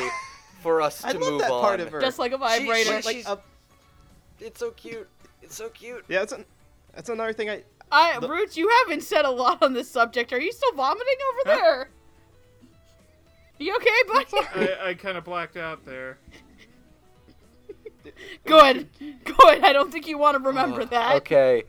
[0.62, 1.60] for us to I to love move that on.
[1.62, 2.00] part of her.
[2.00, 2.84] Just like a vibrator.
[3.00, 3.36] she- like, she's- uh,
[4.40, 5.08] It's so cute.
[5.42, 6.04] It's so cute.
[6.08, 6.44] yeah, that's an,
[6.92, 7.62] that's another thing I.
[7.90, 10.32] I, the- Roots, you haven't said a lot on this subject.
[10.32, 11.54] Are you still vomiting over Huh?
[11.56, 11.90] there?
[13.58, 14.26] You okay, buddy?
[14.82, 16.18] I, I kind of blacked out there.
[18.44, 18.88] Good.
[19.24, 19.64] Good.
[19.64, 21.16] I don't think you want to remember that.
[21.16, 21.64] Okay.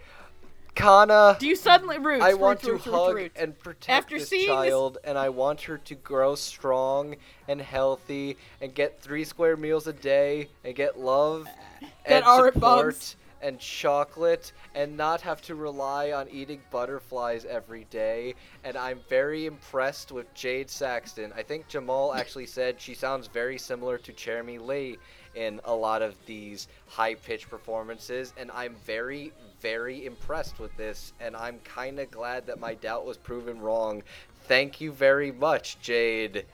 [0.76, 2.24] Kana, Do you suddenly Roots?
[2.24, 3.36] I Roots, want to Roots, Roots, hug Roots.
[3.40, 7.18] and protect After this seeing this- child, and I want her to grow strong
[7.50, 11.46] and healthy and get three square meals a day and get love
[11.82, 13.16] That and aren't support bugs.
[13.42, 18.36] And chocolate and not have to rely on eating butterflies every day.
[18.64, 21.32] And I'm very impressed with Jade Saxton.
[21.36, 24.98] I think Jamal actually said she sounds very similar to Cherami Leigh
[25.36, 31.14] in a lot of these high pitched performances, and I'm very, very impressed with this.
[31.20, 34.04] And I'm kind of glad that my doubt was proven wrong.
[34.48, 36.46] Thank you very much, Jade.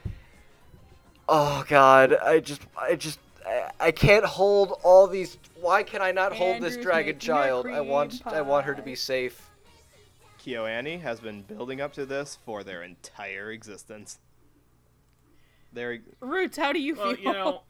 [1.28, 5.38] Oh God, I just, I just, I, I can't hold all these.
[5.65, 7.65] Why can I not hold this dragon making a child?
[7.65, 8.85] I want, cream I want her to pie.
[8.85, 9.49] be safe.
[10.39, 14.19] KyoAni has been building up to this for their entire existence.
[15.73, 17.23] They're Roots, how do you Well, feel?
[17.23, 17.61] you know,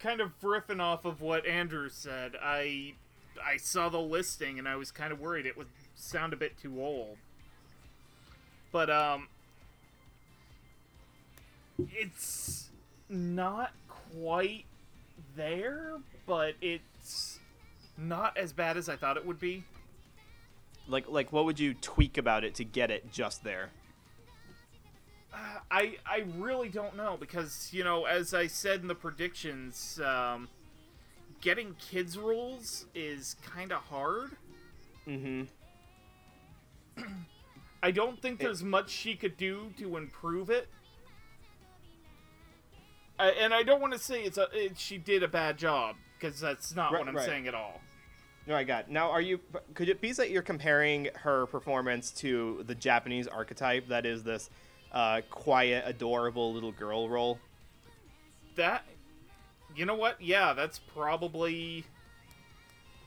[0.00, 2.94] kind of riffing off of what Andrew said, I
[3.40, 6.58] I saw the listing and I was kind of worried it would sound a bit
[6.58, 7.16] too old.
[8.72, 9.28] But um
[11.94, 12.70] it's
[13.08, 14.64] not quite
[15.36, 17.35] there, but it's
[17.96, 19.64] not as bad as I thought it would be.
[20.86, 23.70] like like what would you tweak about it to get it just there?
[25.70, 30.48] I I really don't know because you know, as I said in the predictions, um,
[31.40, 34.36] getting kids rules is kind of hard.
[35.06, 35.44] Mm-hmm.
[37.82, 40.68] I don't think there's much she could do to improve it.
[43.18, 45.96] I, and I don't want to say it's a it, she did a bad job
[46.18, 47.24] because that's not Right, what I'm right.
[47.24, 47.85] saying at all.
[48.46, 48.88] No, I got.
[48.90, 49.40] Now, are you?
[49.74, 54.50] Could it be that you're comparing her performance to the Japanese archetype that is this
[54.92, 57.40] uh, quiet, adorable little girl role?
[58.54, 58.84] That,
[59.74, 60.20] you know what?
[60.20, 61.84] Yeah, that's probably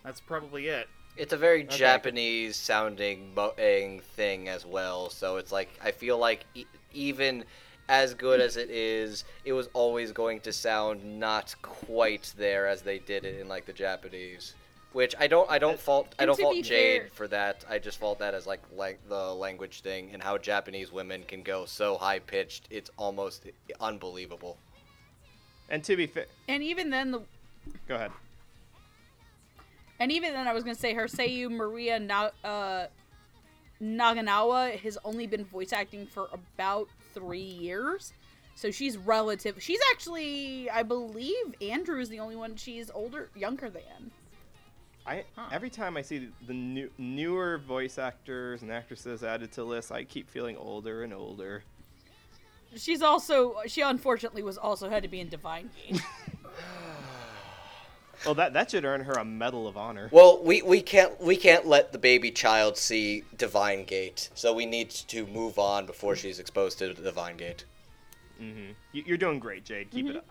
[0.03, 0.87] that's probably it.
[1.15, 1.77] It's a very Okay.
[1.77, 5.09] Japanese sounding moing thing as well.
[5.09, 7.45] So it's like I feel like e- even
[7.87, 12.81] as good as it is, it was always going to sound not quite there as
[12.81, 14.53] they did it in like the Japanese.
[14.93, 17.63] Which I don't I don't fault I don't fault Jade fair- for that.
[17.69, 21.43] I just fault that as like like the language thing and how Japanese women can
[21.43, 22.67] go so high pitched.
[22.69, 23.45] It's almost
[23.79, 24.57] unbelievable.
[25.69, 27.21] And to be fair, And even then, the
[27.87, 28.11] go ahead.
[29.99, 32.87] and even then, I was gonna say her Seiyu Maria Na- uh,
[33.81, 38.13] Naganawa has only been voice acting for about three years,
[38.55, 39.61] so she's relative.
[39.61, 44.11] She's actually, I believe, Andrew is the only one she's older, younger than.
[45.05, 49.91] I every time I see the new newer voice actors and actresses added to lists,
[49.91, 51.63] I keep feeling older and older.
[52.76, 56.01] She's also, she unfortunately was also had to be in Divine Gate.
[58.26, 60.09] Well, that that should earn her a Medal of Honor.
[60.11, 64.65] Well, we, we can't we can't let the baby child see Divine Gate, so we
[64.65, 67.63] need to move on before she's exposed to Divine Gate.
[68.38, 69.89] hmm You're doing great, Jade.
[69.91, 70.26] Keep it up.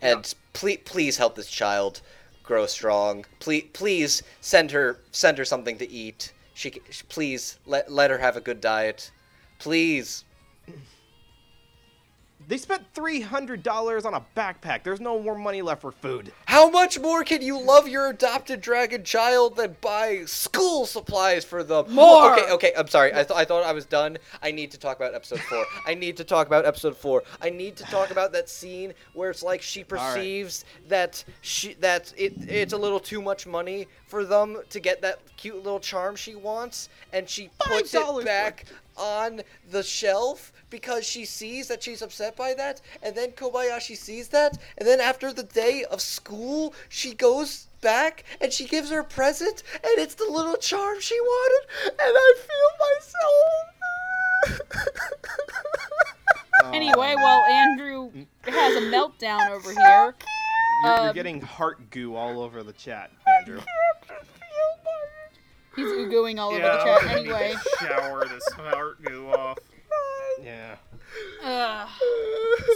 [0.00, 2.00] And please please help this child
[2.44, 3.24] grow strong.
[3.40, 6.32] Please please send her send her something to eat.
[6.54, 9.10] She c- sh- please let let her have a good diet.
[9.58, 10.24] Please.
[12.46, 14.82] They spent three hundred dollars on a backpack.
[14.82, 16.32] There's no more money left for food.
[16.46, 21.62] How much more can you love your adopted dragon child than buy school supplies for
[21.64, 21.92] them?
[21.92, 22.32] More!
[22.32, 23.12] Okay, okay, I'm sorry.
[23.12, 24.18] I, th- I thought I was done.
[24.42, 25.64] I need to talk about episode four.
[25.86, 27.22] I need to talk about episode four.
[27.40, 29.88] I need to talk about that scene where it's like she right.
[29.88, 35.00] perceives that she that it it's a little too much money for them to get
[35.02, 38.66] that cute little charm she wants, and she puts it $5 for- back
[38.96, 44.28] on the shelf because she sees that she's upset by that, and then Kobayashi sees
[44.28, 49.00] that, and then after the day of school, she goes back and she gives her
[49.00, 52.70] a present, and it's the little charm she wanted, and I feel
[54.58, 54.74] myself.
[56.74, 58.10] anyway, while Andrew
[58.44, 60.14] has a meltdown over here,
[60.84, 63.60] You're, you're Um, getting heart goo all over the chat, Andrew.
[65.76, 67.02] He's oogoing all yeah, over the I'm chat.
[67.02, 69.58] gonna need to Anyway, shower this heart goo off.
[70.42, 70.76] Yeah.
[71.44, 71.88] Ugh.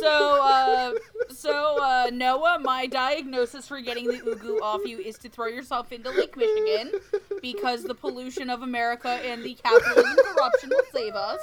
[0.01, 0.93] so uh,
[1.29, 5.91] so uh, Noah, my diagnosis for getting the ugu off you is to throw yourself
[5.93, 6.93] into Lake Michigan
[7.43, 11.41] because the pollution of America and the capitalism corruption will save us.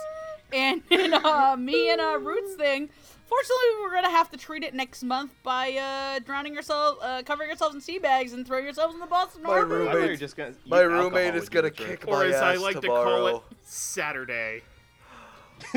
[0.54, 2.90] And, and uh, me and uh, Roots thing.
[3.28, 7.50] Fortunately, we're gonna have to treat it next month by uh, drowning yourself, uh, covering
[7.50, 9.80] yourselves in sea bags, and throw yourselves in the Boston My Harbor.
[9.80, 10.54] room- I thought Roommate's- just gonna.
[10.68, 12.00] My roommate is gonna you drink.
[12.02, 12.98] kick Or my as I ass like to call
[13.28, 13.44] it, tomorrow.
[13.64, 14.62] Saturday.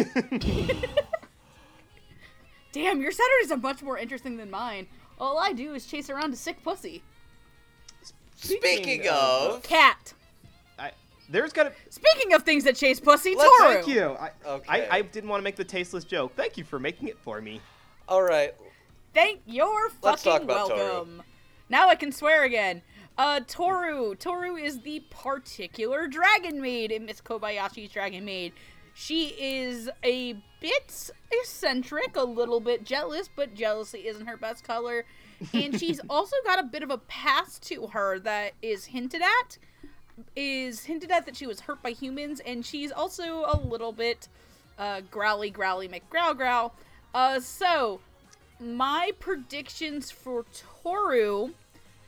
[2.72, 4.86] Damn, your Saturdays are much more interesting than mine.
[5.18, 7.02] All I do is chase around a sick pussy.
[8.36, 10.12] Speaking of, Cat.
[11.28, 11.72] I, there's gotta.
[11.90, 13.74] Speaking of things that chase pussy, Let's- Toru.
[13.74, 14.16] Thank you.
[14.18, 14.88] I, Okay.
[14.88, 16.32] I, I didn't want to make the tasteless joke.
[16.36, 17.60] Thank you for making it for me.
[18.08, 18.54] all right,
[19.14, 20.78] Thank you're Let's talk fucking about Toru.
[20.80, 21.22] welcome.
[21.68, 22.82] Now I can swear again.
[23.16, 24.14] Uh, Toru.
[24.14, 28.52] Toru is the particular dragon maid in Miss Kobayashi's Dragon Maid.
[28.94, 35.04] She is a bit eccentric, a little bit jealous, but jealousy isn't her best color.
[35.52, 39.58] And she's also got a bit of a past to her that is hinted at.
[40.34, 44.28] Is hinted at that she was hurt by humans, and she's also a little bit
[44.78, 46.74] uh, growly, growly, McGrow, growl.
[47.14, 48.00] Uh, so
[48.60, 51.50] my predictions for Toru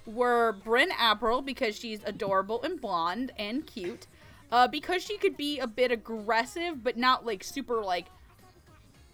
[0.07, 4.07] were Bryn Apprill because she's adorable and blonde and cute.
[4.53, 8.07] Uh, because she could be a bit aggressive, but not like super like.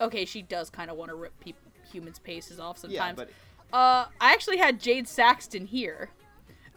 [0.00, 1.56] Okay, she does kind of want to rip peop
[1.92, 3.18] humans' paces off sometimes.
[3.18, 6.10] Yeah, but uh, I actually had Jade Saxton here.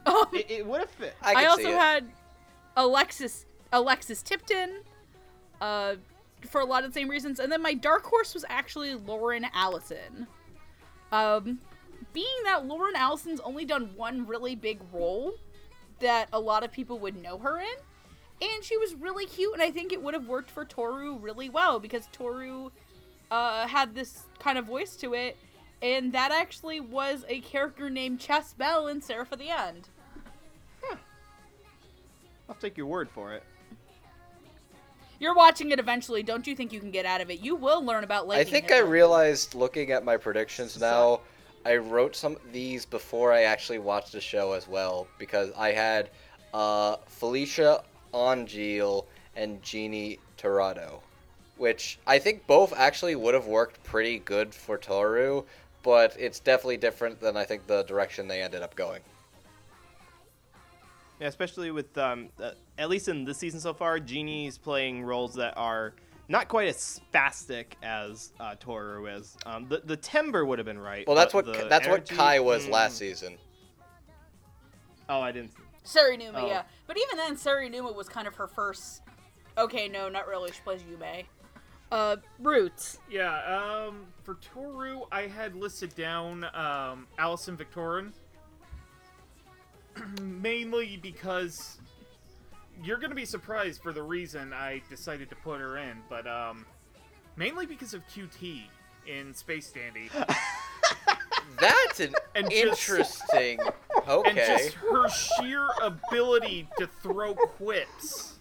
[0.05, 1.15] Um, it, it would have fit.
[1.21, 1.77] I, I, also see it.
[1.77, 2.05] had
[2.77, 4.81] Alexis Alexis Tipton,
[5.61, 5.95] uh,
[6.47, 9.45] for a lot of the same reasons, and then my dark horse was actually Lauren
[9.53, 10.27] Allison.
[11.11, 11.59] Um,
[12.13, 15.33] being that Lauren Allison's only done one really big role
[15.99, 17.75] that a lot of people would know her in,
[18.41, 21.49] and she was really cute, and I think it would have worked for Toru really
[21.49, 22.71] well because Toru
[23.31, 25.37] uh, had this kind of voice to it,
[25.81, 29.89] and that actually was a character named Chess Belle in Seraph of the End.
[32.49, 33.43] I'll take your word for it.
[35.19, 36.23] You're watching it eventually.
[36.23, 37.41] Don't you think you can get out of it?
[37.41, 38.73] You will learn about I think it.
[38.73, 41.19] I realized looking at my predictions now,
[41.65, 45.71] I wrote some of these before I actually watched the show as well because I
[45.73, 46.09] had
[46.53, 47.83] uh, Felicia
[48.15, 51.01] Angel and Jeannie Tirado,
[51.57, 55.43] which I think both actually would have worked pretty good for Toru,
[55.83, 59.01] but it's definitely different than I think the direction they ended up going.
[61.19, 65.33] Yeah, especially with um, uh, at least in this season so far, Jeannie's playing roles
[65.35, 65.93] that are
[66.29, 69.35] not quite as spastic as uh, Toru is.
[69.45, 71.05] Um, the the timber would have been right.
[71.05, 73.37] Well, that's what the that's what Kai was mm, last season.
[75.09, 75.51] Oh, I didn't.
[75.83, 76.47] See Sarinuma, Oh.
[76.47, 76.63] yeah.
[76.85, 79.01] But even then, Sarinuma was kind of her first.
[79.57, 80.51] Okay, no, not really.
[80.51, 81.25] She plays Yume.
[81.91, 82.99] Uh, Roots.
[83.09, 88.11] Yeah, um, for Toru, I had listed down um, Alison Viktorin.
[90.21, 91.79] Mainly because
[92.83, 96.25] you're going to be surprised for the reason I decided to put her in, but
[96.27, 96.65] um,
[97.35, 98.61] mainly because of QT
[99.05, 100.09] in Space Dandy.
[101.59, 103.59] That's an And just- interesting.
[104.07, 108.37] And just her sheer ability to throw quips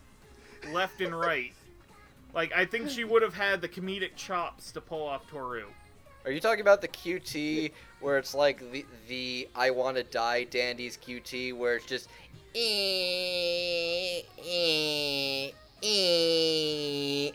[0.73, 1.53] left and right.
[2.35, 5.65] Like, I think she would have had the comedic chops to pull off Toru.
[6.25, 10.45] Are you talking about the QT where it's like the the I want to die
[10.45, 12.09] dandies QT where it's just
[12.55, 15.51] eh, eh,
[15.83, 17.31] eh.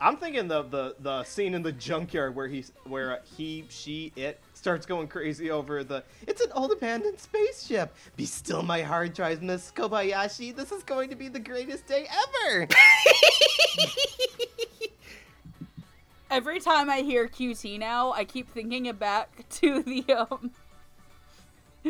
[0.00, 4.38] I'm thinking the the the scene in the junkyard where he's where he she it
[4.58, 7.94] starts going crazy over the it's an old abandoned spaceship.
[8.16, 10.54] Be still, my hard drives, Miss Kobayashi.
[10.54, 12.06] This is going to be the greatest day
[12.44, 12.68] ever.
[16.30, 20.50] Every time I hear QT now, I keep thinking it back to the um.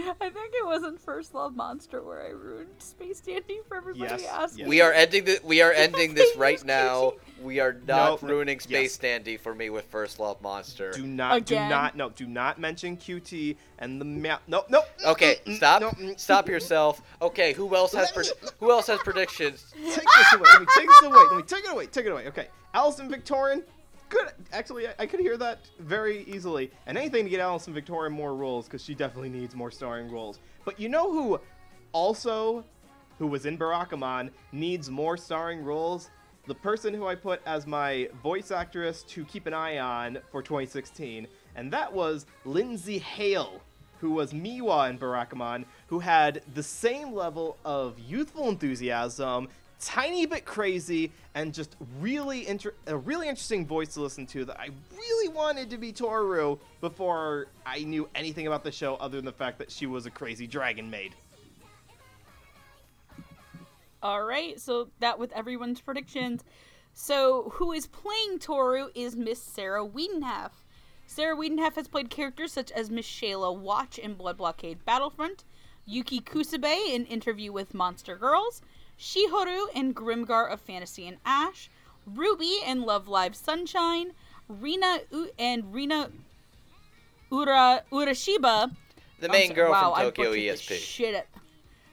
[0.20, 4.24] I think it wasn't First Love Monster where I ruined Space Dandy for everybody Yes,
[4.26, 4.60] asking.
[4.60, 4.68] yes.
[4.68, 7.12] We are ending the we are ending this right Famous now.
[7.42, 8.64] We are not No, ruining yes.
[8.64, 10.90] Space Dandy for me with First Love Monster.
[10.92, 11.68] do not Again?
[11.68, 14.42] do not no do not mention QT and the map.
[14.46, 14.82] No no.
[15.06, 15.80] Okay, stop.
[15.80, 17.00] no, Stop yourself.
[17.22, 19.64] Okay, who else has Let me- pred- who else has predictions?
[19.74, 20.44] Take this away.
[20.52, 21.18] Let me take this away.
[21.30, 21.86] Let me take it away.
[21.86, 22.26] Take it away.
[22.28, 22.48] Okay.
[22.74, 23.62] Alison Viktorin.
[24.08, 24.30] Good.
[24.52, 26.70] Actually, I, I could hear that very easily.
[26.86, 30.40] And anything to get Alison Viktorin more roles because she definitely needs more starring roles.
[30.64, 31.40] But you know who
[31.92, 32.64] also,
[33.18, 36.10] who was in Barakamon, needs more starring roles?
[36.46, 40.42] The person who I put as my voice actress to keep an eye on for
[40.42, 41.26] 2016,
[41.56, 43.60] and that was Lindsay Hale
[44.00, 49.48] who was Miwa in Barakamon, who had the same level of youthful enthusiasm,
[49.80, 54.58] tiny bit crazy, and just really inter- a really interesting voice to listen to that
[54.58, 59.24] I really wanted to be Toru before I knew anything about the show other than
[59.24, 61.14] the fact that she was a crazy dragon maid.
[64.02, 66.44] All right, so that with everyone's predictions.
[66.94, 70.64] So, who is playing Toru is Miss Sarah Wiedenheft.
[71.06, 75.44] Sarah Wiedenheft has played characters such as Miss Shayla Watch in Blood Blockade Battlefront,
[75.86, 78.62] Yuki Kusabe in Interview with Monster Girls,
[78.98, 81.70] Shihoru in Grimgar of Fantasy and Ash,
[82.06, 84.12] Ruby in Love Live Sunshine,
[84.48, 86.10] Rina U- and Rina
[87.30, 88.74] Ura Urashiba
[89.20, 90.78] The main girl wow, from Tokyo ESP.
[90.78, 91.26] Shit at,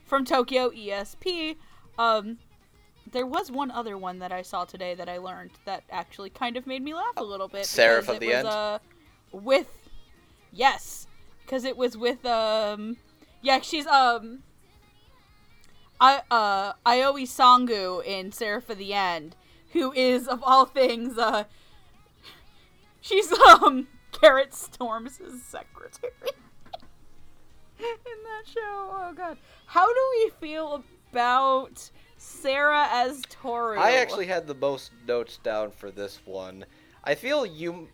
[0.04, 1.56] from Tokyo ESP.
[1.98, 2.38] Um,
[3.12, 6.56] there was one other one that I saw today that I learned that actually kind
[6.56, 7.66] of made me laugh a little bit.
[7.66, 8.48] Seraph of the was, End?
[8.48, 8.78] Uh,
[9.32, 9.68] with
[10.52, 11.06] yes,
[11.44, 12.96] because it was with um,
[13.42, 14.42] yeah, she's um,
[16.00, 19.36] I uh Aoi Sangu in Seraph of the End,
[19.72, 21.44] who is of all things uh,
[23.00, 26.12] she's um Carrot Storm's secretary
[27.78, 27.84] in
[28.24, 28.60] that show.
[28.92, 29.38] Oh god.
[29.66, 30.82] How do we feel
[31.12, 33.78] about Sarah as Toru?
[33.78, 36.64] I actually had the most notes down for this one.
[37.04, 37.88] I feel you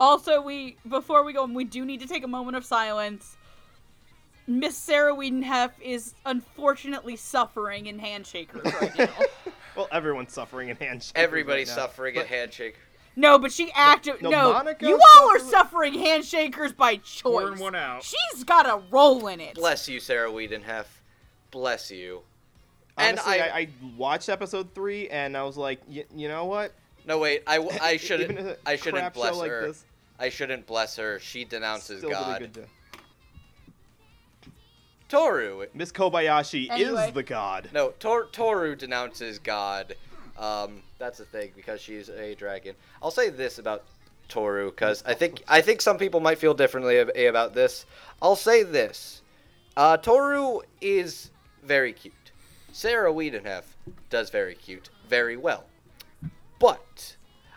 [0.00, 3.35] Also, we before we go, we do need to take a moment of silence.
[4.46, 9.08] Miss Sarah Wiedenheft is unfortunately suffering in handshakers right now.
[9.76, 11.12] Well, everyone's suffering in Handshakers.
[11.16, 11.82] everybody's right now.
[11.82, 12.76] suffering But at handshake.
[13.16, 14.22] no, but she acted.
[14.22, 17.22] no, No, Monica you all are suffering handshakers by choice.
[17.22, 18.02] Pouring one out.
[18.02, 19.54] She's got a role in it.
[19.54, 20.86] Bless you, Sarah Wiedenheft.
[21.50, 22.22] Bless you.
[22.96, 23.68] And Honestly, I- I, I
[23.98, 26.72] watched episode three and I was like, y- you know what?
[27.06, 27.42] No, wait.
[27.46, 28.58] I, Even shouldn't.
[28.64, 29.66] I shouldn't crap show bless like her.
[29.68, 29.84] this,
[30.18, 31.18] I shouldn't bless her.
[31.20, 32.38] She denounces still really God.
[32.40, 32.66] good to-
[35.08, 35.66] Toru.
[35.74, 37.08] Miss Kobayashi Anyway.
[37.08, 37.70] is the god.
[37.72, 39.94] No, Tor- Toru denounces God.
[40.38, 42.74] Um, that's the thing because she's a dragon.
[43.02, 43.84] I'll say this about
[44.28, 47.86] Toru because I think I think some people might feel differently ab- about this.
[48.20, 49.22] I'll say this:
[49.76, 51.30] uh, Toru is
[51.62, 52.12] very cute.
[52.72, 53.64] Sarah Wiedenheft
[54.10, 55.64] does very cute, very well.
[56.58, 57.16] But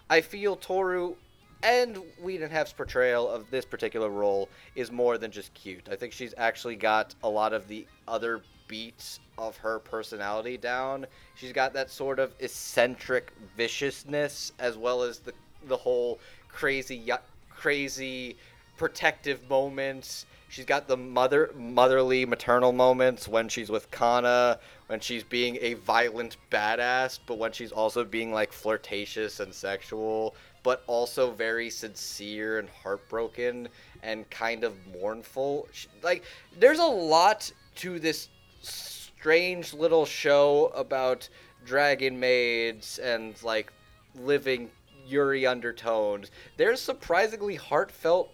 [0.10, 1.16] I feel Toru
[1.64, 5.88] and Wiedenheft's portrayal of this particular role is more than just cute.
[5.91, 11.06] I think she's actually got a lot of the other beats of her personality down.
[11.36, 15.34] She's got that sort of eccentric viciousness as well as the
[15.68, 17.11] the whole crazy
[17.49, 18.38] crazy
[18.77, 20.26] protective moments.
[20.48, 25.73] She's got the mother motherly maternal moments when she's with Kanna, when she's being a
[25.76, 32.60] violent badass, but when she's also being like flirtatious and sexual, but also very sincere
[32.60, 33.68] and heartbroken
[34.03, 35.68] and kind of mournful.
[36.03, 36.23] Like
[36.60, 38.30] there's a lot to this
[38.61, 41.27] strange little show about
[41.65, 43.72] dragon maids and like
[44.15, 44.69] living
[45.10, 48.31] Yuri undertones, there's surprisingly heartfelt,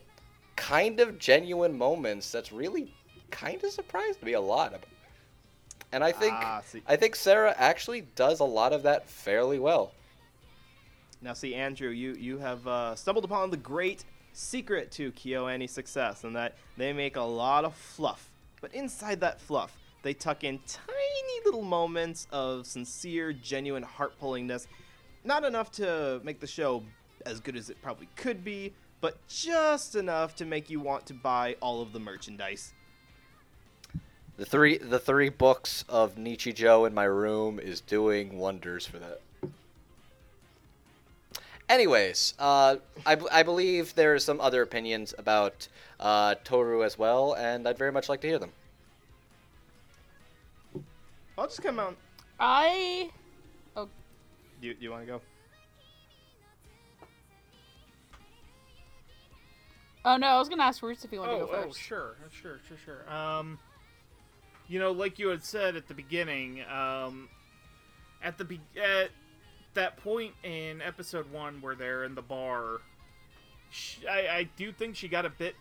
[0.55, 2.93] kind of genuine moments that's really
[3.31, 4.73] kind of surprised me a lot.
[5.91, 9.93] And I think Ah, I think Sarah actually does a lot of that fairly well.
[11.21, 16.23] Now, see, Andrew, you you have uh, stumbled upon the great secret to KyoAni's success,
[16.23, 18.29] and that they make a lot of fluff.
[18.61, 24.67] But inside that fluff, they tuck in tiny little moments of sincere, genuine heart pullingness.
[25.23, 26.83] Not enough to make the show
[27.25, 31.13] as good as it probably could be, but just enough to make you want to
[31.13, 32.73] buy all of the merchandise.
[34.37, 38.99] The three the three books of Nietzsche Joe in my room is doing wonders for
[38.99, 39.21] that.
[41.67, 42.75] Anyways, uh,
[43.05, 45.67] I, b- I believe there are some other opinions about
[45.99, 48.51] uh, Toru as well, and I'd very much like to hear them.
[51.37, 51.97] I'll just come out.
[52.39, 53.09] I
[53.75, 53.89] Oh,
[54.61, 55.21] Do you, you want to go?
[60.05, 61.63] oh no, I was gonna ask Roots if he wanted Oh, to go first.
[61.63, 61.79] oh, first.
[61.81, 63.13] sure, sure, sure, sure.
[63.13, 63.57] Um,
[64.67, 67.27] you know, like you had said at the beginning, um,
[68.23, 69.09] at the be- at
[69.75, 72.81] that point in episode one where they're in the bar,
[73.71, 75.55] sh I, I do think she got a bit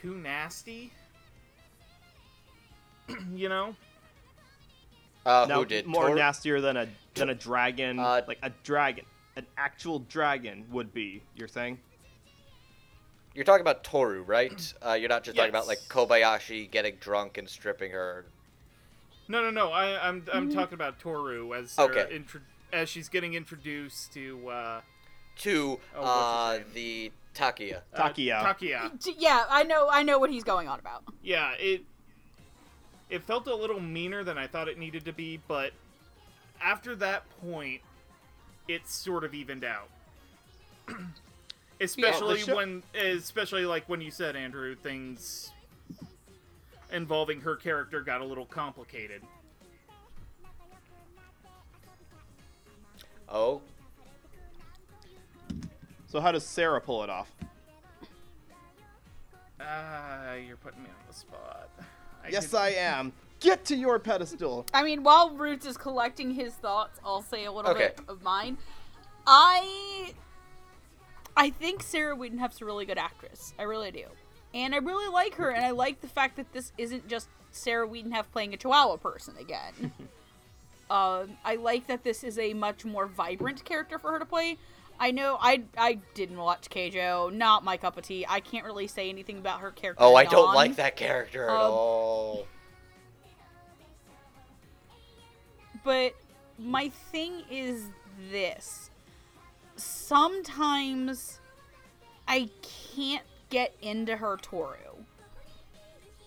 [0.00, 0.92] too nasty.
[3.34, 3.74] you know,
[5.26, 5.86] Uh, now, who did?
[5.86, 6.16] more Toru?
[6.18, 9.04] nastier than a than a dragon, Uh, like a dragon,
[9.36, 11.22] an actual dragon would be.
[11.34, 11.78] You're saying?
[13.34, 14.74] You're talking about Toru, right?
[14.84, 18.26] Uh, you're not just talking about like Kobayashi getting drunk and stripping her.
[19.28, 19.70] no, no, no.
[19.72, 22.06] I, I'm I'm talking about Toru as Okay.
[22.14, 22.40] intro-
[22.72, 24.80] as she's getting introduced to uh,
[25.40, 27.82] To Oh, uh, the Takiya.
[27.94, 28.42] uh, Takiya.
[28.42, 29.14] Takiya.
[29.18, 29.88] Yeah, I know.
[29.90, 31.04] I know what he's going on about.
[31.22, 31.82] yeah, it
[33.10, 35.72] it felt a little meaner than I thought it needed to be, but
[36.60, 37.80] after that point,
[38.66, 39.88] it sort of evened out.
[41.80, 45.52] especially show- when, especially like when you said Andrew, things
[46.92, 49.22] involving her character got a little complicated.
[53.30, 53.60] Oh,
[56.06, 57.30] So how does Sarah pull it off?
[59.60, 61.68] Ah, you're putting me on the spot.
[62.24, 63.12] I Yes, could- I am.
[63.40, 64.64] Get to your pedestal.
[64.72, 67.92] I mean, while Roots is collecting his thoughts, I'll say a little Okay.
[67.96, 68.56] bit of mine.
[69.26, 70.14] I
[71.36, 73.54] I think Sarah Wiedenheft's a really good actress.
[73.58, 74.06] I really do.
[74.54, 77.86] And I really like her, and I like the fact that this isn't just Sarah
[77.86, 79.92] Wiedenheft playing a Chihuahua person again.
[80.90, 84.56] um, I like that this is a much more vibrant character for her to play.
[85.00, 88.26] I know I I didn't watch Keijo, not my cup of tea.
[88.28, 90.02] I can't really say anything about her character.
[90.02, 92.46] oh, I don't like that character at Um, all.
[95.84, 96.14] But
[96.58, 97.84] my thing is
[98.30, 98.90] this.
[99.76, 101.38] Sometimes
[102.26, 102.50] I
[102.94, 104.76] can't get into her Toru.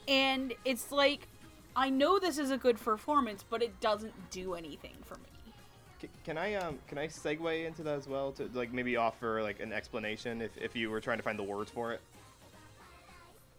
[0.08, 1.28] And it's like
[1.76, 5.54] I know this is a good performance, but it doesn't do anything for me.
[6.02, 9.42] C- Can I um can I segue into that as well to like maybe offer
[9.42, 12.02] like an explanation if, if you were trying to find the words for it?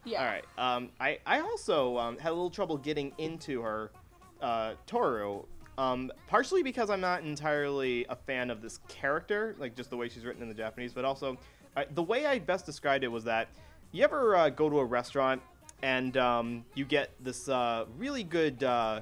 [0.05, 0.20] Yeah.
[0.20, 0.44] All right.
[0.59, 3.90] Um, I I also um, had a little trouble getting into her
[4.40, 5.44] uh, Toru.
[5.78, 10.10] Um, partially because I'm not entirely a fan of this character, like just the way
[10.10, 11.39] she's written in the Japanese, but also
[11.74, 13.48] I, the way I best described it was that
[13.90, 15.40] you ever uh, go to a restaurant
[15.82, 19.00] and um, you get this uh, really good uh,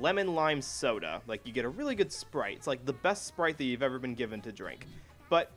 [0.00, 2.56] lemon lime soda, like you get a really good Sprite.
[2.56, 4.86] It's like the best Sprite that you've ever been given to drink,
[5.28, 5.50] but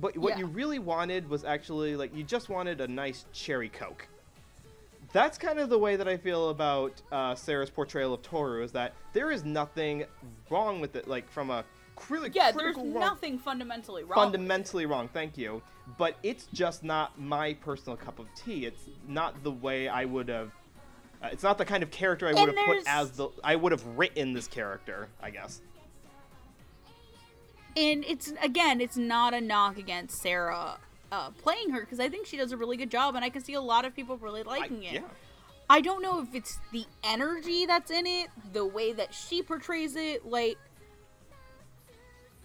[0.00, 0.38] but what Yeah.
[0.38, 4.08] you really wanted was actually like you just wanted a nice cherry coke.
[5.12, 8.62] That's kind of the way that I feel about uh, Sarah's portrayal of Toru.
[8.62, 10.06] Is that there is nothing
[10.48, 11.64] wrong with it, like from a
[11.96, 14.14] cri- Yeah, there's wrong- nothing fundamentally wrong.
[14.16, 15.08] fundamentally wrong.
[15.08, 15.62] Thank you,
[15.98, 18.66] but it's just not my personal cup of tea.
[18.66, 20.52] It's not the way I would have.
[21.22, 23.28] Uh, it's not the kind of character I would And have put as the.
[23.42, 25.08] I would have written this character.
[25.22, 25.60] I guess.
[27.76, 30.78] and it's again it's not a knock against sarah
[31.10, 33.42] uh, playing her because i think she does a really good job and i can
[33.42, 35.00] see a lot of people really I, liking it yeah.
[35.68, 39.96] i don't know if it's the energy that's in it the way that she portrays
[39.96, 40.56] it like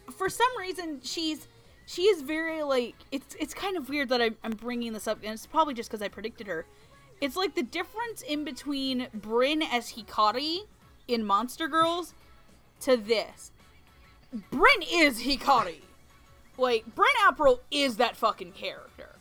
[0.09, 1.47] for some reason she's
[1.85, 5.19] she is very like it's it's kind of weird that i'm, I'm bringing this up
[5.23, 6.65] and it's probably just because i predicted her
[7.21, 10.59] it's like the difference in between bryn as hikari
[11.07, 12.13] in monster girls
[12.81, 13.51] to this
[14.31, 15.81] Bryn is Hikari.
[16.57, 19.15] Like, Bryn Apprill is that fucking character.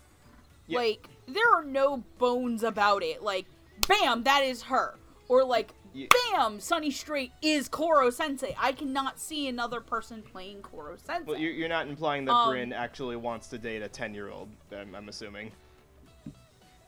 [0.67, 0.79] Yeah.
[0.79, 3.23] Like, there are no bones about it.
[3.23, 3.47] Like,
[3.87, 4.97] bam, that is her.
[5.29, 8.55] Or like, You- bam, Sonny Strait is Koro Sensei.
[8.59, 11.25] I cannot see another person playing Koro Sensei.
[11.31, 14.31] Well, you're, you're not implying that Um, Bryn actually wants to date a 10 year
[14.31, 15.51] old, I'm, I'm assuming.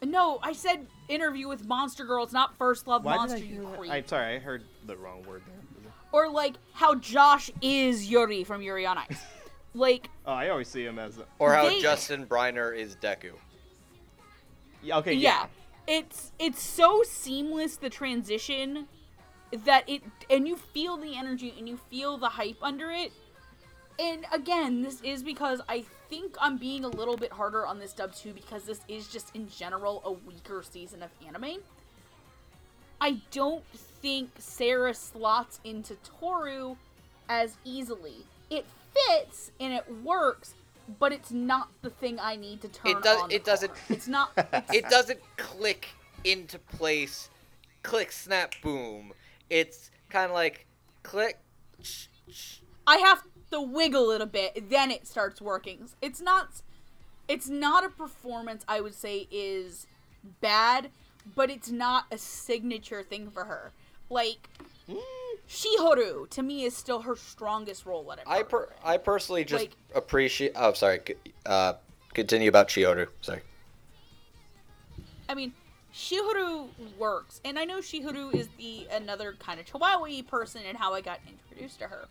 [0.02, 3.78] no, I said interview with Monster Girls, not First Love Why Monster, did you that?
[3.78, 3.90] creep.
[3.93, 5.56] I'm sorry, I heard the wrong word there.
[6.12, 9.20] Or like how Josh is Yuri from Yuri on Ice.
[9.74, 11.18] like, Oh, I always see him as.
[11.18, 13.32] A, Or how They- Justin Briner is Deku.
[14.82, 15.43] yeah, okay, yeah.
[15.43, 15.47] yeah.
[15.91, 18.87] It's it's so seamless the transition
[19.65, 23.11] that it and you feel the energy and you feel the hype under it.
[23.99, 27.93] And again, this is because I think I'm being a little bit harder on this
[27.93, 31.59] dub too because this is just in general a weaker season of anime.
[33.01, 36.77] I don't think Sarah slots into Toru
[37.29, 38.27] as easily.
[38.49, 38.65] It
[38.95, 40.55] fits and it works,
[40.99, 43.31] but it's not the thing I need to turn It does- on.
[43.31, 43.85] it doesn't- car.
[43.91, 44.33] It's not.
[44.53, 45.89] It's, It doesn't click
[46.25, 47.31] into place,
[47.83, 49.12] click, snap, boom.
[49.49, 50.67] It's kind of like
[51.03, 51.39] click.
[51.83, 53.23] sh- sh- I have
[53.53, 55.89] to wiggle it a bit, then it starts working.
[56.01, 56.62] It's not.
[57.29, 59.87] It's not a performance I would say is
[60.41, 60.91] bad,
[61.37, 63.73] but it's not a signature thing for her.
[64.09, 64.49] Like
[64.89, 65.01] mm.
[65.51, 68.31] Shihoru to me is still her strongest role Whatever.
[68.31, 70.52] I per- I personally just Like- appreciate.
[70.55, 71.01] Oh, sorry.
[71.44, 71.74] Uh,
[72.14, 73.09] continue about Shihoru.
[73.20, 73.43] Sorry.
[75.28, 75.52] I mean,
[75.93, 80.94] Shihoru works, and I know Shihoru is the another kind of Chihuahua person and how
[80.94, 82.06] I got introduced to her.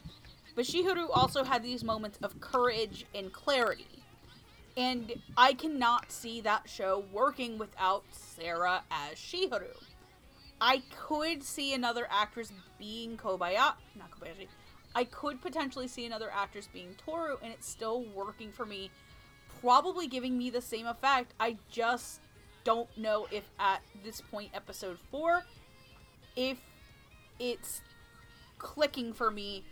[0.56, 4.04] But Shihoru also had these moments of courage and clarity.
[4.76, 9.76] And I cannot see that show working without Sarah as Shihoru.
[10.62, 14.48] I could see another actress being Kobayashi, not Kobayashi.
[14.96, 18.92] I could potentially see another actress being Toru, and it's still working for me.
[19.62, 21.34] Probably giving me the same effect.
[21.40, 22.22] I just
[22.64, 25.44] don't know if at this point, episode four,
[26.36, 26.58] if
[27.40, 27.82] it's
[28.58, 29.64] clicking for me.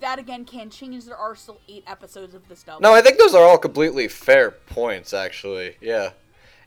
[0.00, 1.04] That again can change.
[1.04, 2.80] There are still eight episodes of this dub.
[2.80, 5.76] No, I think those are all completely fair points, actually.
[5.80, 6.10] Yeah.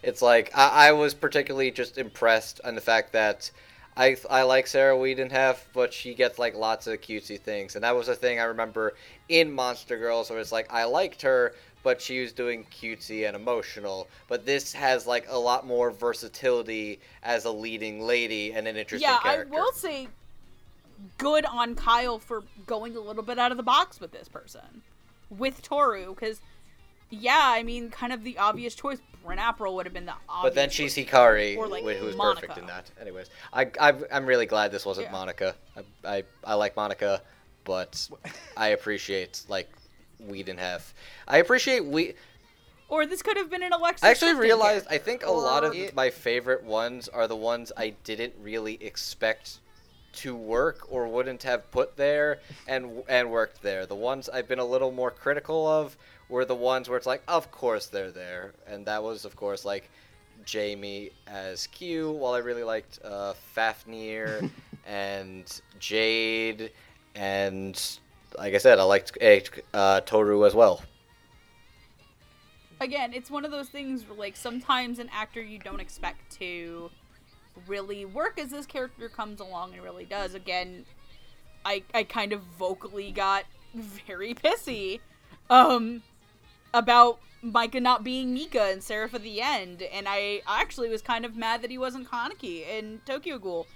[0.01, 3.51] It's like, I, I was particularly just impressed on the fact that
[3.97, 7.75] I, I like Sarah Wiedenheft, but she gets like lots of cutesy things.
[7.75, 8.93] And that was a thing I remember
[9.27, 11.53] in Monster Girls where it's like, I liked her,
[11.83, 14.07] but she was doing cutesy and emotional.
[14.29, 19.09] But this has like a lot more versatility as a leading lady and an interesting
[19.09, 19.53] yeah, character.
[19.53, 20.07] I will say
[21.17, 24.81] good on Kyle for going a little bit out of the box with this person,
[25.29, 26.41] with Toru, because
[27.09, 28.99] yeah, I mean, kind of the obvious choice.
[29.25, 30.43] Bryn Apprill would have been the obvious.
[30.43, 32.47] But then she's Hikari, Or, like, wh- who's Monica.
[32.47, 32.89] perfect in that.
[32.99, 35.11] Anyways, I, I I'm really glad this wasn't Yeah.
[35.11, 35.55] Monica.
[35.75, 35.83] I,
[36.17, 37.21] I I like Monica,
[37.65, 38.09] but
[38.57, 39.69] I appreciate like
[40.23, 40.93] Wiedenheft.
[41.27, 42.13] I appreciate we.
[42.87, 44.03] Or this could have been an Alexis.
[44.03, 47.71] I actually Clifton realized I think a lot of my favorite ones are the ones
[47.77, 49.59] I didn't really expect
[50.11, 53.85] to work or wouldn't have put there and and worked there.
[53.85, 55.95] The ones I've been a little more critical of
[56.29, 59.65] were the ones where it's like, of course they're there, and that was of course
[59.65, 59.89] like
[60.45, 62.11] Jamie as Q.
[62.11, 64.49] While I really liked uh, Fafnir
[64.85, 66.71] and Jade,
[67.15, 67.99] and
[68.37, 69.41] like I said, I liked eh,
[69.73, 70.81] uh, Toru as well.
[72.79, 76.89] again, it's one of those things where, like, sometimes an actor you don't expect to
[77.67, 80.33] really work as this character comes along and really does.
[80.33, 80.85] Again,
[81.65, 83.43] I I kind of vocally got
[84.07, 84.99] very pissy
[85.49, 86.01] um
[86.73, 91.25] about Micah not being Mika and Seraph at the end, and I actually was kind
[91.25, 93.67] of mad that he wasn't Kaneki in Tokyo Ghoul.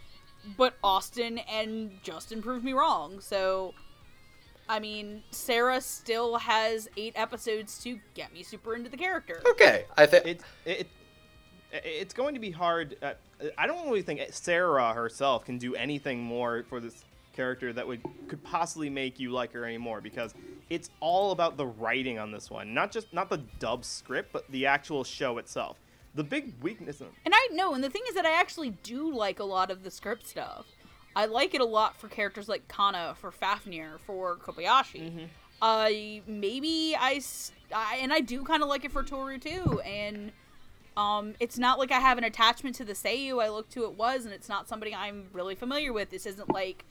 [0.57, 3.73] But Austin and Justin proved me wrong, so
[4.67, 9.41] I mean, Sarah still has eight episodes to get me super into the character.
[9.45, 10.87] Okay, I think It, it,
[11.71, 12.97] it's going to be hard.
[13.01, 13.13] Uh,
[13.57, 17.03] I don't really think Sarah herself can do anything more for this
[17.33, 20.33] character that would could possibly make you like her anymore because
[20.69, 24.49] it's all about the writing on this one, not just not the dub script, but
[24.51, 25.77] the actual show itself.
[26.15, 27.01] The big weakness.
[27.01, 29.71] In, And I know, and the thing is that I actually do like a lot
[29.71, 30.65] of the script stuff.
[31.15, 35.27] I like it a lot for characters like Kanna, for Fafnir, for Kobayashi.
[35.61, 37.21] I maybe I
[37.99, 39.79] and I do kind of like it for Toru too.
[39.81, 40.31] And
[40.97, 43.93] um, it's not like I have an attachment to the Seiyu I looked to it
[43.97, 46.09] was, and it's not somebody I'm really familiar with.
[46.09, 46.85] This isn't like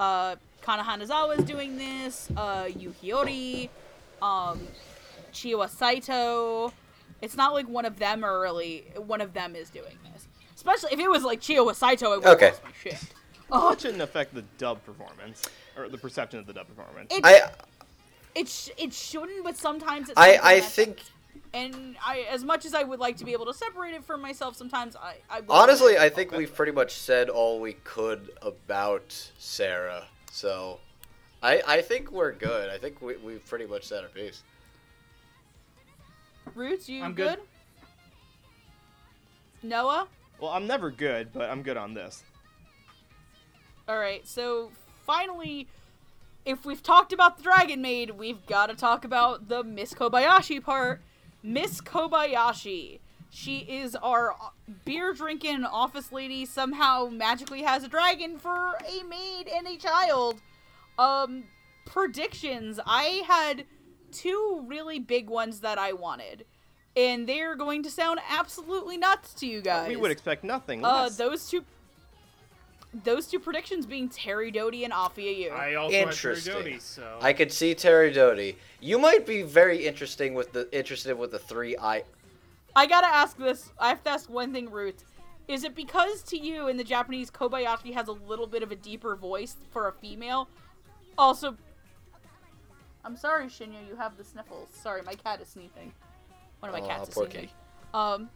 [0.00, 3.68] uh, Kana Hanazawa is doing this, uh, Yukiori,
[4.20, 4.60] um,
[5.32, 6.72] Chiwa Saito.
[7.22, 10.26] It's not like one of them are really one of them is doing this.
[10.54, 12.50] Especially if it was like Chiwa Saito, it would Okay.
[12.50, 12.98] lost my shit.
[13.50, 15.42] oh, it shouldn't affect the dub performance
[15.76, 17.12] or the perception of the dub performance.
[17.14, 17.50] It, I
[18.34, 20.98] it, sh- it shouldn't, but sometimes it's I I that- think
[21.54, 24.20] And I, as much as I would like to be able to separate it from
[24.20, 29.30] myself, sometimes I, I Honestly, I think we've pretty much said all we could about
[29.38, 30.04] Sarah.
[30.30, 30.80] So,
[31.42, 32.70] I I think we're good.
[32.70, 34.42] I think we we've pretty much said our piece.
[36.54, 37.38] Roots, you I'm good?
[37.38, 37.46] good.
[39.62, 40.08] Noah.
[40.40, 42.22] Well, I'm never good, but I'm good on this.
[43.88, 44.70] All right, so
[45.06, 45.66] finally,
[46.44, 50.62] if we've talked about the Dragon Maid, we've got to talk about the Miss Kobayashi
[50.62, 51.00] part.
[51.42, 53.00] Miss Kobayashi.
[53.30, 54.34] She is our
[54.84, 60.40] beer drinking office lady, somehow magically has a dragon for a maid and a child.
[60.98, 61.44] Um,
[61.84, 62.80] predictions.
[62.86, 63.64] I had
[64.12, 66.46] two really big ones that I wanted,
[66.96, 69.88] and they're going to sound absolutely nuts to you guys.
[69.88, 71.64] We would expect nothing Uh, those two,
[73.04, 75.50] those two predictions being Terry Doty and Apphia Yu.
[75.50, 76.54] I also had Terry Interesting.
[76.54, 78.56] Doty, so I could see Terry Doty.
[78.80, 82.04] You might be very interesting with the interested with the three I.
[82.76, 83.70] I gotta ask this.
[83.78, 85.04] I have to ask one thing, Ruth.
[85.48, 88.76] Is it because to you in the Japanese Kobayashi has a little bit of a
[88.76, 90.48] deeper voice for a female?
[91.16, 91.56] Also,
[93.04, 94.68] I'm sorry, Shinya, you have the sniffles.
[94.72, 95.92] Sorry, my cat is sneezing.
[96.60, 97.32] One of my Aw, cats is sneezing.
[97.32, 97.52] kitty.
[97.94, 98.28] Um,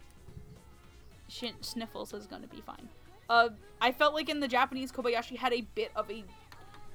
[1.29, 2.89] Shin- sniffles is gonna be fine.
[3.29, 3.49] Uh,
[3.79, 6.23] I felt like in the Japanese Kobayashi had a bit of a,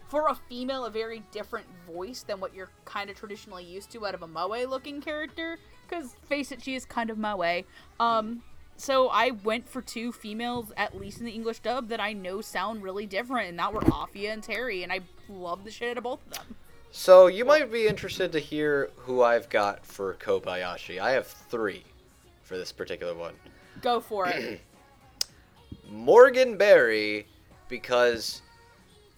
[0.08, 4.06] for a female, a very different voice than what you're kind of traditionally used to
[4.06, 5.58] out of a moe-looking character.
[5.88, 7.62] Because face it, she is kind of moe.
[8.00, 8.42] Um,
[8.76, 12.40] so I went for two females, at least in the English dub, that I know
[12.40, 15.98] sound really different, and that were Apphia and Terry, and I love the shit out
[15.98, 16.56] of both of them.
[16.90, 20.98] So you might be interested to hear who I've got for Kobayashi.
[21.00, 21.84] I have three
[22.42, 23.34] for this particular one.
[23.82, 24.60] Go for it.
[25.90, 27.26] Morgan Berry,
[27.68, 28.42] because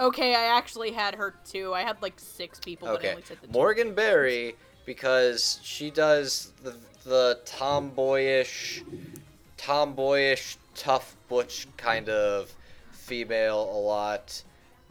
[0.01, 1.75] okay, I actually had her too.
[1.75, 3.53] I had like six people, but I okay, only said the two.
[3.53, 4.57] Morgan Berry
[4.87, 6.75] because she does the
[7.05, 8.83] the tomboyish,
[9.57, 12.53] tomboyish, tough butch kind of
[12.91, 14.43] female a lot.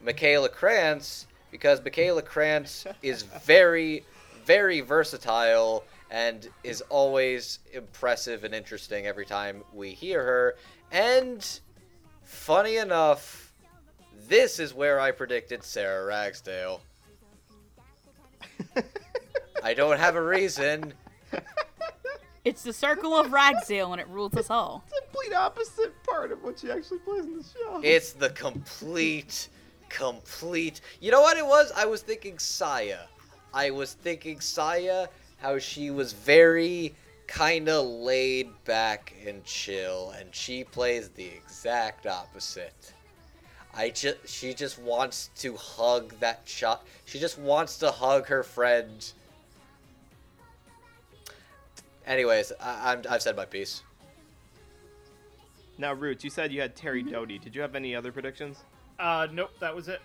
[0.01, 4.03] Michaela Krantz because Michaela Krantz is very,
[4.45, 10.55] very versatile and is always impressive and interesting every time we hear her.
[10.91, 11.47] And
[12.23, 13.48] funny enough,
[14.29, 16.81] this is where I predicted Sarah Ragsdale.
[19.63, 20.93] I don't have a reason.
[22.45, 24.83] It's the circle of Ragsdale and it rules us all.
[24.87, 27.81] It's the Complete opposite part of what she actually plays in the show.
[27.83, 29.49] It's the complete,
[29.89, 30.81] complete.
[31.01, 31.71] You know what it was?
[31.75, 32.99] I was thinking Saya.
[33.53, 35.07] I was thinking Saya,
[35.37, 36.95] how she was very
[37.27, 42.93] kind of laid back and chill, and she plays the exact opposite.
[43.73, 46.85] I just, she just wants to hug that shot.
[47.05, 49.11] She just wants to hug her friend.
[52.05, 53.83] Anyways, I, I'm, I've said my piece.
[55.77, 57.13] Now, Roots, you said you had Terry Mm-hmm.
[57.13, 57.39] Doty.
[57.39, 58.57] Did you have any other predictions?
[58.99, 60.01] Uh, nope, that was it.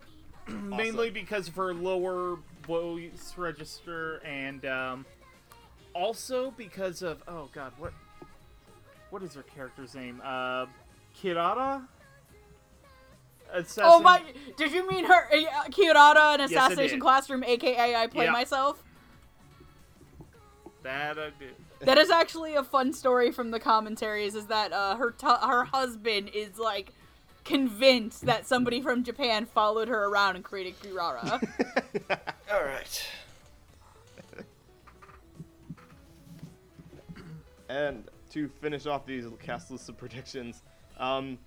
[0.48, 5.06] Mainly because of her lower voice register, and um,
[5.94, 7.92] also because of oh god, what
[9.10, 10.20] what is her character's name?
[10.24, 10.66] Uh,
[11.22, 11.86] Kirara.
[13.52, 13.84] Assassin.
[13.86, 14.22] Oh my!
[14.56, 17.02] Did you mean her, uh, Kirara in Assassination did.
[17.02, 18.32] Classroom, aka I Play Yeah.
[18.32, 18.82] Myself?
[20.82, 21.54] That I did.
[21.80, 24.34] That is actually a fun story from the commentaries.
[24.34, 26.92] Is that uh, her t- her husband is like
[27.44, 31.42] convinced that somebody from Japan followed her around and created Kirara.
[32.52, 33.06] All right.
[37.68, 40.62] And to finish off these cast lists of predictions,
[40.98, 41.38] um,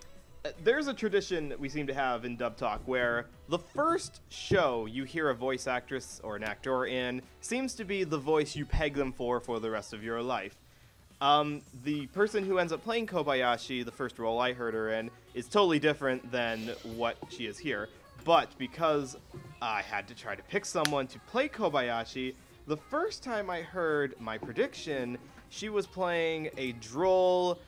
[0.63, 4.85] there's a tradition that we seem to have in Dub Talk where the first show
[4.85, 8.65] you hear a voice actress or an actor in seems to be the voice you
[8.65, 10.55] peg them for for the rest of your life.
[11.21, 15.09] Um, the person who ends up playing Kobayashi, the first role I heard her in,
[15.33, 17.87] is totally different than what she is here.
[18.25, 19.15] But because
[19.61, 22.33] I had to try to pick someone to play Kobayashi,
[22.67, 25.17] the first time I heard my prediction,
[25.49, 27.59] she was playing a droll,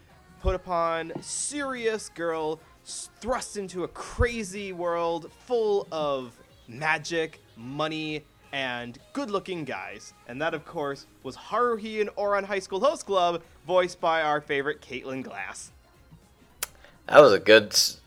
[0.45, 9.31] put upon, serious girl thrust into a crazy world full of magic, money, and good
[9.31, 10.13] looking guys.
[10.27, 14.39] And that, of course, was Haruhi and Ouran High School Host Club, voiced by our
[14.39, 15.72] favorite Caitlin Glass.
[17.07, 17.69] That was a good.
[17.69, 17.99] It's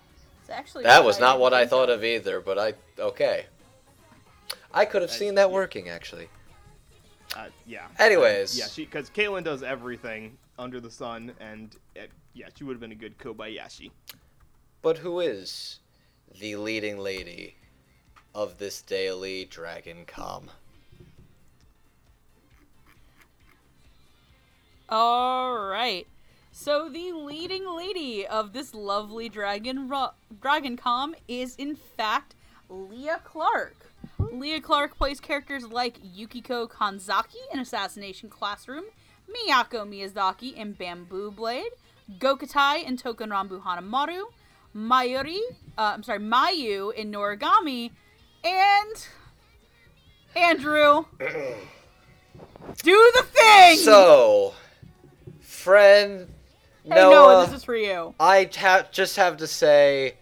[0.49, 3.47] actually That was not didn't what I thought of either, but I okay.
[4.73, 6.29] I could have seen that working actually.
[7.37, 7.89] Uh, yeah.
[7.99, 12.03] Anyways, Yeah, she because Caitlin does everything under the sun, and uh,
[12.35, 13.91] yeah, she would have been a good Kobayashi.
[14.83, 15.81] but who is
[16.41, 17.57] the leading lady
[18.35, 20.51] of this daily Dragon Com?
[24.89, 26.07] All right.
[26.53, 30.11] So the leading lady of this lovely dragon ro-
[30.41, 32.35] dragon com is in fact
[32.69, 33.77] Leah Clark.
[34.19, 38.85] Leah Clark plays characters like Yukiko Kanzaki in Assassination Classroom,
[39.29, 41.71] Miyako Miyazaki in Bamboo Blade,
[42.19, 44.25] Gokotai in Token Ranbu Hanamaru,
[44.75, 45.39] Mayuri,
[45.77, 47.91] uh, I'm sorry, Mayu in Noragami,
[48.45, 49.07] and
[50.35, 51.05] Andrew.
[52.83, 53.79] Do the thing!
[53.79, 54.55] So,
[55.41, 56.29] friend
[56.85, 58.15] hey, Noah, Noah, this is for you.
[58.21, 60.17] I ha- just have to say,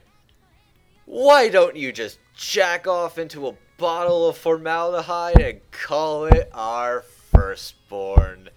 [1.05, 7.03] why don't you just jack off into a bottle of formaldehyde and call it our
[7.03, 8.51] firstborn?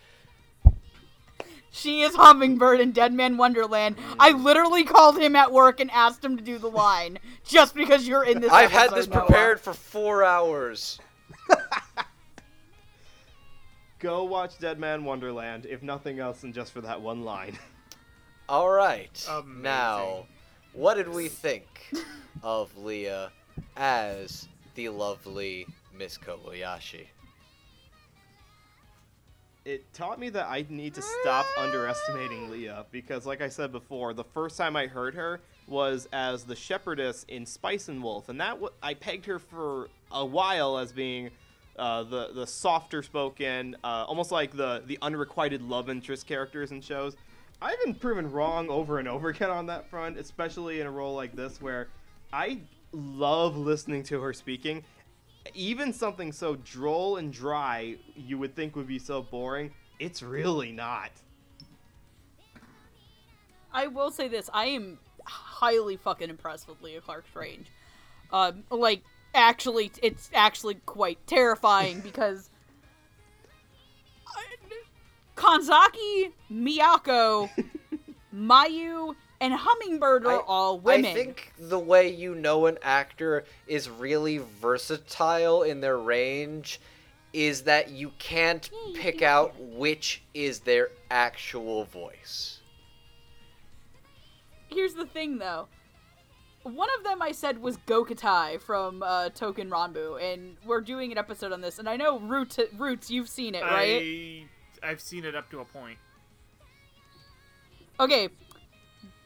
[1.79, 3.95] She is Hummingbird in Deadman Wonderland.
[4.19, 4.43] I mm.
[4.43, 8.25] literally called him at work and asked him to do the line just because you're
[8.25, 8.51] in this.
[8.51, 9.25] I've had this Noah.
[9.25, 10.99] prepared for four hours.
[13.99, 17.57] Go watch Deadman Wonderland, if nothing else than just for that one line.
[18.49, 19.25] All right.
[19.29, 19.61] Amazing.
[19.61, 20.25] Now,
[20.73, 21.91] what did we think
[22.43, 23.31] of Leah
[23.77, 25.65] as the lovely
[25.97, 27.07] Miss Kobayashi?
[29.69, 34.15] It taught me that I need to stop underestimating Leah because, like I said before,
[34.15, 38.41] the first time I heard her was as the shepherdess in Spice and Wolf, and
[38.41, 41.29] that w- I pegged her for a while as being
[41.77, 46.81] uh, the the softer spoken, uh, almost like the the unrequited love interest characters in
[46.81, 47.15] shows.
[47.61, 51.13] I've been proven wrong over and over again on that front, especially in a role
[51.13, 51.89] like this where
[52.33, 54.83] I love listening to her speaking.
[55.53, 60.71] Even something so droll and dry you would think would be so boring, it's really
[60.71, 61.11] not.
[63.73, 67.67] I will say this: I am highly fucking impressed with Leah Clark's range.
[68.31, 69.03] Um, like,
[69.33, 72.49] actually, it's actually quite terrifying because
[75.35, 77.49] Kanzaki, Miyako,
[78.35, 81.11] Mayu, and Hummingbird are I- all women.
[81.11, 86.79] I think the way you know an actor is really versatile in their range
[87.31, 92.59] is that you can't pick out which is their actual voice.
[94.67, 95.67] Here's the thing, though.
[96.63, 101.17] One of them I said was Gokotai from uh, Token Ranbu, and we're doing an
[101.17, 101.79] episode on this.
[101.79, 104.01] And I know Roots, Roots, you've seen it, right?
[104.83, 105.97] I I've seen it up to a point.
[107.99, 108.29] Okay.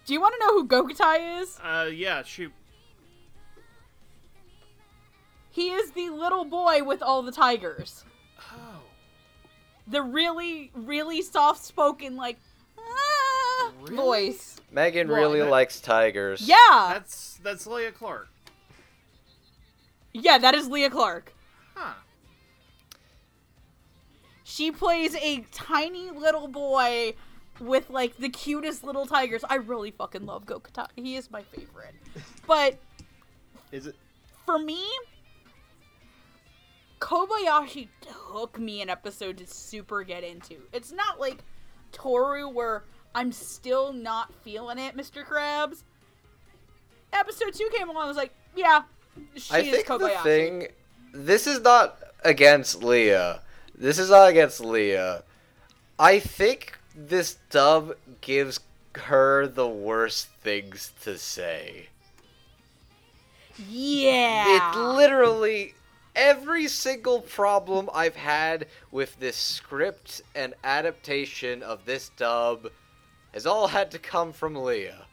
[0.05, 1.57] Do you want to know who Gokotai is?
[1.63, 2.51] Uh, yeah, shoot.
[5.51, 8.03] He is the little boy with all the tigers.
[8.51, 8.81] Oh,
[9.87, 12.37] The really, really soft-spoken, like,
[12.77, 13.95] ah, Really?
[13.95, 14.59] voice.
[14.71, 15.17] Megan What?
[15.17, 16.41] really likes tigers.
[16.41, 16.57] Yeah,
[16.93, 18.27] that's that's Leah Clark.
[20.13, 21.33] yeah, that is Leah Clark.
[21.75, 21.93] Huh.
[24.43, 27.13] She plays a tiny little boy
[27.63, 29.43] with like the cutest little tigers.
[29.49, 30.87] I really fucking love Gokotai.
[30.95, 31.95] He is my favorite.
[32.47, 32.77] But
[33.71, 33.95] Is it?
[34.45, 34.83] for me,
[36.99, 37.87] Kobayashi
[38.31, 40.55] took me an episode to super get into.
[40.71, 41.39] It's not like
[41.91, 42.83] Toru where
[43.13, 45.23] I'm still not feeling it, Mr.
[45.25, 45.83] Krabs.
[47.11, 48.05] Episode two came along.
[48.05, 48.83] I was like, yeah,
[49.35, 50.23] she I is think the Kobayashi.
[50.23, 50.67] thing
[51.13, 53.41] this is not against Leah.
[53.75, 55.23] This is not against Leah.
[55.99, 58.59] I think this dub gives
[58.95, 61.89] her the worst things to say.
[63.57, 65.75] yeah, It literally
[66.15, 72.69] every single problem I've had with this script and adaptation of this dub
[73.33, 75.07] has all had to come from Leah.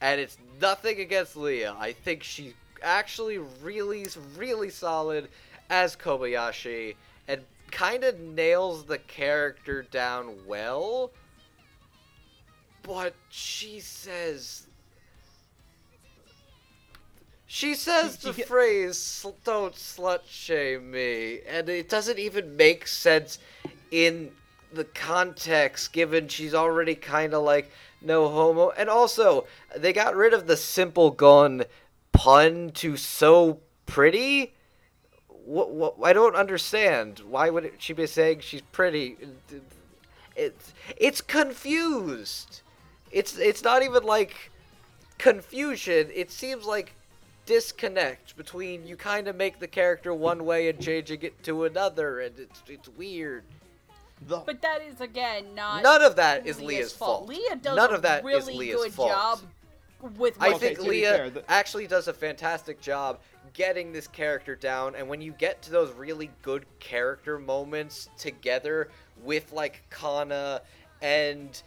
[0.00, 1.74] And it's nothing against Leah.
[1.78, 4.06] I think she's actually really,
[4.36, 5.28] really solid
[5.70, 6.94] as Kobayashi
[7.26, 11.10] and kind of nails the character down well.
[12.82, 14.66] But she says
[17.46, 23.38] she says the phrase "don't slut shame me," and it doesn't even make sense
[23.90, 24.32] in
[24.72, 27.70] the context, given she's already kind of like
[28.02, 28.70] no homo.
[28.70, 31.64] And also, they got rid of the simple gun
[32.12, 34.54] pun to so pretty.
[35.46, 37.20] What, what, I don't understand.
[37.20, 39.16] Why would it, she be saying she's pretty?
[40.34, 42.62] It's it's confused.
[43.12, 44.50] It's it's not even like
[45.18, 46.10] confusion.
[46.12, 46.94] It seems like
[47.46, 52.20] disconnect between you kind of make the character one way and changing it to another,
[52.20, 53.44] and it's it's weird.
[54.26, 55.84] The, But that is again not.
[55.84, 57.28] None of that is Leah's Leah's fault.
[57.28, 59.10] Leah does None a of that is really Leah's good fault.
[59.10, 59.38] job
[60.18, 60.36] with.
[60.40, 63.20] I think Leah fair, the- actually does a fantastic job
[63.52, 68.88] getting this character down, and when you get to those really good character moments together
[69.22, 70.62] with like Kanna
[71.02, 71.62] and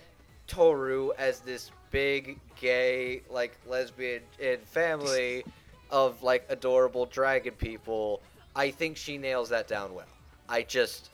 [0.47, 5.43] Toru as this big gay like lesbian and family
[5.91, 8.21] of like adorable dragon people.
[8.55, 10.05] I think she nails that down well.
[10.47, 11.09] I just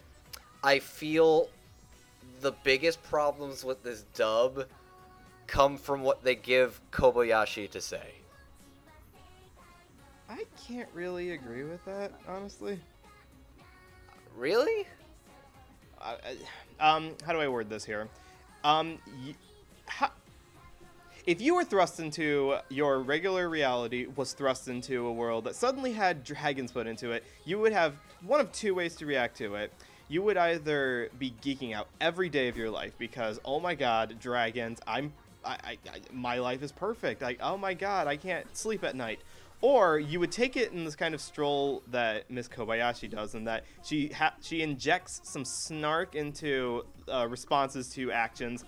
[0.63, 1.49] I feel
[2.41, 4.65] the biggest problems with this dub
[5.47, 8.13] come from what they give Kobayashi to say.
[10.29, 12.79] I can't really agree with that, honestly.
[14.35, 14.87] Really?
[16.01, 16.37] I-
[16.79, 18.07] um, how do I word this here?
[18.63, 19.35] Um, y-
[21.25, 25.93] if you were thrust into your regular reality was thrust into a world that suddenly
[25.93, 29.55] had dragons put into it, you would have one of two ways to react to
[29.55, 29.73] it.
[30.07, 34.19] You would either be geeking out every day of your life because oh my god,
[34.19, 34.79] dragons!
[34.85, 37.23] I'm I, I, I my life is perfect.
[37.23, 39.19] Like oh my god, I can't sleep at night.
[39.61, 43.45] Or you would take it in this kind of stroll that Miss Kobayashi does, in
[43.45, 48.63] that she ha- she injects some snark into uh, responses to actions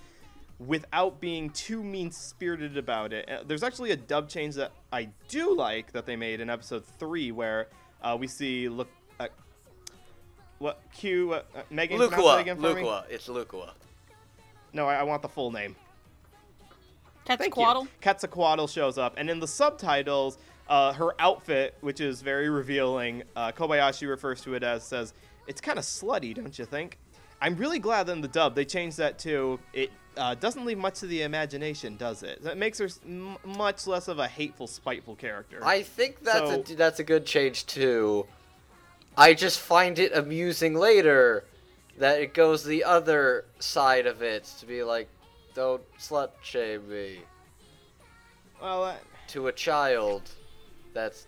[0.60, 3.30] without being too mean spirited about it.
[3.30, 6.84] Uh, There's actually a dub change that I do like that they made in episode
[6.98, 7.68] three, where
[8.02, 8.88] uh, we see look.
[9.20, 9.28] Uh,
[10.60, 12.42] what Q uh, uh, Megan pronounce that Lucoa.
[12.42, 12.82] again for me?
[12.82, 13.04] Lucoa.
[13.10, 13.72] It's Lucoa.
[14.74, 15.76] No, I, I want the full name.
[17.26, 17.52] Thank you.
[17.52, 17.88] Quetzalcoatl.
[18.02, 20.38] Quetzalcoatl shows up, and in the subtitles,
[20.70, 25.14] uh, her outfit, which is very revealing, uh, Kobayashi refers to it as says,
[25.48, 26.98] "It's kind of slutty, don't you think?"
[27.42, 29.60] I'm really glad that in the dub they changed that too.
[29.74, 29.92] it.
[30.18, 32.44] Uh, doesn't leave much to the imagination, does it?
[32.44, 35.60] That makes her m- much less of a hateful, spiteful character.
[35.64, 38.26] I think that's So- a that's a good change too.
[39.16, 41.44] I just find it amusing later
[42.00, 45.08] that it goes the other side of it to be like,
[45.54, 47.20] don't slut shame me
[48.62, 48.96] well, uh,
[49.28, 50.24] to a child.
[50.98, 51.28] That's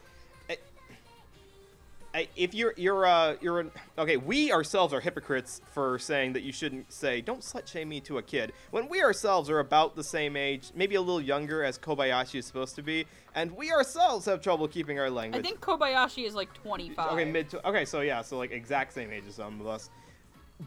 [2.14, 6.42] I- if you're you're uh you're an, okay we ourselves are hypocrites for saying that
[6.42, 8.52] you shouldn't say don't slut shame me to a kid.
[8.72, 12.48] When we ourselves are about the same age maybe a little younger as kobayashi is
[12.48, 13.06] supposed to be
[13.36, 15.46] and we ourselves have trouble keeping our language.
[15.46, 17.12] I think Kobayashi is like 25.
[17.12, 19.92] okay mid to, okay so yeah so like exact same age as some of us.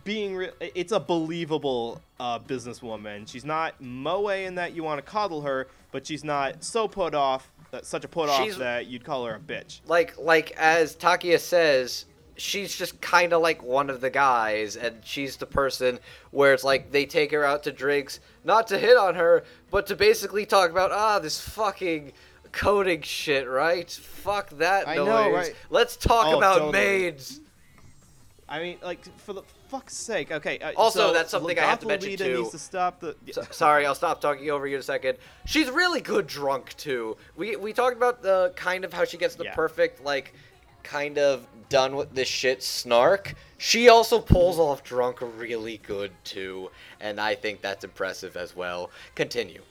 [0.04, 3.28] Being re- it's a believable uh, businesswoman.
[3.28, 7.14] She's not moe in that you want to coddle her but she's not so put
[7.14, 10.94] off uh, such a put off that you'd call her a bitch like like as
[10.96, 12.04] Takiya says,
[12.36, 15.98] she's just kind of like one of the guys, and she's the person
[16.30, 19.86] where it's like they take her out to drinks, not to hit on her, but
[19.86, 22.12] to basically talk about ah this fucking
[22.52, 23.90] coding shit, right?
[23.90, 25.06] Fuck that I noise.
[25.06, 25.54] know, right?
[25.70, 26.72] Let's talk Oh, about totally.
[26.72, 27.40] maids.
[28.48, 29.42] I mean, like for the
[29.72, 30.30] fuck's sake.
[30.30, 30.58] Okay.
[30.58, 32.38] Uh, Also, so that's something I have to mention, Lolita too.
[32.38, 33.16] needs to stop the.
[33.32, 35.16] So, sorry, I'll stop talking over you in a second.
[35.46, 37.16] She's really good drunk too.
[37.36, 39.54] We we talked about the kind of how she gets the Yeah.
[39.54, 40.34] perfect like
[40.82, 43.34] kind of done with this shit snark.
[43.58, 46.70] She also pulls off drunk really good too,
[47.00, 48.90] and I think that's impressive as well.
[49.14, 49.62] Continue.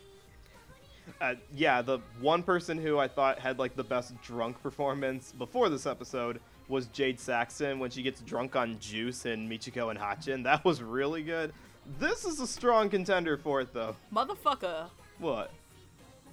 [1.20, 5.70] Uh, yeah, the one person who I thought had like the best drunk performance before
[5.70, 6.40] this episode
[6.72, 10.42] was Jade Saxton when she gets drunk on juice in Michiko and Hatchin.
[10.44, 11.54] That was really good.
[12.00, 13.96] This is a strong contender for it though.
[14.14, 14.90] Motherfucker,
[15.20, 15.52] What?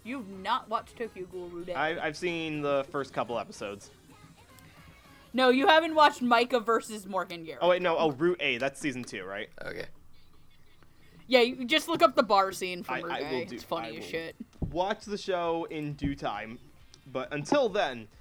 [0.05, 1.71] you've not watched Tokyo Ghoul Root.
[1.71, 3.91] I, I've seen the first couple episodes.
[5.35, 7.59] No, you haven't watched Micah versus Morgan Garrett.
[7.63, 7.97] Oh wait, no.
[7.99, 8.59] Oh, Route A.
[8.59, 9.49] That's season two, right?
[9.65, 9.87] Okay.
[11.27, 13.33] Yeah, you just look up the bar scene from I- Root I A.
[13.41, 14.03] will do- It's funny I as will.
[14.11, 14.37] shit.
[14.71, 16.59] watch the show in due time.
[17.13, 18.18] But until then, I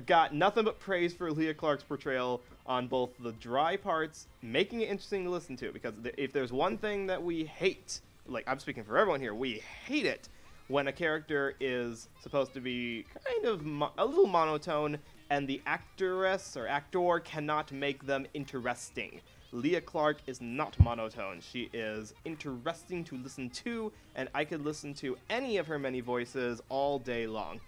[0.00, 4.88] got nothing but praise for Leah Clark's portrayal on both the dry parts, making it
[4.88, 5.72] interesting to listen to.
[5.72, 9.62] Because if there's one thing that we hate, like I'm speaking for everyone here, we
[9.86, 10.28] hate it
[10.68, 14.98] when a character is supposed to be kind of mo- a little monotone
[15.28, 19.20] and the actress or actor cannot make them interesting.
[19.54, 21.40] Leah Clark is not monotone.
[21.40, 26.00] She is interesting to listen to, and I could listen to any of her many
[26.00, 27.60] voices all day long.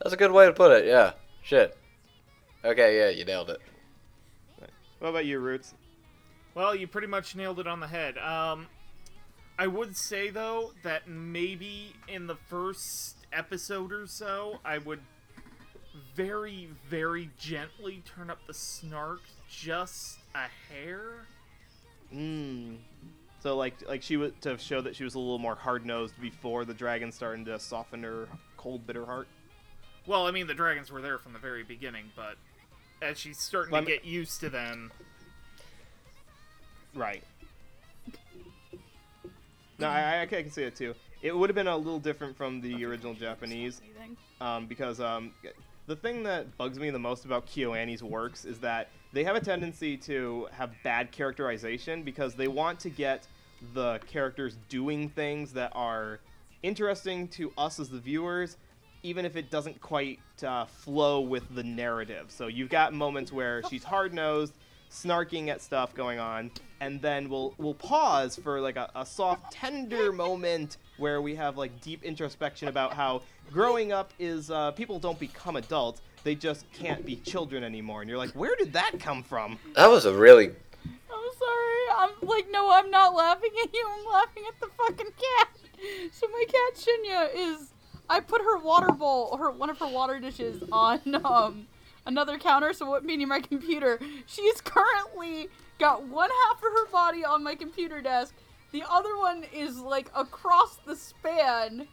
[0.00, 0.86] That's a good way to put it.
[0.86, 1.12] Yeah.
[1.42, 1.76] Shit.
[2.64, 2.98] Okay.
[2.98, 3.60] Yeah, you nailed it.
[4.98, 5.74] What about you, Roots?
[6.54, 8.18] Well, you pretty much nailed it on the head.
[8.18, 8.66] Um,
[9.58, 15.00] I would say though that maybe in the first episode or so, I would
[16.14, 21.26] very, very gently turn up the snark just a hair.
[22.14, 22.76] Mm.
[23.42, 26.20] So like like she was to show that she was a little more hard nosed
[26.20, 29.28] before the dragon starting to soften her cold bitter heart.
[30.10, 32.34] Well, I mean the dragons were there from the very beginning, but
[33.00, 34.90] as she's starting to get used to them,
[36.96, 37.22] Right.
[39.78, 40.96] No, I, I can see it too.
[41.22, 43.82] It would have been a little different from the original Japanese.
[44.40, 45.30] Um, because um,
[45.86, 49.40] the thing that bugs me the most about KyoAni's works is that they have a
[49.40, 53.28] tendency to have bad characterization because they want to get
[53.74, 56.18] the characters doing things that are
[56.64, 58.56] interesting to us as the viewers,
[59.02, 62.26] even if it doesn't quite uh, flow with the narrative.
[62.28, 64.54] So you've got moments where she's hard nosed,
[64.90, 66.50] snarking at stuff going on,
[66.80, 71.56] and then we'll we'll pause for like a, a soft, tender moment where we have
[71.56, 73.22] like deep introspection about how
[73.52, 76.02] growing up is uh, people don't become adults.
[76.22, 79.58] They just can't be children anymore, and you're like, where did that come from?
[79.74, 80.50] That was a really
[81.12, 82.10] I'm sorry.
[82.22, 83.88] I'm like, no, I'm not laughing at you.
[83.98, 85.48] I'm laughing at the fucking cat.
[86.12, 87.69] So my cat Shinya is.
[88.10, 91.68] I put her water bowl, her one of her water dishes, on um
[92.04, 92.72] another counter.
[92.72, 94.00] So what meaning my computer?
[94.26, 98.34] She's currently got one half of her body on my computer desk.
[98.72, 101.88] The other one is like across the span,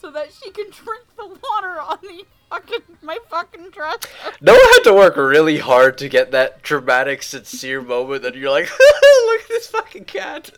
[0.00, 4.08] so that she can drink the water on the fucking my fucking dresser.
[4.40, 8.68] Noah had to work really hard to get that dramatic, sincere moment that you're like,
[9.26, 10.50] look at this fucking cat.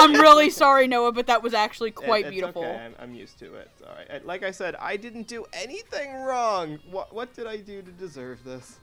[0.00, 2.62] I'm really sorry, Noah, but that was actually It- quite it's beautiful.
[2.64, 2.76] Okay.
[2.76, 3.70] I'm, I'm used to it.
[3.86, 4.24] All right.
[4.26, 6.78] Like I said, I didn't do anything wrong.
[6.90, 8.78] What what did I do to deserve this?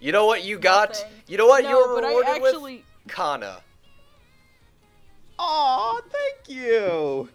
[0.00, 0.90] You know what you got?
[0.90, 1.10] Nothing.
[1.26, 2.76] You know what no, you were but I rewarded actually.
[2.76, 3.14] with?
[3.14, 3.62] Kana.
[5.38, 7.28] Aw, thank you.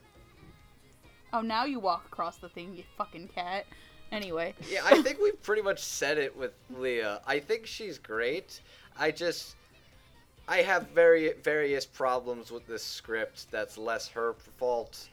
[1.33, 3.65] Oh, now you walk across the thing, you fucking cat.
[4.11, 4.53] Anyway.
[4.69, 7.21] Yeah, I think we pretty much said it with Leah.
[7.25, 8.59] I think she's great.
[8.99, 9.55] I just
[10.47, 15.07] I have very various problems with this script that's less her fault.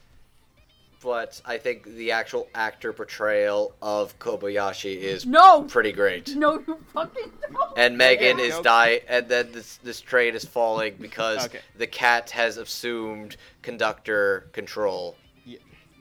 [1.00, 5.62] But I think the actual actor portrayal of Kobayashi is No!
[5.62, 6.34] pretty great.
[6.34, 7.78] No, you fucking don't!
[7.78, 8.64] And Megan Yeah, is nope.
[8.64, 11.60] die, and then this this train is falling because Okay.
[11.76, 15.14] the cat has assumed conductor control.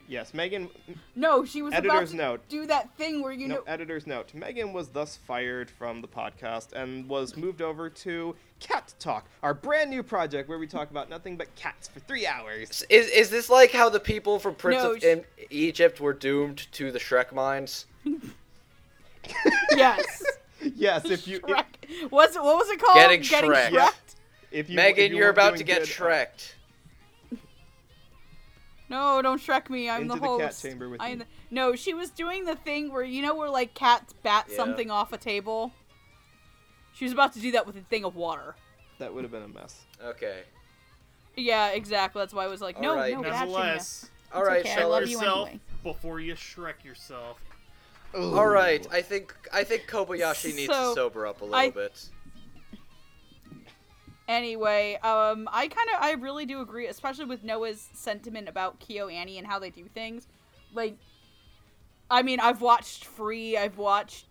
[0.10, 0.70] Yes, Megan.
[1.16, 2.50] No, she was Editor's about to note.
[2.50, 3.64] do that thing where you No, know.
[3.68, 4.34] editor's note.
[4.34, 9.54] Megan was thus fired from the podcast and was moved over to Cat Talk, our
[9.54, 12.86] brand new project where we talk about nothing but cats for three hours.
[12.90, 16.14] Is is this like how the people from Prince No, of sh- in Egypt were
[16.14, 17.86] doomed to the Shrek mines?
[19.76, 20.24] Yes.
[20.76, 22.96] Yes, if you if, What's, what was it called?
[22.96, 23.70] Getting Shrek.
[23.70, 23.94] Shrek?
[24.52, 26.54] if you Megan, if you you're about to get good, uh, Shreked.
[28.90, 29.90] No, don't Shrek me.
[29.90, 30.42] I'm Into the the host.
[30.64, 31.18] cat chamber with I'm you.
[31.20, 34.56] the- No, she was doing the thing where you know where like cats bat Yeah.
[34.56, 35.74] something off a table.
[36.94, 38.56] She was about to do that with a thing of water.
[39.00, 39.82] That would have been a mess.
[40.04, 40.44] Okay.
[41.36, 42.22] Yeah, exactly.
[42.22, 43.14] That's why I was like, no, Alright.
[43.14, 43.40] no, bat Shinya.
[43.40, 45.62] Nonetheless, All right, okay, I love let's- you yourself anyway.
[45.84, 47.40] before you Shrek yourself.
[48.16, 52.10] All right, I think I think Kobayashi needs to sober up a little I- bit.
[54.28, 59.38] Anyway, um, I kind of, I really do agree, especially with Noah's sentiment about KyoAni
[59.38, 60.28] and how they do things.
[60.74, 60.98] Like,
[62.12, 64.26] I mean, I've watched Free, I've watched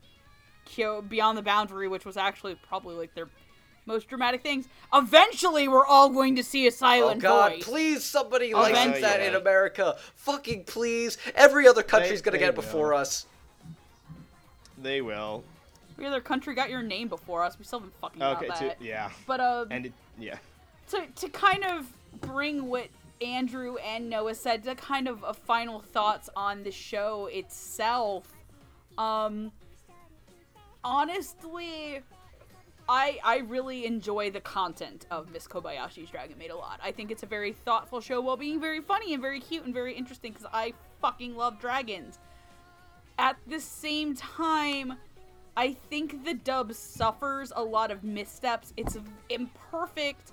[0.67, 3.29] Kyo Beyond the Boundary, which was actually probably like their
[3.87, 4.69] most dramatic things.
[4.93, 7.31] Eventually, we're all going to see a silent voice.
[7.31, 7.53] Oh God!
[7.53, 7.65] voice.
[7.65, 9.01] Please, somebody Oh, license yeah.
[9.01, 9.97] that in America.
[10.17, 11.17] Fucking please!
[11.35, 12.99] Every other country's gonna they get it before will.
[12.99, 13.27] us.
[14.83, 15.45] They will.
[15.97, 17.59] Every other country got your name before us.
[17.59, 18.79] We still haven't fucking got Okay, that.
[18.81, 19.11] to, yeah.
[19.27, 20.37] But uh, And it, yeah.
[20.91, 21.91] to to kind of
[22.21, 22.89] bring what
[23.23, 28.31] Andrew and Noah said to kind of a final thoughts on the show itself.
[28.99, 29.53] Um
[30.85, 32.01] honestly
[32.89, 36.79] I I really enjoy the content of Miss Kobayashi's Dragon Maid a lot.
[36.83, 39.75] I think it's a very thoughtful show while being very funny and very cute and
[39.75, 42.19] very interesting cuz I fucking love dragons.
[43.19, 44.99] At the same time,
[45.57, 48.75] I think the dub suffers a lot of missteps.
[48.77, 48.99] It's
[49.31, 50.33] imperfect.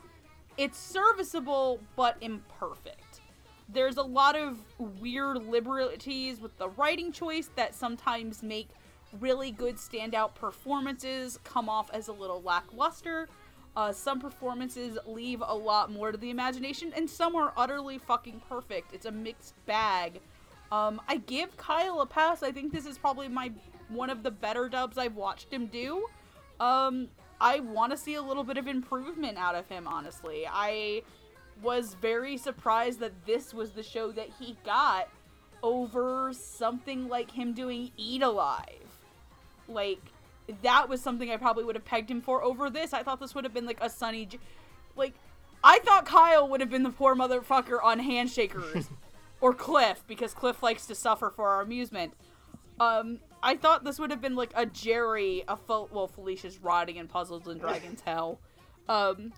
[0.57, 3.21] It's serviceable, but imperfect.
[3.69, 8.67] There's a lot of weird liberties with the writing choice that sometimes make
[9.19, 13.29] really good standout performances come off as a little lackluster.
[13.75, 18.41] Uh, some performances leave a lot more to the imagination, and some are utterly fucking
[18.47, 18.93] perfect.
[18.93, 20.19] It's a mixed bag.
[20.71, 22.43] Um, I give Kyle a pass.
[22.43, 23.51] I think this is probably my
[23.89, 26.05] one of the better dubs I've watched him do.
[26.59, 29.87] Um, I want to see a little bit of improvement out of him.
[29.87, 31.01] Honestly, I
[31.61, 35.09] was very surprised that this was the show that he got
[35.61, 38.99] over something like him doing Eat Alive.
[39.67, 40.01] Like
[40.61, 42.93] that was something I probably would have pegged him for over this.
[42.93, 44.39] I thought this would have been like a Sonny, J-
[44.95, 45.13] like
[45.63, 48.87] I thought Kyle would have been the poor motherfucker on Handshakers
[49.41, 52.13] or Cliff because Cliff likes to suffer for our amusement.
[52.79, 57.07] Um, I thought this would have been like a Jerry, a well, Felicia's rotting in
[57.07, 58.39] Puzzles and Dragons Hell.
[58.87, 59.33] Um,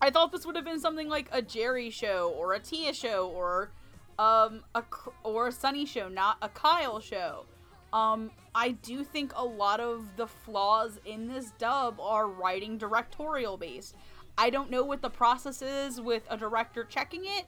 [0.00, 3.28] I thought this would have been something like a Jerry show or a Tia show
[3.28, 3.70] or
[4.16, 4.84] um a
[5.24, 7.46] or a Sonny show, not a Kyle show.
[7.92, 13.56] Um, I do think a lot of the flaws in this dub are writing directorial
[13.56, 13.96] based.
[14.38, 17.46] I don't know what the process is with a director checking it,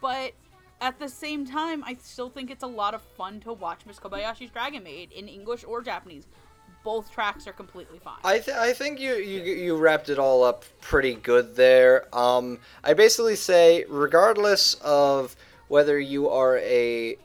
[0.00, 0.32] but
[0.80, 3.98] at the same time, I still think it's a lot of fun to watch Miss
[3.98, 6.26] Kobayashi's Dragon Maid in English or Japanese.
[6.82, 8.16] Both tracks are completely fine.
[8.24, 12.06] I th- I think you, you you wrapped it all up pretty good there.
[12.16, 15.36] Um, I basically say, regardless of
[15.68, 17.18] whether you are a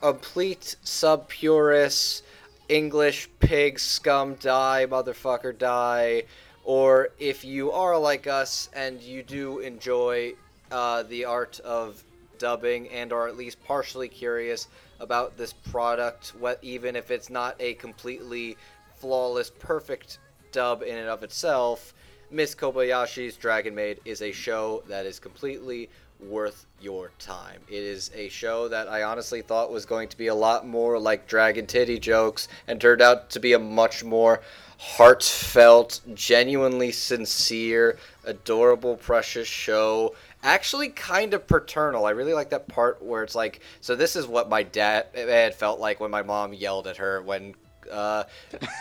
[0.00, 2.24] complete sub purist,
[2.70, 6.22] English pig scum die motherfucker die,
[6.64, 10.32] or if you are like us and you do enjoy
[10.70, 12.02] uh, the art of
[12.38, 14.68] dubbing and are at least partially curious
[15.00, 18.56] about this product, what even if it's not a completely
[18.96, 20.18] flawless, perfect
[20.52, 21.94] dub in and of itself,
[22.30, 25.88] Miss Kobayashi's Dragon Maid is a show that is completely
[26.20, 27.60] worth your time.
[27.68, 30.98] It is a show that I honestly thought was going to be a lot more
[30.98, 34.40] like Dragon Titty jokes and turned out to be a much more
[34.78, 40.14] heartfelt, genuinely sincere, adorable, precious show.
[40.42, 42.06] Actually, kind of paternal.
[42.06, 45.54] I really like that part where it's like, so this is what my dad had
[45.54, 47.54] felt like when my mom yelled at her when
[47.90, 48.22] uh,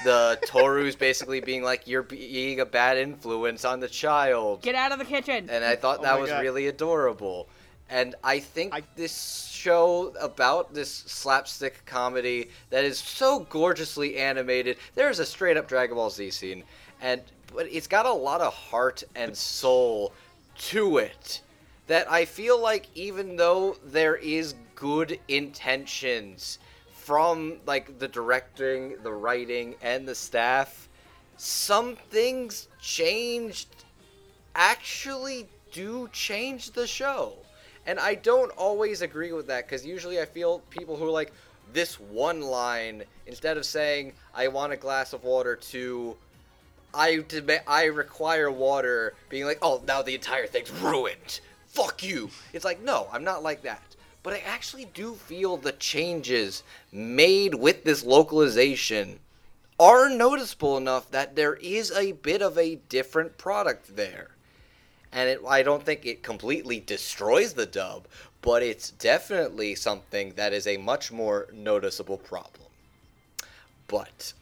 [0.04, 4.92] the Toru's basically being like, "You're being a bad influence on the child," Get out
[4.92, 5.50] of the kitchen.
[5.50, 6.42] and I thought Oh that my was God.
[6.44, 7.48] really adorable.
[7.90, 14.78] And I think I- this show about this slapstick comedy that is so gorgeously animated.
[14.94, 16.64] There's a straight up Dragon Ball Z scene,
[17.02, 17.22] and
[17.56, 20.12] but it's got a lot of heart and soul
[20.58, 21.42] to it.
[21.88, 26.60] That I feel like even though there is good intentions
[26.92, 30.90] from like the directing, the writing, and the staff,
[31.38, 33.68] some things changed
[34.56, 37.34] actually do change the show.
[37.86, 41.32] And I don't always agree with that because usually I feel people who are like
[41.72, 46.18] this one line instead of saying I want a glass of water to
[46.94, 51.40] I dema- I require water being like oh now the entire thing's ruined.
[51.78, 52.32] Fuck you.
[52.54, 53.96] It's like no, I'm not like that.
[54.24, 59.20] But I actually do feel the changes made with this localization
[59.80, 64.32] are noticeable enough that there is a bit of a different product there.
[65.12, 68.08] And it, I don't think it completely destroys the dub,
[68.42, 72.70] but it's definitely something that is a much more noticeable problem.
[73.88, 74.34] But,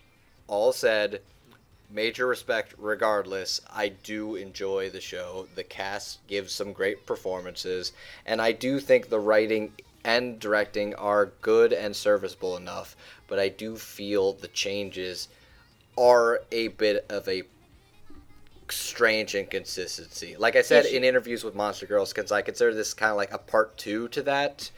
[0.47, 1.19] all said,
[1.89, 3.61] major respect regardless.
[3.71, 5.47] I do enjoy the show.
[5.55, 7.93] The cast gives some great performances,
[8.25, 12.95] and I do think the writing and directing are good and serviceable enough,
[13.27, 15.27] but I do feel the changes
[15.97, 17.43] are a bit of a
[18.69, 20.35] strange inconsistency.
[20.37, 23.33] Like I said in interviews with Monster Girls, because I consider this kind of like
[23.33, 24.69] a part two to that.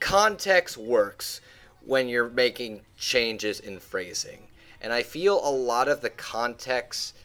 [0.00, 1.40] Context works
[1.84, 4.48] when you're making changes in phrasing.
[4.84, 7.16] And I feel a lot of the context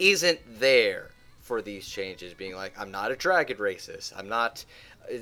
[0.00, 4.12] isn't there for these changes, being like, I'm not a dragon racist.
[4.16, 4.64] I'm not,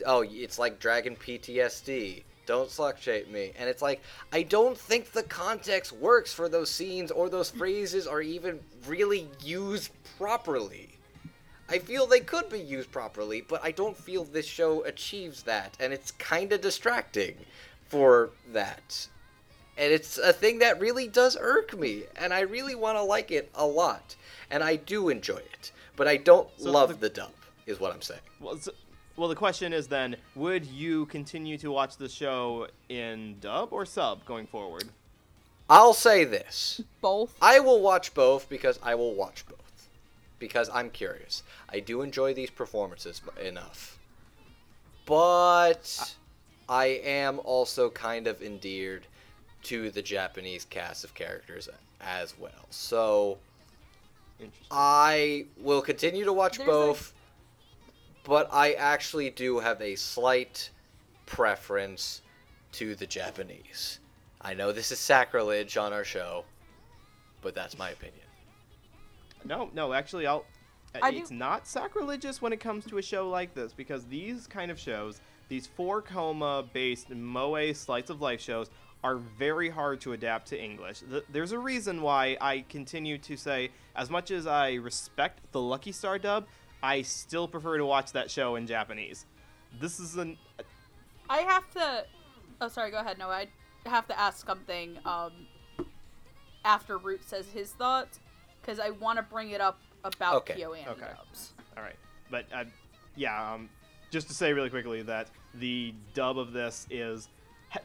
[0.07, 2.23] oh, it's like dragon PTSD.
[2.47, 3.53] Don't slut shape me.
[3.59, 4.01] And it's like,
[4.33, 9.29] I don't think the context works for those scenes or those phrases are even really
[9.45, 10.89] used properly.
[11.69, 15.77] I feel they could be used properly, but I don't feel this show achieves that.
[15.79, 17.35] And it's kind of distracting
[17.91, 19.09] for that.
[19.79, 22.03] And it's a thing that really does irk me.
[22.17, 24.17] And I really want to like it a lot.
[24.51, 25.73] And I do enjoy it.
[25.97, 27.33] But I don't So love the- the dub,
[27.67, 28.21] is what I'm saying.
[28.41, 28.73] Well, so,
[29.17, 33.87] well, the question is then, would you continue to watch the show in dub or
[33.87, 34.89] sub going forward?
[35.71, 36.81] I'll say this.
[37.01, 37.35] Both.
[37.43, 39.89] I will watch both because I will watch both.
[40.39, 41.43] Because I'm curious.
[41.69, 43.99] I do enjoy these performances enough.
[45.05, 46.15] But
[46.69, 49.07] I am also kind of endeared
[49.65, 51.69] to the Japanese cast of characters
[52.01, 52.67] as well.
[52.71, 53.39] So
[54.71, 57.15] I will continue to watch There's a- both,
[58.25, 60.71] but I actually do have a slight
[61.27, 62.23] preference
[62.73, 64.01] to the Japanese.
[64.41, 66.45] I know this is sacrilege on our show,
[67.43, 68.25] but that's my opinion.
[69.45, 70.45] No, no, actually, I'll.
[70.95, 74.07] uh, I do- it's not sacrilegious when it comes to a show like this because
[74.07, 78.71] these kind of shows, these four koma based moe slice of life shows,
[79.05, 81.01] are very hard to adapt to English.
[81.09, 85.61] Th- there's a reason why I continue to say, as much as I respect the
[85.61, 86.47] Lucky Star dub,
[86.83, 89.25] I still prefer to watch that show in Japanese.
[89.81, 90.37] This is an.
[91.29, 92.05] I have to.
[92.61, 92.91] Oh, sorry.
[92.91, 93.19] Go ahead.
[93.19, 93.47] No, I
[93.87, 94.99] have to ask something.
[95.05, 95.33] Um,
[96.65, 98.21] after Root says his thoughts,
[98.61, 101.07] because I want to bring it up about Okay, Kyo and okay.
[101.17, 101.53] dubs.
[101.77, 101.97] All right,
[102.31, 102.65] but uh,
[103.17, 103.69] yeah, um,
[104.11, 107.38] just to say really quickly that the dub of this is ha-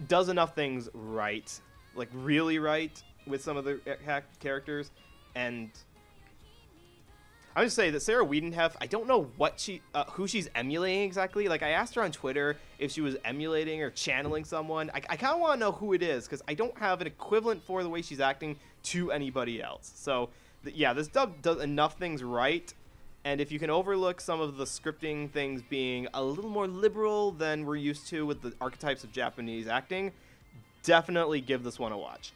[0.08, 1.60] does enough things right
[1.96, 4.92] like really right with some of the ha- characters,
[5.36, 5.70] and
[7.56, 8.76] I'm just say that Sarah Wiedenheft.
[8.82, 11.48] I don't know what she, uh, who she's emulating exactly.
[11.48, 14.90] Like I asked her on Twitter if she was emulating or channeling someone.
[14.94, 17.08] I, I kind of want to know who it is because I don't have an
[17.08, 19.92] equivalent for the way she's acting to anybody else.
[19.96, 20.30] So
[20.64, 22.74] th- yeah, this dub does enough things right.
[23.26, 27.32] And if you can overlook some of the scripting things being a little more liberal
[27.32, 30.12] than we're used to with the archetypes of Japanese acting,
[30.84, 32.34] definitely give this one a watch.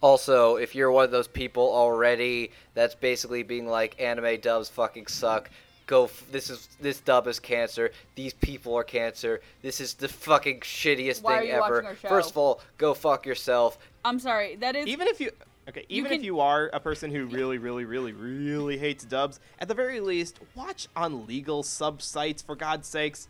[0.00, 5.06] Also, if you're one of those people already that's basically being like anime dubs fucking
[5.06, 5.50] suck,
[5.86, 7.90] go f- this is this dub is cancer.
[8.14, 9.42] These people are cancer.
[9.60, 11.74] This is the fucking shittiest Why are thing you ever.
[11.74, 12.08] watching our show?
[12.08, 13.78] First of all, go fuck yourself.
[14.04, 14.56] I'm sorry.
[14.56, 15.30] That is even if you
[15.70, 19.40] okay You even if you are a person who really really really really hates dubs
[19.58, 23.28] at the very least watch on legal sub sites for god's sakes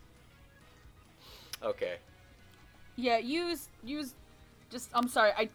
[1.63, 1.97] Okay.
[2.95, 3.19] yeah.
[3.19, 4.15] Use use.
[4.71, 5.31] Just I'm sorry.
[5.37, 5.49] I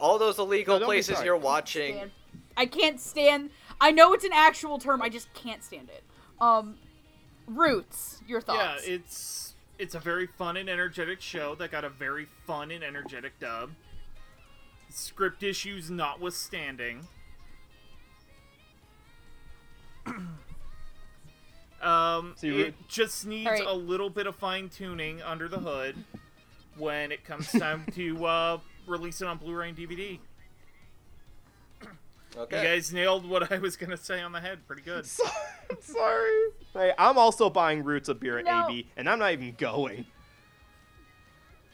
[0.00, 1.96] All those illegal No, places you're watching.
[1.96, 2.10] stand.
[2.56, 3.50] I can't stand.
[3.80, 5.02] I know it's an actual term.
[5.02, 6.02] I just can't stand it.
[6.40, 6.76] Um,
[7.46, 8.22] roots.
[8.26, 8.86] Your thoughts?
[8.88, 12.82] Yeah, it's it's a very fun and energetic show that got a very fun and
[12.82, 13.70] energetic dub.
[14.90, 17.06] Script issues notwithstanding.
[21.82, 23.66] um, So it just needs Alright.
[23.66, 25.96] a little bit of fine tuning under the hood
[26.76, 30.18] when it comes time to uh, release it on Blu-ray and DVD.
[32.36, 32.62] Okay.
[32.62, 34.60] You guys nailed what I was gonna say on the head.
[34.68, 35.04] Pretty good.
[35.10, 35.24] So-
[35.80, 38.66] sorry hey i'm also buying roots of beer at No.
[38.68, 40.04] ab and i'm not even going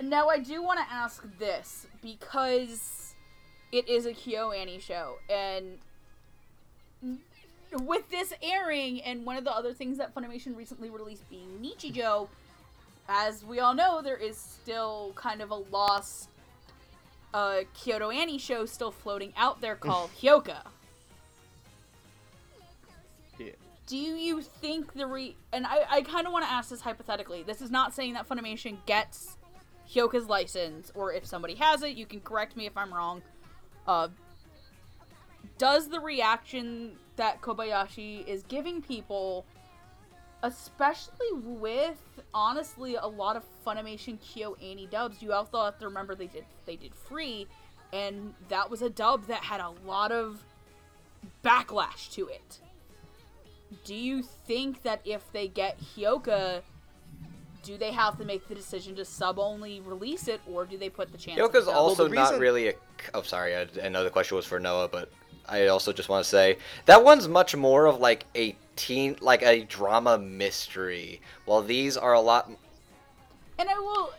[0.02, 3.05] Now I do want to ask this because
[3.76, 5.78] it is a KyoAni show, and
[7.82, 12.28] with this airing, and one of the other things that Funimation recently released being Nichijou,
[13.06, 16.30] as we all know, there is still kind of a lost
[17.34, 20.62] uh, Kyoto Annie show still floating out there called Hyoka.
[23.38, 23.50] yeah.
[23.86, 27.42] Do you think the re and I, I kind of want to ask this hypothetically.
[27.42, 29.36] This is not saying that Funimation gets
[29.88, 33.22] Hyoka's license, or if somebody has it, you can correct me if I'm wrong.
[33.86, 34.08] Uh,
[35.58, 39.46] does the reaction that Kobayashi is giving people,
[40.42, 41.96] especially with
[42.34, 46.76] honestly a lot of Funimation KyoAni dubs, you also have to remember they did they
[46.76, 47.46] did free,
[47.92, 50.42] and that was a dub that had a lot of
[51.44, 52.60] backlash to it.
[53.84, 56.62] Do you think that if they get Hyoka,
[57.66, 60.88] do they have to make the decision to sub only release it, or do they
[60.88, 61.38] put the chance?
[61.38, 62.74] Yoko's also the not reason- really a.
[63.12, 63.56] Oh, sorry.
[63.56, 65.10] I, I know the question was for Noah, but
[65.48, 69.42] I also just want to say that one's much more of like a teen, like
[69.42, 72.50] a drama mystery, while these are a lot.
[73.58, 74.12] And I will,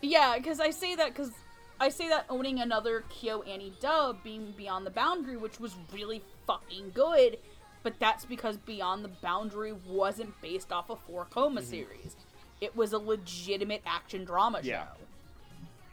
[0.00, 1.32] yeah, because I say that because
[1.78, 6.92] I say that owning another KyoAni dub, being Beyond the Boundary, which was really fucking
[6.94, 7.38] good,
[7.82, 11.70] but that's because Beyond the Boundary wasn't based off a four koma mm-hmm.
[11.70, 12.16] series.
[12.60, 14.84] It was a legitimate action drama Yeah.
[14.84, 14.88] show.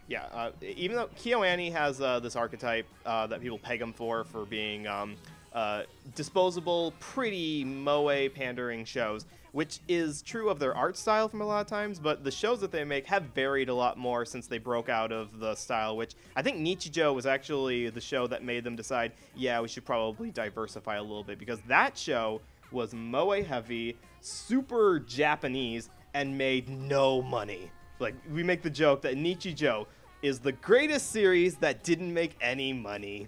[0.08, 4.24] yeah uh, even though KyoAni has uh, this archetype uh, that people peg him for
[4.24, 5.16] for being um,
[5.53, 5.84] uh,
[6.16, 11.61] disposable pretty moe pandering shows which is true of their art style from a lot
[11.61, 14.58] of times but the shows that they make have varied a lot more since they
[14.58, 18.64] broke out of the style which i think nichijou was actually the show that made
[18.66, 23.42] them decide yeah we should probably diversify a little bit because that show was moe
[23.44, 27.69] heavy super japanese and made no money.
[28.00, 29.85] Like we make the joke that nichijou
[30.22, 33.27] is the greatest series that didn't make any money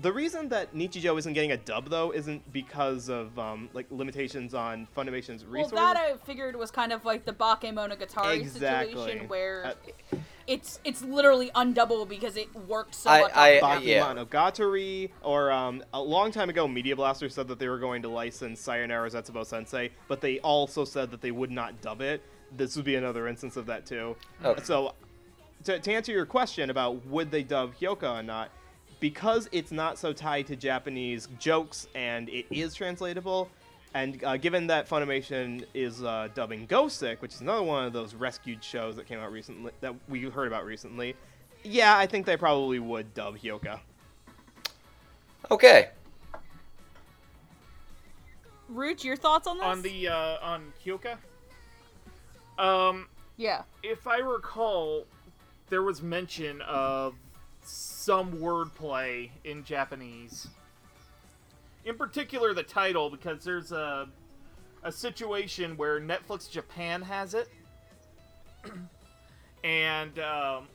[0.00, 4.54] the reason that Nichijou isn't getting a dub though isn't because of um, like limitations
[4.54, 5.72] on Funimation's resources.
[5.72, 8.94] Well, that I figured was kind of like the Bakemonogatari Exactly.
[8.94, 13.32] situation where Uh, it's it's literally undubbable because it worked so I- much.
[13.36, 14.02] I- off the yeah.
[14.06, 18.08] Bakemonogatari, or um, a long time ago, Media Blaster said that they were going to
[18.08, 22.22] license Sayonara Zetsubo Sensei, but they also said that they would not dub it.
[22.56, 24.16] This would be another instance of that too.
[24.44, 24.62] Okay.
[24.64, 24.94] So,
[25.64, 28.50] to, to answer your question about would they dub Hyoka or not,
[29.02, 33.50] because it's not so tied to Japanese jokes and it is translatable,
[33.94, 38.14] and uh, given that Funimation is uh, dubbing Gosick, which is another one of those
[38.14, 41.16] rescued shows that came out recently that we heard about recently,
[41.64, 43.80] yeah, I think they probably would dub Hyoka.
[45.50, 45.88] Okay.
[48.68, 49.66] Root, your thoughts on this?
[49.66, 51.16] On the uh, on Kyoka.
[52.56, 55.06] Um, yeah, if I recall,
[55.70, 57.14] there was mention of
[58.02, 60.48] some wordplay in Japanese.
[61.84, 64.08] In particular, the title, because there's a
[64.84, 67.48] a situation where Netflix Japan has it,
[69.64, 70.66] and um,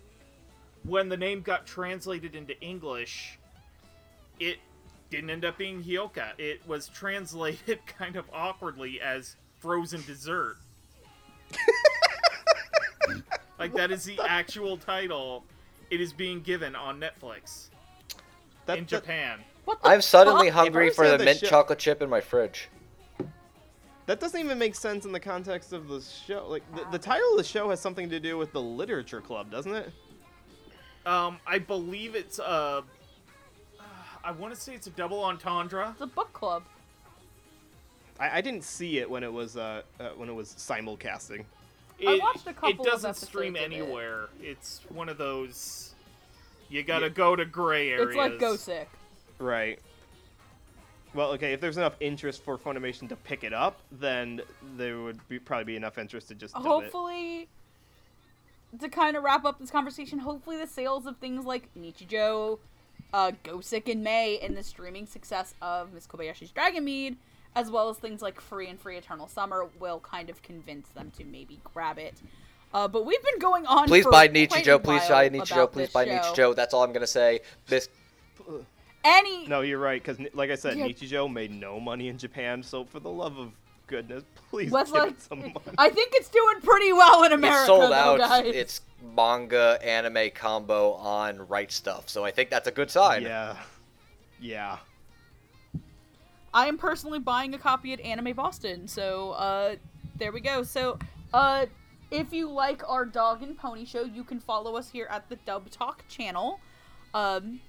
[0.83, 3.38] when the name got translated into English,
[4.39, 4.59] it
[5.09, 6.30] didn't end up being Hyoka.
[6.38, 10.56] It was translated kind of awkwardly as frozen dessert.
[13.59, 15.43] like that is the actual title
[15.90, 17.67] it is being given on Netflix
[18.66, 19.40] That, in that- Japan.
[19.66, 20.56] What the I'm suddenly fuck?
[20.56, 22.69] hungry for the the mint show- chocolate chip in my fridge.
[24.06, 26.48] that doesn't even make sense in the context of the show.
[26.48, 29.51] Like the, the title of the show has something to do with the literature club,
[29.51, 29.91] doesn't it?
[31.06, 32.82] Um, I believe it's uh,
[34.24, 35.90] I want to say it's a double entendre.
[35.91, 36.64] It's a book club.
[38.19, 41.43] I, I didn't see it when it was uh, uh when it was simulcasting.
[42.00, 43.66] It, I watched a couple It doesn't episodes stream of it.
[43.66, 44.27] anywhere.
[44.42, 45.95] It's one of those.
[46.69, 48.09] You gotta go to gray areas.
[48.09, 48.88] It's like Gosick.
[49.40, 49.80] Right.
[51.14, 54.42] Well, okay, if there's enough interest for Funimation to pick it up, then
[54.76, 56.67] there would be, probably be enough interest to just dub it.
[56.67, 57.48] hopefully
[58.80, 62.59] to kind of wrap up this conversation hopefully the sales of things like nichijou
[63.14, 67.16] uh gosick in may and the streaming success of miss kobayashi's Dragon Maid
[67.58, 71.11] as well as things like free and free eternal summer will kind of convince them
[71.18, 72.22] to maybe grab it
[72.74, 74.84] uh, but we've been going on Please for buy quite a Nichijou.
[74.84, 75.53] Please buy Nichijou.
[75.53, 76.11] about Please buy show.
[76.11, 76.56] Nichijou.
[76.56, 77.40] That's all I'm gonna say.
[77.68, 77.90] This
[79.03, 80.88] any No, you're right, because like I said, Yeah.
[80.88, 83.52] Nichijou made no money in Japan, so for the love of
[83.88, 85.53] goodness, please Let's give like, it some money.
[85.77, 87.60] I think it's doing pretty well in America.
[87.60, 88.19] it's sold though, out.
[88.19, 88.53] guys.
[88.53, 88.82] It's
[89.16, 92.10] manga anime combo on Right Stuf.
[92.10, 93.22] So I think that's a good sign.
[93.22, 93.56] Yeah.
[94.40, 94.77] Yeah.
[96.58, 98.88] I am personally buying a copy at Anime Boston.
[98.88, 99.76] So, uh,
[100.18, 100.64] there we go.
[100.64, 100.98] So,
[101.32, 101.68] uh,
[102.10, 105.36] if you like our dog and pony show, you can follow us here at the
[105.36, 106.60] Dub Talk channel.
[107.14, 107.60] Um,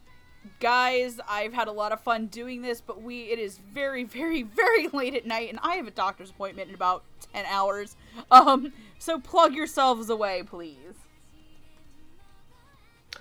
[0.58, 4.42] guys, I've had a lot of fun doing this, but we it is very, very,
[4.42, 7.94] very late at night, and I have a doctor's appointment in about ten hours.
[8.30, 10.94] Um, so plug yourselves away, please.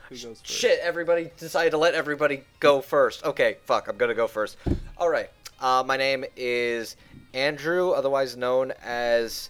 [0.08, 0.48] Who goes first?
[0.48, 3.26] Shit, everybody decided to let everybody go first.
[3.26, 4.56] Okay, fuck, I'm gonna go first.
[4.98, 5.30] Alright,
[5.60, 6.96] uh, my name is
[7.34, 9.50] Andrew, otherwise known as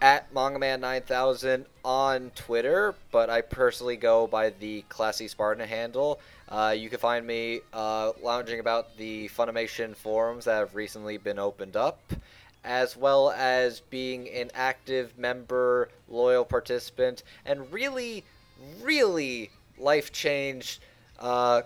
[0.00, 6.20] at MangaMan9000 on Twitter, but I personally go by the Classy Spartan handle.
[6.48, 11.38] Uh, you can find me uh, lounging about the Funimation forums that have recently been
[11.38, 12.00] opened up,
[12.64, 18.24] as well as being an active member, loyal participant, and really,
[18.80, 20.80] really life changed
[21.18, 21.62] uh,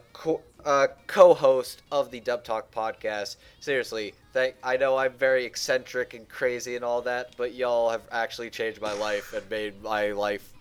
[0.65, 3.37] uh, co-host of the Dub Talk podcast.
[3.61, 8.03] Seriously, thank- I know I'm very eccentric and crazy and all that, but y'all have
[8.11, 10.53] actually changed my life and made my life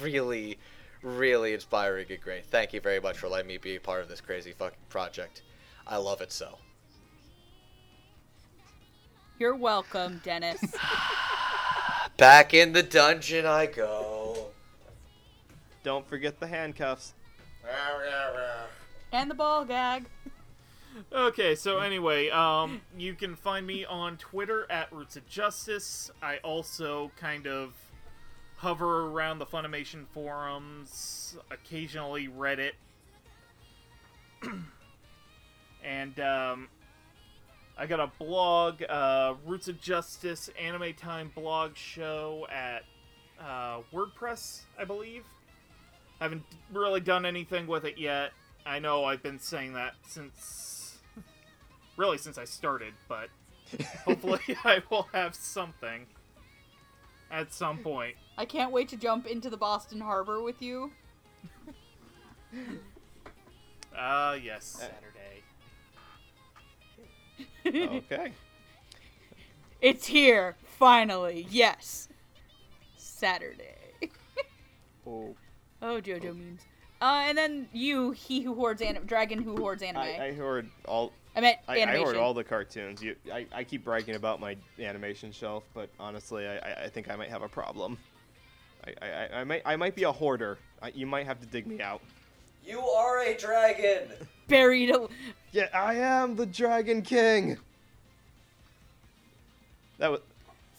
[0.00, 0.58] really,
[1.02, 2.46] really inspiring and great.
[2.46, 5.42] Thank you very much for letting me be a part of this crazy fucking project.
[5.86, 6.58] I love it so.
[9.38, 10.62] You're welcome, Dennis.
[12.16, 14.46] Back in the dungeon I go.
[15.84, 17.12] Don't forget the handcuffs.
[19.12, 20.06] And the ball gag.
[21.12, 26.10] Okay, so anyway, um, you can find me on Twitter at Roots of Justice.
[26.22, 27.74] I also kind of
[28.56, 32.72] hover around the Funimation forums, occasionally Reddit,
[35.84, 36.68] and um,
[37.76, 42.84] I got a blog, uh, Roots of Justice Anime Time blog show at
[43.38, 45.24] uh, WordPress, I believe.
[46.20, 48.32] Haven't really done anything with it yet.
[48.66, 50.98] I know I've been saying that since
[51.96, 53.28] really since I started, but
[54.04, 56.06] hopefully I will have something
[57.30, 58.16] at some point.
[58.36, 60.92] I can't wait to jump into the Boston Harbor with you.
[63.96, 65.42] Ah, yes, Saturday.
[67.96, 68.32] Okay.
[69.82, 71.46] It's here, finally.
[71.50, 72.08] Yes.
[72.96, 74.10] Saturday.
[75.06, 75.36] oh,
[75.82, 76.62] Oh, JoJo memes.
[77.00, 80.00] Uh, and then you, he who hoards anime, dragon who hoards anime.
[80.02, 81.12] I, I, I heard all.
[81.34, 83.02] meant I, I hoard all the cartoons.
[83.02, 87.10] You, I, I keep bragging about my animation shelf, but honestly, I, I, I think
[87.10, 87.98] I might have a problem.
[88.86, 90.58] I, I, I- I might I might be a hoarder.
[90.80, 92.00] I, you might have to dig me out.
[92.64, 94.08] You are a dragon!
[94.48, 94.90] Buried.
[94.90, 95.10] al-
[95.52, 97.58] Yeah, I am the Dragon King.
[99.98, 100.20] That was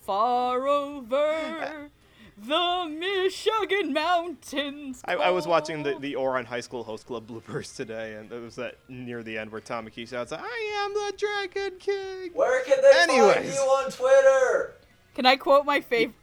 [0.04, 1.90] Far over
[2.38, 5.02] the Michigan mountains.
[5.06, 6.00] I, I was watching the, call.
[6.00, 9.52] the Ouran High School Host Club bloopers today, and it was that near the end
[9.52, 10.38] where Tamaki shouts, "I
[10.86, 13.56] am the Dragon King." Where can they find Anyways.
[13.56, 14.76] you on Twitter?
[15.16, 16.16] Can I quote my favorite?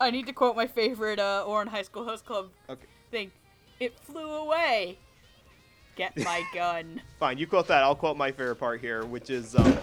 [0.00, 3.32] I need to quote my favorite uh, Ouran High School Host Club Okay, thing.
[3.80, 4.96] It flew away.
[5.96, 7.00] Get my gun.
[7.18, 7.38] fine.
[7.38, 7.82] You quote that.
[7.82, 9.76] I'll quote my favorite part here, which is um,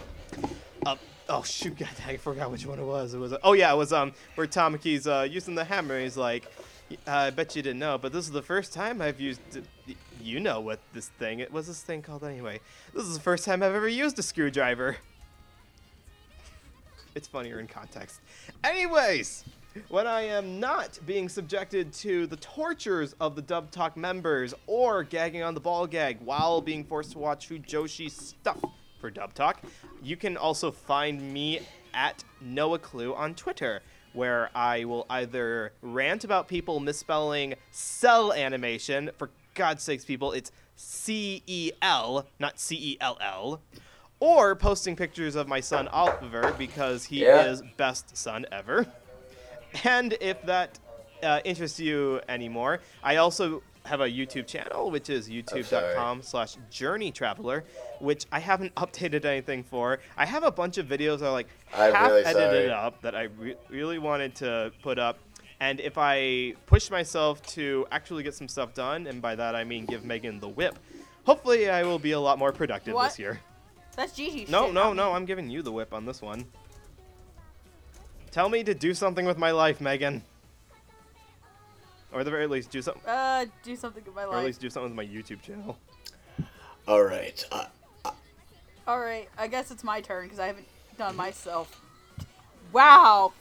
[0.85, 0.95] uh,
[1.29, 3.13] oh shoot, God, I forgot which one it was.
[3.13, 5.99] It was oh yeah, it was um where Tamaki's uh using the hammer.
[5.99, 6.51] He's like,
[7.07, 9.41] I bet you didn't know, but this is the first time I've used.
[10.21, 11.39] You know what this thing?
[11.39, 12.59] It was this thing called anyway.
[12.93, 14.97] This is the first time I've ever used a screwdriver.
[17.15, 18.19] It's funnier in context.
[18.65, 19.45] Anyways,
[19.87, 25.01] when I am not being subjected to the tortures of the Dub Talk members or
[25.01, 28.59] gagging on the ball gag while being forced to watch Fujoshi stuff
[29.06, 29.61] for Dub Talk,
[30.01, 31.59] you can also find me
[31.93, 39.11] at Noah Clue on Twitter, where I will either rant about people misspelling cell animation.
[39.19, 43.61] For God's sakes, people, it's C E L, not C E L L.
[44.19, 47.43] Or posting pictures of my son Oliver because he Yeah.
[47.45, 48.88] is best son ever.
[49.84, 50.80] And if that
[51.22, 56.57] uh, interests you anymore, I also have a YouTube channel, which is oh, youtube.com slash
[56.69, 57.64] journey traveler,
[57.99, 59.99] which I haven't updated anything for.
[60.17, 62.72] I have a bunch of videos that are like I'm half really edited sorry.
[62.72, 65.19] up that I re- really wanted to put up.
[65.59, 69.64] And if I push myself to actually get some stuff done, and by that I
[69.64, 70.77] mean give Megan the whip,
[71.25, 73.09] hopefully I will be a lot more productive What?
[73.09, 73.39] this year.
[73.95, 74.45] That's Gigi.
[74.49, 75.15] No, shit, no, no, me.
[75.15, 76.45] I'm giving you the whip on this one.
[78.31, 80.22] Tell me to do something with my life, Megan.
[82.15, 83.03] Or at the very least, do something.
[83.05, 84.35] Uh, do something in my life.
[84.35, 85.77] Or at least do something with my YouTube channel.
[86.87, 87.45] All right.
[87.51, 87.65] Uh,
[88.87, 91.81] All right, I guess it's my turn because I haven't done myself.
[92.71, 93.33] Wow,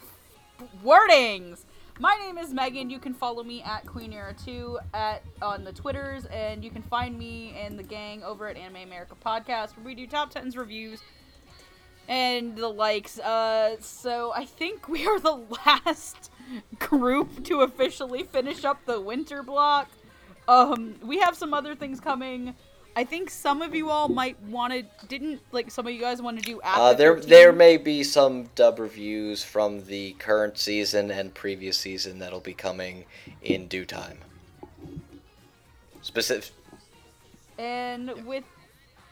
[0.84, 1.60] wordings.
[2.00, 2.90] My name is Megan.
[2.90, 6.82] You can follow me at Queen Era 2 at on the Twitters, and you can
[6.82, 10.56] find me and the gang over at Anime America Podcast, where we do top tens
[10.56, 11.00] reviews
[12.08, 13.20] and the likes.
[13.20, 16.32] Uh, so I think we are the last
[16.78, 19.88] group to officially finish up the winter block.
[20.46, 22.54] Um, we have some other things coming.
[22.96, 26.22] I think some of you all might want to didn't like some of you guys
[26.22, 27.28] want to do after uh, there 13?
[27.28, 32.54] there may be some dub reviews from the current season and previous season that'll be
[32.54, 33.04] coming
[33.42, 34.18] in due time.
[36.02, 36.52] Specific.
[37.58, 38.44] And with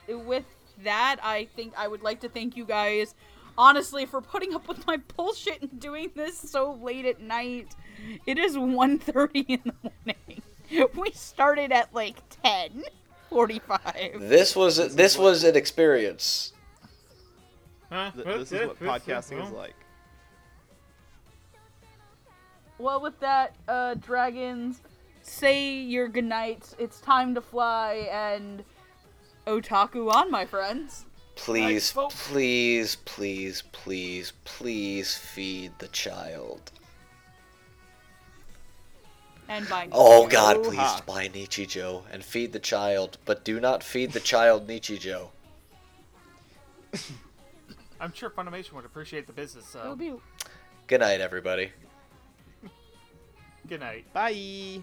[0.08, 0.44] with
[0.84, 3.14] that, I think I would like to thank you guys
[3.56, 7.74] honestly for putting up with my bullshit and doing this so late at night.
[8.26, 10.42] It is 1:30 in the morning.
[10.96, 14.20] We started at like 10:45.
[14.28, 16.54] This was this was an experience.
[17.90, 18.10] Huh?
[18.14, 19.74] Th- this is what podcasting is like.
[22.78, 24.80] Well, with that, uh, dragons,
[25.20, 26.74] say your goodnights.
[26.78, 28.64] It's time to fly and
[29.46, 31.04] otaku on, my friends.
[31.34, 36.70] Please, please, please, please, please feed the child.
[39.48, 39.66] And.
[39.92, 44.20] Oh God, please buy buy Nichijou and feed the child, but do not feed the
[44.20, 45.28] child Nichijou.
[48.00, 49.66] I'm sure Funimation would appreciate the business.
[49.66, 49.96] So.
[50.86, 51.70] Good night, everybody.
[53.68, 54.12] Good night.
[54.12, 54.82] Bye.